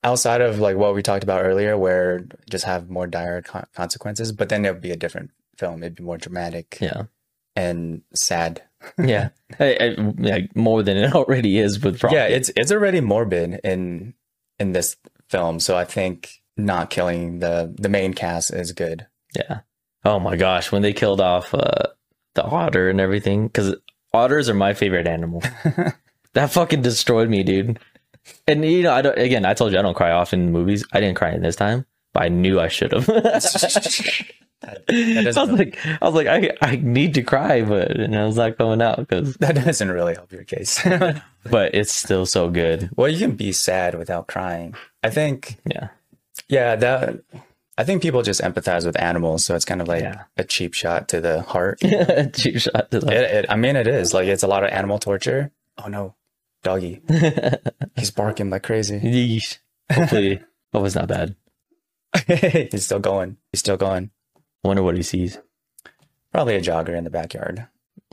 Outside 0.04 0.39
of 0.39 0.60
like 0.60 0.78
what 0.78 0.95
we 0.95 1.04
talked 1.04 1.23
about 1.23 1.43
earlier 1.43 1.78
where 1.78 2.25
just 2.49 2.63
have 2.63 2.89
more 2.89 3.08
dire 3.08 3.41
con- 3.41 3.65
consequences, 3.75 4.32
but 4.32 4.47
then 4.47 4.63
it 4.65 4.71
would 4.71 4.82
be 4.82 4.91
a 4.91 4.95
different 4.95 5.32
film. 5.58 5.84
It'd 5.84 5.95
be 5.95 6.04
more 6.04 6.17
dramatic 6.17 6.78
Yeah. 6.80 7.04
and 7.58 8.04
sad. 8.15 8.62
Yeah. 8.98 9.30
I, 9.60 9.78
I, 9.80 9.96
like 10.18 10.56
more 10.56 10.84
than 10.84 10.98
it 10.98 11.13
already 11.15 11.58
is 11.58 11.84
with 11.84 12.04
Rocket. 12.04 12.15
Yeah, 12.15 12.26
it's 12.26 12.52
it's 12.56 12.72
already 12.72 13.02
morbid 13.02 13.60
in 13.63 14.13
in 14.60 14.74
this 14.74 14.98
film, 15.30 15.60
so 15.60 15.78
I 15.78 15.86
think 15.86 16.42
not 16.58 16.89
killing 16.89 17.39
the 17.39 17.74
the 17.78 17.89
main 17.89 18.13
cast 18.13 18.54
is 18.54 18.72
good. 18.72 19.08
Yeah. 19.36 19.62
Oh 20.06 20.20
my 20.20 20.36
gosh, 20.36 20.72
when 20.72 20.82
they 20.82 20.94
killed 20.94 21.22
off 21.22 21.54
uh, 21.54 21.88
the 22.36 22.44
otter 22.44 22.89
and 22.89 23.02
everything, 23.02 23.48
because 23.48 23.76
otters 24.13 24.50
are 24.50 24.54
my 24.54 24.74
favorite 24.74 25.08
animal. 25.08 25.42
that 26.34 26.52
fucking 26.52 26.82
destroyed 26.82 27.30
me, 27.30 27.44
dude. 27.44 27.80
And 28.48 28.63
you 28.63 28.84
know, 28.84 28.94
I 28.94 29.02
don't. 29.02 29.18
Again, 29.18 29.46
I 29.46 29.54
told 29.54 29.72
you 29.72 29.80
I 29.80 29.82
don't 29.82 29.96
cry 29.96 30.12
often 30.12 30.42
in 30.42 30.52
movies. 30.52 30.86
I 30.94 31.00
didn't 31.00 31.18
cry 31.18 31.32
in 31.32 31.42
this 31.42 31.56
time, 31.56 31.86
but 32.13 32.24
I 32.24 32.30
knew 32.30 32.60
I 32.60 32.68
should 32.68 32.92
have. 32.92 33.08
That, 34.62 34.84
I 34.89 35.24
was 35.26 35.36
doesn't- 35.36 35.56
like, 35.58 35.78
I 35.86 35.98
was 36.06 36.13
like, 36.15 36.28
I, 36.28 36.52
I 36.62 36.76
need 36.78 37.13
to 37.13 37.22
cry, 37.24 37.62
but 37.62 37.91
and 37.91 38.15
I 38.15 38.26
was 38.26 38.36
not 38.36 38.58
coming 38.58 38.82
out 38.82 38.98
because, 38.98 39.36
that 39.38 39.56
doesn't 39.56 39.89
really 39.91 40.15
help 40.15 40.32
your 40.32 40.43
case. 40.43 40.82
but 41.50 41.74
it's 41.74 41.91
still 41.93 42.26
so 42.26 42.50
good. 42.50 42.89
Well, 42.95 43.08
you 43.08 43.19
can 43.19 43.36
be 43.36 43.52
sad 43.54 43.95
without 43.98 44.28
crying. 44.28 44.76
I 45.04 45.10
think, 45.10 45.58
Yeah, 45.65 45.89
yeah, 46.50 46.76
that. 46.76 47.19
I 47.78 47.86
think 47.86 48.02
people 48.02 48.22
just 48.24 48.41
empathize 48.41 48.86
with 48.86 49.00
animals, 49.00 49.45
so 49.45 49.56
it's 49.56 49.63
kind 49.63 49.80
of 49.82 49.88
like 49.88 50.02
Yeah. 50.02 50.24
a 50.36 50.43
cheap 50.43 50.74
shot 50.74 51.08
to 51.10 51.22
the 51.22 51.41
heart. 51.43 51.80
cheap 52.34 52.60
shot 52.60 52.91
to 52.91 53.00
the. 53.00 53.08
It, 53.08 53.36
it, 53.36 53.45
I 53.50 53.56
mean, 53.56 53.78
it 53.78 53.88
is 53.88 54.13
like 54.13 54.28
it's 54.28 54.43
a 54.43 54.48
lot 54.48 54.65
of 54.65 54.69
animal 54.72 55.00
torture. 55.00 55.52
Oh 55.82 55.88
no, 55.88 56.15
doggy, 56.63 57.02
he's 57.95 58.12
barking 58.12 58.50
like 58.50 58.63
crazy. 58.63 59.00
Yeesh. 59.00 59.60
Hopefully, 59.89 60.41
that 60.74 60.80
was 60.82 60.95
not 60.95 61.08
bad. 61.08 61.38
he's 62.71 62.83
still 62.86 63.00
going. 63.00 63.38
He's 63.54 63.60
still 63.62 63.77
going. 63.77 64.12
I 64.63 64.67
wonder 64.67 64.83
what 64.83 64.95
he 64.97 65.03
sees. 65.03 65.39
Probably 66.31 66.55
a 66.55 66.62
jogger 66.62 66.95
in 66.97 67.03
the 67.03 67.10
backyard. 67.10 67.65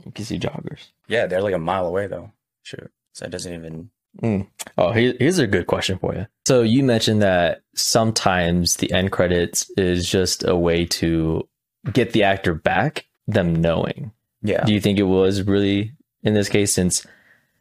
You 0.05 0.11
can 0.11 0.25
see 0.25 0.39
joggers. 0.39 0.87
Yeah, 1.07 1.25
they're 1.27 1.41
like 1.41 1.53
a 1.53 1.59
mile 1.59 1.85
away 1.85 2.07
though. 2.07 2.31
Sure. 2.63 2.91
so 3.13 3.25
it 3.25 3.31
doesn't 3.31 3.53
even. 3.53 3.89
Hmm. 4.19 4.41
Oh, 4.77 4.91
here, 4.91 5.13
here's 5.19 5.37
a 5.37 5.45
good 5.47 5.67
question 5.67 5.99
for 5.99 6.15
you. 6.15 6.25
So 6.47 6.61
you 6.63 6.83
mentioned 6.83 7.21
that 7.21 7.61
sometimes 7.75 8.77
the 8.77 8.91
end 8.91 9.11
credits 9.11 9.69
is 9.77 10.09
just 10.09 10.43
a 10.47 10.55
way 10.55 10.85
to 10.85 11.47
get 11.93 12.13
the 12.13 12.23
actor 12.23 12.53
back, 12.55 13.05
them 13.27 13.53
knowing. 13.55 14.11
Yeah, 14.41 14.63
Do 14.65 14.73
you 14.73 14.81
think 14.81 14.97
it 14.97 15.03
was 15.03 15.43
really 15.43 15.93
in 16.23 16.33
this 16.33 16.49
case 16.49 16.73
since 16.73 17.05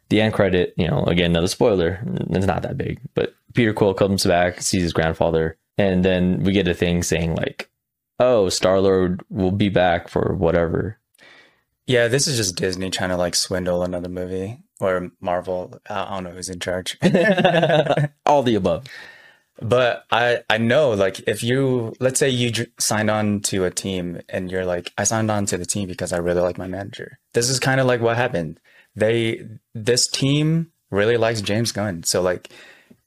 the 0.09 0.21
end 0.21 0.35
credit, 0.35 0.73
you 0.77 0.89
know, 0.89 1.05
again, 1.05 1.33
another 1.33 1.49
spoiler, 1.49 2.01
it's 2.31 2.47
not 2.47 2.63
that 2.63 2.79
big, 2.79 3.01
but 3.15 3.35
Peter 3.55 3.73
Quill 3.73 3.95
comes 3.95 4.25
back, 4.25 4.61
sees 4.63 4.83
his 4.83 4.93
grandfather, 4.93 5.57
and 5.79 6.05
then 6.05 6.43
we 6.45 6.53
get 6.53 6.69
a 6.69 6.75
thing 6.75 7.03
saying 7.03 7.35
like, 7.35 7.69
oh, 8.19 8.49
Star 8.49 8.81
Lord 8.81 9.23
will 9.31 9.51
be 9.53 9.69
back 9.69 10.09
for 10.09 10.35
whatever. 10.35 10.99
yeah. 11.87 12.09
This 12.09 12.27
is 12.27 12.37
just 12.37 12.57
Disney 12.57 12.91
trying 12.91 13.11
to 13.11 13.17
like 13.17 13.35
swindle 13.35 13.83
another 13.83 14.09
movie 14.09 14.59
or 14.81 15.11
Marvel. 15.21 15.81
I 15.89 16.11
don't 16.11 16.25
know 16.25 16.31
who's 16.31 16.49
in 16.49 16.61
charge. 16.61 16.99
All 18.27 18.43
the 18.43 18.55
above. 18.57 18.87
But 19.63 20.05
I 20.11 20.43
I 20.51 20.59
know 20.59 20.91
like 20.91 21.21
if 21.21 21.43
you 21.43 21.95
let's 21.99 22.19
say 22.19 22.29
you 22.29 22.51
dr- 22.51 22.69
signed 22.79 23.11
on 23.11 23.41
to 23.43 23.65
a 23.65 23.71
team 23.71 24.21
and 24.29 24.51
you're 24.51 24.67
like 24.67 24.93
I 24.99 25.05
signed 25.05 25.31
on 25.31 25.47
to 25.47 25.57
the 25.57 25.65
team 25.65 25.89
because 25.89 26.13
I 26.13 26.19
really 26.19 26.43
like 26.43 26.59
my 26.59 26.67
manager. 26.67 27.19
This 27.33 27.49
is 27.49 27.59
kind 27.59 27.81
of 27.81 27.87
like 27.87 28.03
what 28.03 28.17
happened. 28.19 28.61
They 28.95 29.47
this 29.75 30.09
team 30.09 30.73
really 30.91 31.17
likes 31.17 31.41
James 31.41 31.73
Gunn. 31.73 32.03
So 32.03 32.21
like 32.21 32.51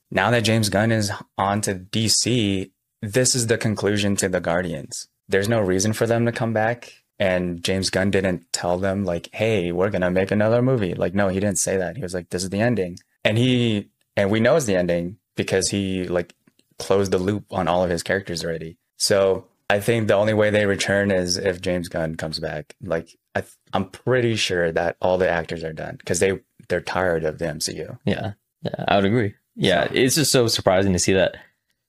now 0.09 0.31
that 0.31 0.41
James 0.41 0.69
Gunn 0.69 0.91
is 0.91 1.11
on 1.37 1.61
to 1.61 1.75
DC, 1.75 2.71
this 3.01 3.35
is 3.35 3.47
the 3.47 3.57
conclusion 3.57 4.15
to 4.17 4.29
the 4.29 4.39
Guardians. 4.39 5.07
There's 5.27 5.49
no 5.49 5.59
reason 5.61 5.93
for 5.93 6.07
them 6.07 6.25
to 6.25 6.31
come 6.31 6.53
back. 6.53 6.93
And 7.21 7.61
James 7.63 7.89
Gunn 7.89 8.11
didn't 8.11 8.51
tell 8.53 8.77
them 8.77 9.03
like, 9.03 9.29
"Hey, 9.33 9.73
we're 9.73 9.89
gonna 9.89 10.09
make 10.09 10.31
another 10.31 10.61
movie." 10.61 10.93
Like, 10.93 11.13
no, 11.13 11.27
he 11.27 11.39
didn't 11.41 11.59
say 11.59 11.75
that. 11.75 11.97
He 11.97 12.01
was 12.01 12.13
like, 12.13 12.29
"This 12.29 12.43
is 12.43 12.49
the 12.49 12.61
ending," 12.61 12.97
and 13.25 13.37
he 13.37 13.89
and 14.15 14.31
we 14.31 14.39
know 14.39 14.55
it's 14.55 14.65
the 14.65 14.77
ending 14.77 15.17
because 15.35 15.69
he 15.69 16.07
like 16.07 16.33
closed 16.77 17.11
the 17.11 17.17
loop 17.17 17.45
on 17.51 17.67
all 17.67 17.83
of 17.83 17.89
his 17.89 18.03
characters 18.03 18.43
already. 18.43 18.77
So 18.95 19.47
I 19.69 19.79
think 19.79 20.07
the 20.07 20.15
only 20.15 20.33
way 20.33 20.49
they 20.49 20.65
return 20.65 21.11
is 21.11 21.37
if 21.37 21.61
James 21.61 21.89
Gunn 21.89 22.15
comes 22.15 22.39
back. 22.39 22.75
Like, 22.81 23.15
I, 23.35 23.43
I'm 23.73 23.89
pretty 23.89 24.35
sure 24.35 24.71
that 24.71 24.97
all 25.01 25.17
the 25.17 25.29
actors 25.29 25.63
are 25.63 25.73
done 25.73 25.97
because 25.97 26.19
they 26.19 26.39
they're 26.69 26.81
tired 26.81 27.23
of 27.23 27.37
the 27.37 27.45
MCU. 27.45 27.99
Yeah, 28.05 28.33
yeah, 28.63 28.85
I 28.87 28.95
would 28.95 29.05
agree. 29.05 29.35
Yeah, 29.55 29.87
it's 29.91 30.15
just 30.15 30.31
so 30.31 30.47
surprising 30.47 30.93
to 30.93 30.99
see 30.99 31.13
that 31.13 31.35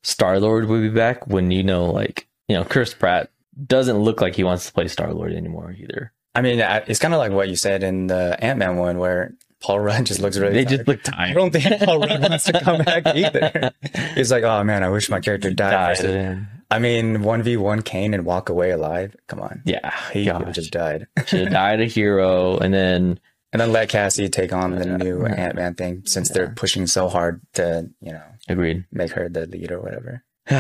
Star 0.03 0.39
Lord 0.41 0.67
would 0.67 0.81
be 0.83 0.89
back 0.89 1.27
when 1.27 1.51
you 1.51 1.63
know, 1.63 1.87
like, 1.87 2.27
you 2.49 2.57
know, 2.57 2.65
Chris 2.65 2.95
Pratt 2.95 3.31
doesn't 3.67 3.99
look 3.99 4.21
like 4.21 4.35
he 4.35 4.45
wants 4.45 4.67
to 4.67 4.73
play 4.73 4.89
Star 4.89 5.13
Lord 5.13 5.33
anymore 5.33 5.75
either. 5.79 6.13
I 6.35 6.43
mean, 6.43 6.61
it's 6.61 6.99
kind 7.01 7.13
of 7.15 7.19
like 7.19 7.33
what 7.33 7.49
you 7.49 7.57
said 7.57 7.83
in 7.83 8.07
the 8.07 8.37
Ant 8.43 8.59
Man 8.59 8.77
one, 8.77 8.99
where 8.99 9.35
Paul 9.61 9.81
Rudd 9.81 10.07
just 10.07 10.21
looks 10.21 10.39
really. 10.39 10.55
They 10.55 10.65
tired. 10.65 10.77
just 10.79 10.89
look 10.89 11.01
I 11.09 11.11
tired. 11.11 11.35
don't 11.35 11.51
think 11.53 11.83
Paul 11.83 11.99
Rudd 12.01 12.23
wants 12.31 12.45
to 12.45 12.61
come 12.61 12.83
back 12.83 13.07
either. 13.15 13.73
He's 14.15 14.31
like, 14.31 14.45
oh 14.45 14.63
man, 14.65 14.83
I 14.85 14.89
wish 14.89 15.11
my 15.11 15.21
character 15.21 15.51
died. 15.53 15.99
Died. 15.99 16.47
I 16.71 16.79
mean, 16.79 17.23
one 17.23 17.43
v 17.43 17.57
one 17.57 17.83
Kang 17.83 18.15
and 18.15 18.25
walk 18.25 18.49
away 18.49 18.71
alive. 18.71 19.17
Come 19.27 19.41
on, 19.41 19.61
Yeah, 19.67 19.93
he 20.13 20.27
just 20.53 20.71
died. 20.71 21.09
should 21.27 21.41
have 21.41 21.51
died 21.53 21.81
a 21.81 21.87
hero, 21.87 22.57
and 22.59 22.73
then 22.73 23.19
And 23.53 23.61
then 23.61 23.73
let 23.73 23.89
Cassie 23.89 24.29
take 24.29 24.53
on 24.53 24.77
the 24.77 24.87
new 24.87 25.23
Yeah. 25.27 25.35
Ant 25.35 25.55
Man 25.57 25.75
thing 25.75 26.03
since 26.07 26.29
they're 26.31 26.51
pushing 26.51 26.87
so 26.87 27.09
hard 27.09 27.41
to, 27.55 27.91
you 28.01 28.13
know, 28.13 28.23
agreed. 28.49 28.85
make 28.93 29.11
her 29.13 29.29
the 29.29 29.47
lead 29.47 29.73
or 29.73 29.81
whatever. 29.81 30.23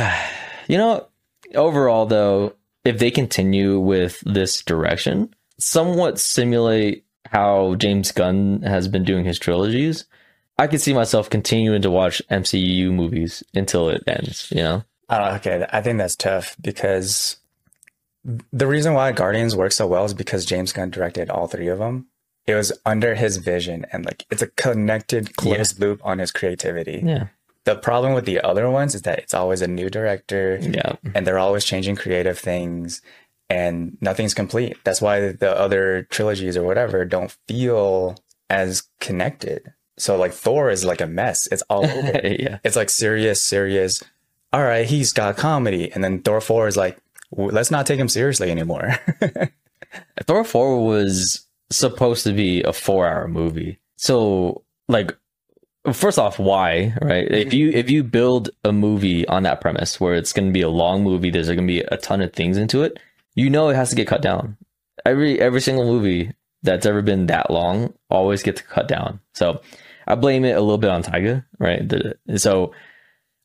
you 0.68 0.76
know, 0.76 1.06
overall 1.54 2.06
though, 2.06 2.54
if 2.84 2.98
they 2.98 3.10
continue 3.10 3.78
with 3.78 4.20
this 4.26 4.62
direction, 4.62 5.32
somewhat 5.58 6.18
simulate 6.18 7.04
how 7.26 7.74
James 7.76 8.10
Gunn 8.10 8.62
has 8.62 8.88
been 8.88 9.04
doing 9.04 9.24
his 9.24 9.38
trilogies, 9.38 10.04
I 10.58 10.66
could 10.66 10.80
see 10.80 10.92
myself 10.92 11.30
continuing 11.30 11.82
to 11.82 11.90
watch 11.90 12.20
MCU 12.30 12.90
movies 12.92 13.42
until 13.54 13.88
it 13.88 14.02
ends. 14.06 14.50
You 14.50 14.62
know, 14.62 14.82
Uh, 15.08 15.34
okay, 15.38 15.64
I 15.72 15.80
think 15.80 15.98
that's 15.98 16.16
tough 16.16 16.56
because 16.60 17.36
the 18.52 18.66
reason 18.66 18.94
why 18.94 19.12
Guardians 19.12 19.54
works 19.56 19.76
so 19.76 19.86
well 19.86 20.04
is 20.04 20.14
because 20.14 20.44
James 20.44 20.72
Gunn 20.72 20.90
directed 20.90 21.30
all 21.30 21.46
three 21.46 21.68
of 21.68 21.78
them. 21.78 22.06
It 22.46 22.54
was 22.54 22.72
under 22.84 23.14
his 23.14 23.36
vision 23.36 23.86
and 23.92 24.04
like 24.04 24.24
it's 24.30 24.42
a 24.42 24.48
connected, 24.48 25.36
closed 25.36 25.78
loop 25.80 26.00
on 26.04 26.18
his 26.18 26.32
creativity. 26.32 27.02
yeah, 27.04 27.26
The 27.64 27.76
problem 27.76 28.14
with 28.14 28.24
the 28.24 28.40
other 28.40 28.68
ones 28.70 28.94
is 28.94 29.02
that 29.02 29.18
it's 29.20 29.34
always 29.34 29.62
a 29.62 29.68
new 29.68 29.88
director 29.90 30.58
yeah, 30.60 30.94
and 31.14 31.26
they're 31.26 31.38
always 31.38 31.64
changing 31.64 31.96
creative 31.96 32.38
things 32.38 33.02
and 33.48 33.96
nothing's 34.00 34.34
complete. 34.34 34.76
That's 34.84 35.00
why 35.02 35.32
the 35.32 35.56
other 35.56 36.04
trilogies 36.10 36.56
or 36.56 36.62
whatever 36.64 37.04
don't 37.04 37.36
feel 37.48 38.16
as 38.48 38.84
connected. 39.00 39.72
So 39.98 40.16
like 40.16 40.32
Thor 40.32 40.70
is 40.70 40.84
like 40.84 41.00
a 41.00 41.06
mess. 41.06 41.46
It's 41.52 41.62
all 41.68 41.84
over. 41.90 42.20
yeah, 42.26 42.58
it's 42.64 42.76
like 42.76 42.90
serious, 42.90 43.42
serious. 43.42 44.02
All 44.52 44.62
right, 44.62 44.86
he's 44.86 45.12
got 45.12 45.36
comedy, 45.36 45.92
and 45.92 46.02
then 46.02 46.22
Thor 46.22 46.40
four 46.40 46.66
is 46.66 46.76
like, 46.76 46.98
let's 47.30 47.70
not 47.70 47.86
take 47.86 48.00
him 48.00 48.08
seriously 48.08 48.50
anymore. 48.50 48.96
Thor 50.24 50.44
four 50.44 50.84
was 50.84 51.46
supposed 51.70 52.24
to 52.24 52.32
be 52.32 52.62
a 52.62 52.72
four 52.72 53.06
hour 53.06 53.28
movie, 53.28 53.80
so 53.96 54.64
like. 54.88 55.16
First 55.94 56.18
off, 56.18 56.38
why, 56.38 56.94
right? 57.00 57.26
If 57.26 57.48
mm-hmm. 57.48 57.56
you 57.56 57.70
if 57.70 57.88
you 57.88 58.04
build 58.04 58.50
a 58.64 58.70
movie 58.70 59.26
on 59.26 59.44
that 59.44 59.62
premise 59.62 59.98
where 59.98 60.12
it's 60.12 60.34
going 60.34 60.46
to 60.46 60.52
be 60.52 60.60
a 60.60 60.68
long 60.68 61.02
movie, 61.02 61.30
there's 61.30 61.46
going 61.46 61.60
to 61.60 61.66
be 61.66 61.80
a 61.80 61.96
ton 61.96 62.20
of 62.20 62.34
things 62.34 62.58
into 62.58 62.82
it. 62.82 62.98
You 63.34 63.48
know 63.48 63.70
it 63.70 63.76
has 63.76 63.88
to 63.88 63.96
get 63.96 64.06
cut 64.06 64.20
down. 64.20 64.58
Every 65.06 65.40
every 65.40 65.62
single 65.62 65.86
movie 65.86 66.34
that's 66.62 66.86
ever 66.86 67.02
been 67.02 67.26
that 67.26 67.50
long 67.50 67.94
always 68.10 68.42
gets 68.42 68.60
cut 68.60 68.88
down. 68.88 69.20
So 69.32 69.62
I 70.06 70.16
blame 70.16 70.44
it 70.44 70.56
a 70.56 70.60
little 70.60 70.78
bit 70.78 70.90
on 70.90 71.02
Taika, 71.02 71.44
right? 71.58 71.88
The, 71.88 72.18
so 72.36 72.74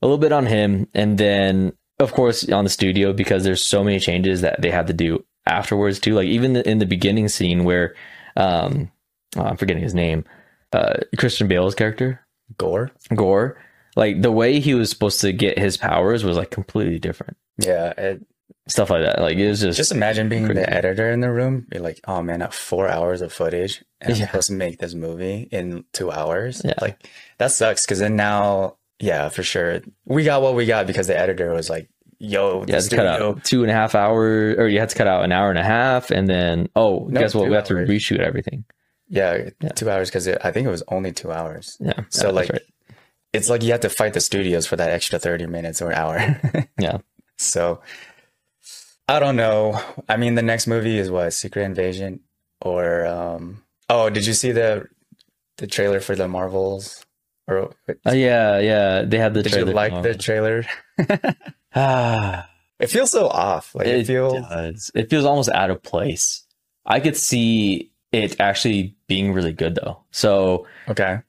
a 0.01 0.05
little 0.05 0.17
bit 0.17 0.31
on 0.31 0.45
him, 0.45 0.87
and 0.93 1.17
then 1.17 1.73
of 1.99 2.11
course 2.11 2.49
on 2.49 2.63
the 2.63 2.69
studio 2.69 3.13
because 3.13 3.43
there's 3.43 3.65
so 3.65 3.83
many 3.83 3.99
changes 3.99 4.41
that 4.41 4.61
they 4.61 4.71
had 4.71 4.87
to 4.87 4.93
do 4.93 5.23
afterwards 5.45 5.99
too. 5.99 6.15
Like 6.15 6.27
even 6.27 6.55
in 6.57 6.79
the 6.79 6.85
beginning 6.85 7.29
scene 7.29 7.63
where 7.63 7.95
um, 8.35 8.91
oh, 9.37 9.41
I'm 9.43 9.57
forgetting 9.57 9.83
his 9.83 9.93
name, 9.93 10.25
uh, 10.73 10.95
Christian 11.17 11.47
Bale's 11.47 11.75
character 11.75 12.21
Gorr. 12.57 12.91
Gorr, 13.15 13.57
like 13.95 14.21
the 14.21 14.31
way 14.31 14.59
he 14.59 14.73
was 14.73 14.89
supposed 14.89 15.21
to 15.21 15.31
get 15.31 15.57
his 15.57 15.77
powers 15.77 16.23
was 16.23 16.37
like 16.37 16.51
completely 16.51 16.99
different. 16.99 17.37
Yeah. 17.57 17.93
It, 17.97 18.25
Stuff 18.67 18.89
like 18.89 19.03
that. 19.03 19.21
Like 19.21 19.37
it 19.37 19.47
was 19.47 19.61
just, 19.61 19.77
just 19.77 19.91
imagine 19.91 20.27
being 20.27 20.45
Crazy. 20.47 20.59
the 20.61 20.73
editor 20.73 21.11
in 21.11 21.19
the 21.19 21.31
room. 21.31 21.67
You're 21.71 21.83
like, 21.83 21.99
oh 22.07 22.23
man, 22.23 22.41
I 22.41 22.45
have 22.45 22.53
four 22.55 22.87
hours 22.89 23.21
of 23.21 23.31
footage, 23.31 23.83
and 24.01 24.11
I'm 24.13 24.19
Yeah. 24.19 24.25
supposed 24.25 24.47
to 24.47 24.53
make 24.55 24.79
this 24.79 24.95
movie 24.95 25.47
in 25.51 25.85
two 25.93 26.11
hours. 26.11 26.63
Yeah. 26.65 26.73
Like 26.81 27.07
that 27.37 27.51
sucks 27.51 27.85
because 27.85 27.99
then 27.99 28.15
now, 28.15 28.77
yeah, 28.99 29.29
for 29.29 29.43
sure, 29.43 29.81
we 30.05 30.23
got 30.23 30.41
what 30.41 30.55
we 30.55 30.65
got 30.65 30.87
because 30.87 31.05
the 31.05 31.15
editor 31.17 31.53
was 31.53 31.69
like, 31.69 31.89
yo, 32.19 32.65
to 32.65 32.89
cut 32.89 33.05
out 33.05 33.43
two 33.43 33.61
and 33.63 33.71
a 33.71 33.73
half 33.73 33.95
hours, 33.95 34.57
or 34.57 34.67
you 34.67 34.79
had 34.79 34.89
to 34.89 34.95
cut 34.95 35.07
out 35.07 35.23
an 35.23 35.31
hour 35.31 35.49
and 35.49 35.59
a 35.59 35.63
half, 35.63 36.11
and 36.11 36.27
then 36.27 36.69
oh, 36.75 37.07
No, 37.09 37.19
guess 37.19 37.35
what? 37.35 37.49
We 37.49 37.55
have 37.55 37.65
to 37.65 37.73
reshoot 37.73 38.19
everything. 38.19 38.65
Yeah, 39.07 39.49
Yeah. 39.61 39.69
two 39.69 39.89
hours 39.89 40.09
because 40.09 40.27
I 40.27 40.51
think 40.51 40.67
it 40.67 40.71
was 40.71 40.83
only 40.87 41.11
two 41.11 41.31
hours. 41.31 41.77
Yeah. 41.79 42.01
So 42.09 42.31
like, 42.31 42.49
right. 42.49 42.61
it's 43.33 43.49
like 43.49 43.63
you 43.63 43.71
have 43.71 43.81
to 43.81 43.89
fight 43.89 44.13
the 44.13 44.21
studios 44.21 44.65
for 44.65 44.75
that 44.75 44.89
extra 44.89 45.19
thirty 45.19 45.45
minutes 45.45 45.81
or 45.81 45.93
hour. 45.93 46.39
yeah, 46.79 46.97
so 47.37 47.81
I 49.07 49.19
don't 49.19 49.35
know. 49.35 49.79
I 50.09 50.17
mean, 50.17 50.35
the 50.35 50.41
next 50.41 50.67
movie 50.67 50.97
is 50.97 51.11
what 51.11 51.31
Secret 51.33 51.63
Invasion 51.63 52.21
or 52.61 53.05
um. 53.05 53.63
Oh, 53.89 54.09
did 54.09 54.25
you 54.25 54.33
see 54.33 54.51
the 54.51 54.87
the 55.57 55.67
trailer 55.67 55.99
for 55.99 56.15
the 56.15 56.27
Marvels? 56.27 57.05
Or 57.47 57.71
uh, 57.87 58.11
yeah, 58.11 58.59
yeah. 58.59 59.03
They 59.03 59.19
had 59.19 59.35
the 59.35 59.43
did 59.43 59.53
you 59.53 59.65
like 59.65 60.01
the 60.01 60.15
trailer? 60.15 60.65
Ah, 61.75 62.49
It 62.79 62.87
feels 62.87 63.11
so 63.11 63.27
off. 63.27 63.75
Like 63.75 63.87
it, 63.87 63.95
it 64.01 64.07
feels. 64.07 64.33
does. 64.47 64.91
It 64.95 65.09
feels 65.09 65.25
almost 65.25 65.49
out 65.49 65.69
of 65.69 65.81
place. 65.83 66.43
I 66.85 66.99
could 66.99 67.17
see 67.17 67.91
it 68.11 68.39
actually 68.39 68.95
being 69.07 69.33
really 69.33 69.53
good 69.53 69.75
though. 69.75 69.99
So 70.11 70.67
Okay. 70.89 71.19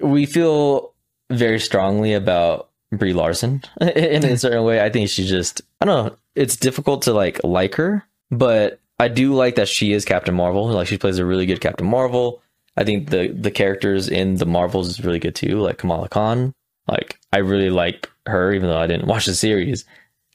we 0.00 0.26
feel 0.26 0.92
very 1.30 1.60
strongly 1.60 2.14
about 2.14 2.70
Brie 2.92 3.12
Larson 3.12 3.62
in 3.80 4.24
a 4.24 4.36
certain 4.38 4.64
way. 4.64 4.80
I 4.82 4.90
think 4.90 5.08
she 5.10 5.26
just 5.26 5.62
I 5.80 5.84
don't 5.86 6.06
know. 6.10 6.16
It's 6.34 6.56
difficult 6.56 7.02
to 7.02 7.12
like 7.12 7.42
like 7.44 7.74
her, 7.76 8.04
but 8.30 8.80
I 8.98 9.08
do 9.08 9.34
like 9.34 9.54
that 9.56 9.68
she 9.68 9.92
is 9.92 10.04
Captain 10.04 10.34
Marvel. 10.34 10.68
Like 10.68 10.88
she 10.88 10.98
plays 10.98 11.18
a 11.18 11.24
really 11.26 11.46
good 11.46 11.60
Captain 11.60 11.86
Marvel. 11.86 12.42
I 12.76 12.84
think 12.84 13.10
the 13.10 13.28
the 13.28 13.50
characters 13.50 14.08
in 14.08 14.36
the 14.36 14.46
Marvels 14.46 14.88
is 14.88 15.04
really 15.04 15.18
good 15.18 15.34
too. 15.34 15.60
Like 15.60 15.78
Kamala 15.78 16.08
Khan. 16.08 16.54
Like 16.88 17.18
I 17.32 17.38
really 17.38 17.70
like 17.70 18.10
her, 18.26 18.52
even 18.52 18.68
though 18.68 18.78
I 18.78 18.86
didn't 18.86 19.06
watch 19.06 19.26
the 19.26 19.34
series. 19.34 19.84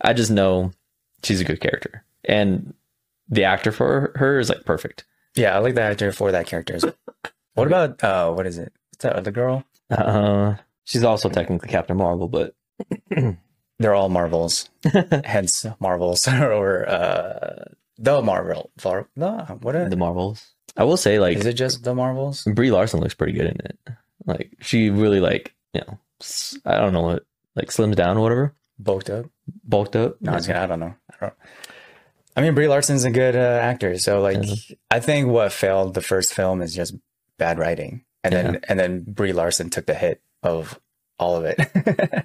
I 0.02 0.14
just 0.14 0.32
know 0.32 0.72
she's 1.24 1.42
a 1.42 1.46
good 1.46 1.62
character, 1.62 2.04
and 2.26 2.74
the 3.30 3.44
actor 3.46 3.72
for 3.72 4.12
her 4.16 4.40
is 4.40 4.50
like 4.50 4.66
perfect. 4.66 5.06
Yeah, 5.36 5.56
I 5.56 5.60
like 5.60 5.76
the 5.76 5.82
actor 5.82 6.12
for 6.12 6.32
that 6.32 6.48
character. 6.48 6.76
as 6.76 6.84
well. 6.86 6.96
What 7.56 7.68
about 7.68 8.04
uh, 8.04 8.32
what 8.32 8.48
is 8.48 8.58
it? 8.58 8.74
What's 8.90 9.04
that 9.04 9.16
other 9.16 9.30
girl? 9.30 9.64
Uh, 9.92 10.56
she's 10.86 11.04
also 11.04 11.30
technically 11.30 11.70
Captain 11.70 11.96
Marvel, 11.96 12.28
but 12.28 12.56
They're 13.80 13.94
all 13.94 14.10
Marvels, 14.10 14.70
hence 15.26 15.66
Marvels 15.80 16.28
or 16.28 16.88
uh, 16.88 17.66
the 17.98 18.22
Marvel. 18.22 18.72
No, 19.16 19.58
what 19.62 19.76
are, 19.76 19.90
the 19.90 19.98
Marvels. 19.98 20.54
I 20.78 20.84
will 20.84 20.98
say, 20.98 21.20
like 21.20 21.38
is 21.38 21.46
it? 21.46 21.54
Just 21.54 21.84
the 21.84 21.94
Marvels? 21.96 22.44
Brie 22.44 22.72
Larson 22.72 23.00
looks 23.00 23.14
pretty 23.14 23.34
good 23.34 23.48
in 23.48 23.58
it. 23.66 23.80
Like 24.26 24.56
she 24.62 24.90
really 24.90 25.20
like 25.20 25.54
you 25.74 25.82
know 25.82 26.00
I 26.66 26.78
don't 26.78 26.94
know 26.94 27.02
what 27.02 27.24
like 27.56 27.70
slims 27.70 27.96
down 27.96 28.18
or 28.18 28.22
whatever, 28.22 28.56
Bulked 28.80 29.10
up? 29.10 29.26
bulked 29.64 29.96
up. 29.96 30.16
No, 30.22 30.34
I, 30.34 30.38
I 30.38 30.66
don't 30.66 30.80
know. 30.80 30.96
I 31.12 31.16
don't. 31.20 31.34
I 32.36 32.42
mean, 32.42 32.56
Brie 32.56 32.68
Larson's 32.68 33.04
a 33.04 33.12
good 33.12 33.36
uh, 33.36 33.60
actor, 33.62 33.98
so 34.00 34.20
like, 34.22 34.40
Yeah. 34.42 34.76
I 34.90 35.00
think 35.00 35.28
what 35.28 35.52
failed 35.54 35.94
the 35.94 36.02
first 36.02 36.34
film 36.34 36.62
is 36.64 36.74
just 36.74 36.96
bad 37.38 37.60
writing, 37.60 38.04
and 38.24 38.34
then 38.34 38.60
and 38.68 38.80
then 38.80 39.04
Brie 39.08 39.34
Larson 39.34 39.70
took 39.70 39.86
the 39.86 39.94
hit 39.94 40.22
of 40.42 40.80
all 41.20 41.36
of 41.38 41.46
it. 41.46 41.60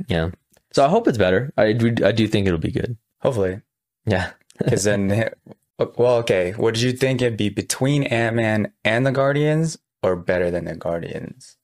yeah. 0.08 0.30
So 0.72 0.84
I 0.84 0.88
hope 0.88 1.06
it's 1.08 1.18
better. 1.18 1.52
I 1.58 1.72
do, 1.74 1.94
I 2.04 2.12
do 2.12 2.26
think 2.26 2.46
it'll 2.46 2.58
be 2.58 2.70
good. 2.72 2.96
Hopefully, 3.20 3.60
Yeah. 4.06 4.30
because 4.58 4.84
then, 4.84 5.30
well, 5.78 6.16
okay. 6.18 6.52
What 6.52 6.74
did 6.74 6.82
you 6.82 6.92
think 6.92 7.20
it'd 7.20 7.36
be 7.36 7.50
between 7.50 8.04
Ant 8.04 8.34
Man 8.36 8.72
and 8.84 9.04
the 9.04 9.12
Guardians, 9.12 9.76
or 10.02 10.16
better 10.16 10.50
than 10.50 10.64
the 10.64 10.74
Guardians? 10.76 11.57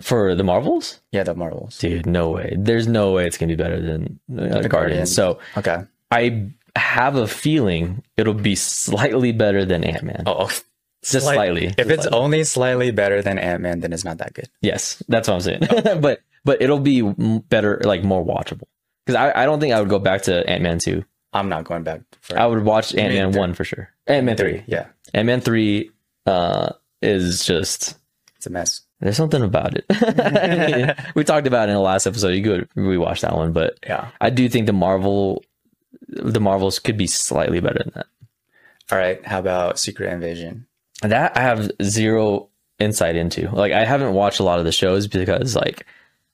For 0.00 0.34
the 0.34 0.44
Marvels. 0.44 1.00
Yeah, 1.12 1.22
the 1.24 1.34
Marvels. 1.34 1.78
Dude, 1.78 2.06
no 2.06 2.30
way. 2.30 2.54
There's 2.58 2.86
no 2.88 3.12
way 3.12 3.26
it's 3.26 3.36
gonna 3.38 3.52
be 3.52 3.62
better 3.62 3.80
than 3.80 4.18
uh, 4.32 4.36
Guardians. 4.46 4.68
Guardians. 4.68 5.14
So 5.14 5.38
Okay. 5.56 5.82
I 6.10 6.50
have 6.76 7.16
a 7.16 7.26
feeling 7.26 8.02
it'll 8.16 8.32
be 8.34 8.54
slightly 8.54 9.32
better 9.32 9.64
than 9.64 9.84
Ant 9.84 10.02
Man. 10.02 10.22
Oh, 10.26 10.46
Just 11.04 11.26
slightly. 11.26 11.66
If 11.76 11.90
it's 11.90 12.04
Slightly. 12.04 12.18
only 12.18 12.44
slightly 12.44 12.90
better 12.92 13.20
than 13.22 13.38
Ant 13.38 13.60
Man, 13.60 13.80
then 13.80 13.92
it's 13.92 14.04
not 14.04 14.18
that 14.18 14.32
good. 14.34 14.48
yes, 14.62 15.02
that's 15.08 15.28
what 15.28 15.34
I'm 15.34 15.40
saying. 15.40 15.60
but 16.00 16.20
but 16.44 16.62
it'll 16.62 16.80
be 16.80 17.02
better, 17.48 17.80
like 17.84 18.02
more 18.04 18.24
watchable. 18.24 18.64
Because 19.04 19.16
I, 19.16 19.42
I 19.42 19.44
don't 19.46 19.60
think 19.60 19.74
I 19.74 19.80
would 19.80 19.88
go 19.90 19.98
back 19.98 20.22
to 20.22 20.48
Ant 20.48 20.62
Man 20.62 20.78
two. 20.78 21.04
I'm 21.34 21.48
not 21.48 21.64
going 21.64 21.82
back 21.82 22.02
for 22.20 22.38
I 22.38 22.46
would 22.46 22.64
watch 22.64 22.94
Ant 22.94 23.14
Man 23.14 23.32
one 23.32 23.54
for 23.54 23.64
sure. 23.64 23.90
Ant 24.06 24.24
Man 24.26 24.36
three. 24.36 24.62
Yeah, 24.66 24.86
Ant 25.12 25.26
Man 25.26 25.40
three 25.40 25.90
uh, 26.26 26.72
is 27.02 27.44
just 27.44 27.96
it's 28.36 28.46
a 28.46 28.50
mess. 28.50 28.82
There's 29.02 29.16
something 29.16 29.42
about 29.42 29.74
it. 29.76 29.84
we 31.14 31.24
talked 31.24 31.46
about 31.46 31.68
it 31.68 31.72
in 31.72 31.76
the 31.76 31.80
last 31.82 32.06
episode. 32.06 32.28
You 32.28 32.42
could 32.42 32.70
rewatch 32.76 33.20
that 33.20 33.34
one, 33.36 33.52
but 33.52 33.78
Yeah. 33.86 34.08
I 34.20 34.30
do 34.30 34.48
think 34.48 34.66
the 34.66 34.72
Marvel, 34.72 35.44
the 36.08 36.40
Marvels 36.40 36.78
could 36.78 36.96
be 36.96 37.06
slightly 37.06 37.60
better 37.60 37.80
than 37.84 37.92
that. 37.94 38.06
All 38.90 38.98
right. 38.98 39.24
How 39.26 39.38
about 39.38 39.78
Secret 39.78 40.12
Invasion? 40.12 40.66
That 41.02 41.36
I 41.36 41.40
have 41.40 41.70
zero 41.82 42.48
insight 42.78 43.16
into. 43.16 43.48
Like 43.50 43.72
I 43.72 43.84
haven't 43.84 44.14
watched 44.14 44.40
a 44.40 44.44
lot 44.44 44.58
of 44.58 44.64
the 44.64 44.72
shows 44.72 45.06
because 45.08 45.56
like 45.56 45.86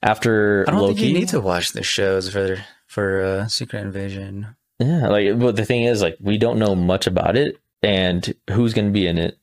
after 0.02 0.64
I 0.68 0.72
don't 0.72 0.80
Loki, 0.80 0.94
think 0.94 1.06
you 1.08 1.14
need 1.20 1.28
to 1.28 1.40
watch 1.40 1.72
the 1.72 1.82
shows 1.82 2.28
for 2.30 2.58
for 2.86 3.22
uh, 3.22 3.48
Secret 3.48 3.80
Invasion. 3.80 4.46
yeah. 4.78 5.08
Like, 5.08 5.38
but 5.38 5.56
the 5.56 5.64
thing 5.64 5.84
is, 5.84 6.00
like, 6.02 6.16
we 6.20 6.38
don't 6.38 6.58
know 6.58 6.74
much 6.74 7.06
about 7.06 7.36
it 7.36 7.58
and 7.82 8.34
who's 8.50 8.72
going 8.74 8.86
to 8.86 8.92
be 8.92 9.06
in 9.06 9.18
it 9.18 9.38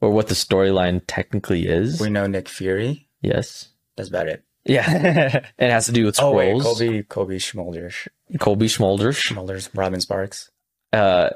or 0.00 0.10
what 0.10 0.28
the 0.28 0.34
storyline 0.34 1.02
technically 1.06 1.66
is. 1.66 2.00
We 2.00 2.10
know 2.10 2.26
Nick 2.26 2.48
Fury. 2.48 3.08
yes. 3.22 3.68
That's 3.96 4.08
about 4.08 4.28
it. 4.28 4.42
Yeah. 4.64 5.42
it 5.58 5.70
has 5.70 5.86
to 5.86 5.92
do 5.92 6.04
with 6.06 6.20
Oh 6.20 6.32
wait. 6.32 6.60
Colby 6.62 7.02
Colby 7.02 7.36
Schmolders, 7.38 8.08
Colby 8.38 8.66
Schmolders. 8.66 9.18
Schmolders, 9.20 9.68
Robin 9.74 10.00
Sparks. 10.00 10.50
Uh, 10.92 11.30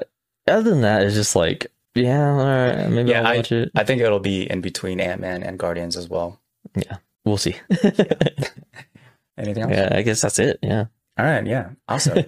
other 0.47 0.69
than 0.69 0.81
that, 0.81 1.03
it's 1.03 1.15
just 1.15 1.35
like, 1.35 1.67
yeah, 1.95 2.29
all 2.31 2.37
right, 2.45 2.87
maybe 2.89 3.11
Yeah, 3.11 3.27
I'll 3.27 3.37
watch 3.37 3.51
it. 3.51 3.71
I 3.75 3.83
think 3.83 4.01
it'll 4.01 4.19
be 4.19 4.49
in 4.49 4.61
between 4.61 4.99
Ant 4.99 5.21
Man 5.21 5.43
and 5.43 5.57
Guardians 5.59 5.95
as 5.97 6.09
well. 6.09 6.39
Yeah, 6.75 6.97
we'll 7.23 7.37
see. 7.37 7.55
Anything 9.37 9.63
else? 9.63 9.71
yeah, 9.71 9.89
I 9.91 10.01
guess 10.01 10.21
that's 10.21 10.39
it. 10.39 10.59
Yeah. 10.61 10.85
All 11.17 11.25
right. 11.25 11.45
Yeah. 11.45 11.69
Awesome. 11.87 12.23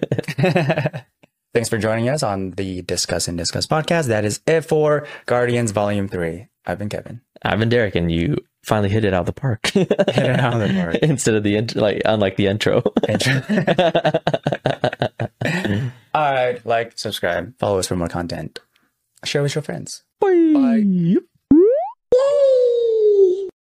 Thanks 1.54 1.68
for 1.68 1.78
joining 1.78 2.08
us 2.08 2.22
on 2.22 2.50
the 2.52 2.82
Discuss 2.82 3.26
and 3.26 3.38
Disgust 3.38 3.70
podcast. 3.70 4.08
That 4.08 4.24
is 4.24 4.40
it 4.46 4.62
for 4.62 5.06
Guardians 5.26 5.70
Volume 5.70 6.08
3. 6.08 6.46
I've 6.66 6.78
been 6.78 6.90
Kevin. 6.90 7.22
I've 7.42 7.58
been 7.58 7.70
Derek, 7.70 7.94
and 7.94 8.12
you 8.12 8.36
finally 8.64 8.90
hit 8.90 9.04
it 9.04 9.14
out 9.14 9.20
of 9.20 9.26
the 9.26 9.32
park. 9.32 9.66
hit 9.68 9.90
it 9.90 10.40
out 10.40 10.60
of 10.60 10.68
the 10.68 10.74
park. 10.74 10.96
Instead 11.02 11.34
of 11.34 11.42
the 11.42 11.56
int- 11.56 11.74
like, 11.74 12.02
unlike 12.04 12.36
the 12.36 12.48
intro. 12.48 12.82
All 16.14 16.32
right. 16.32 16.64
Like, 16.66 16.98
subscribe, 16.98 17.58
follow 17.58 17.78
us 17.78 17.86
for 17.86 17.96
more 17.96 18.08
content. 18.08 18.60
Share 19.24 19.42
with 19.42 19.54
your 19.54 19.62
friends. 19.62 20.04
Bye. 20.20 21.16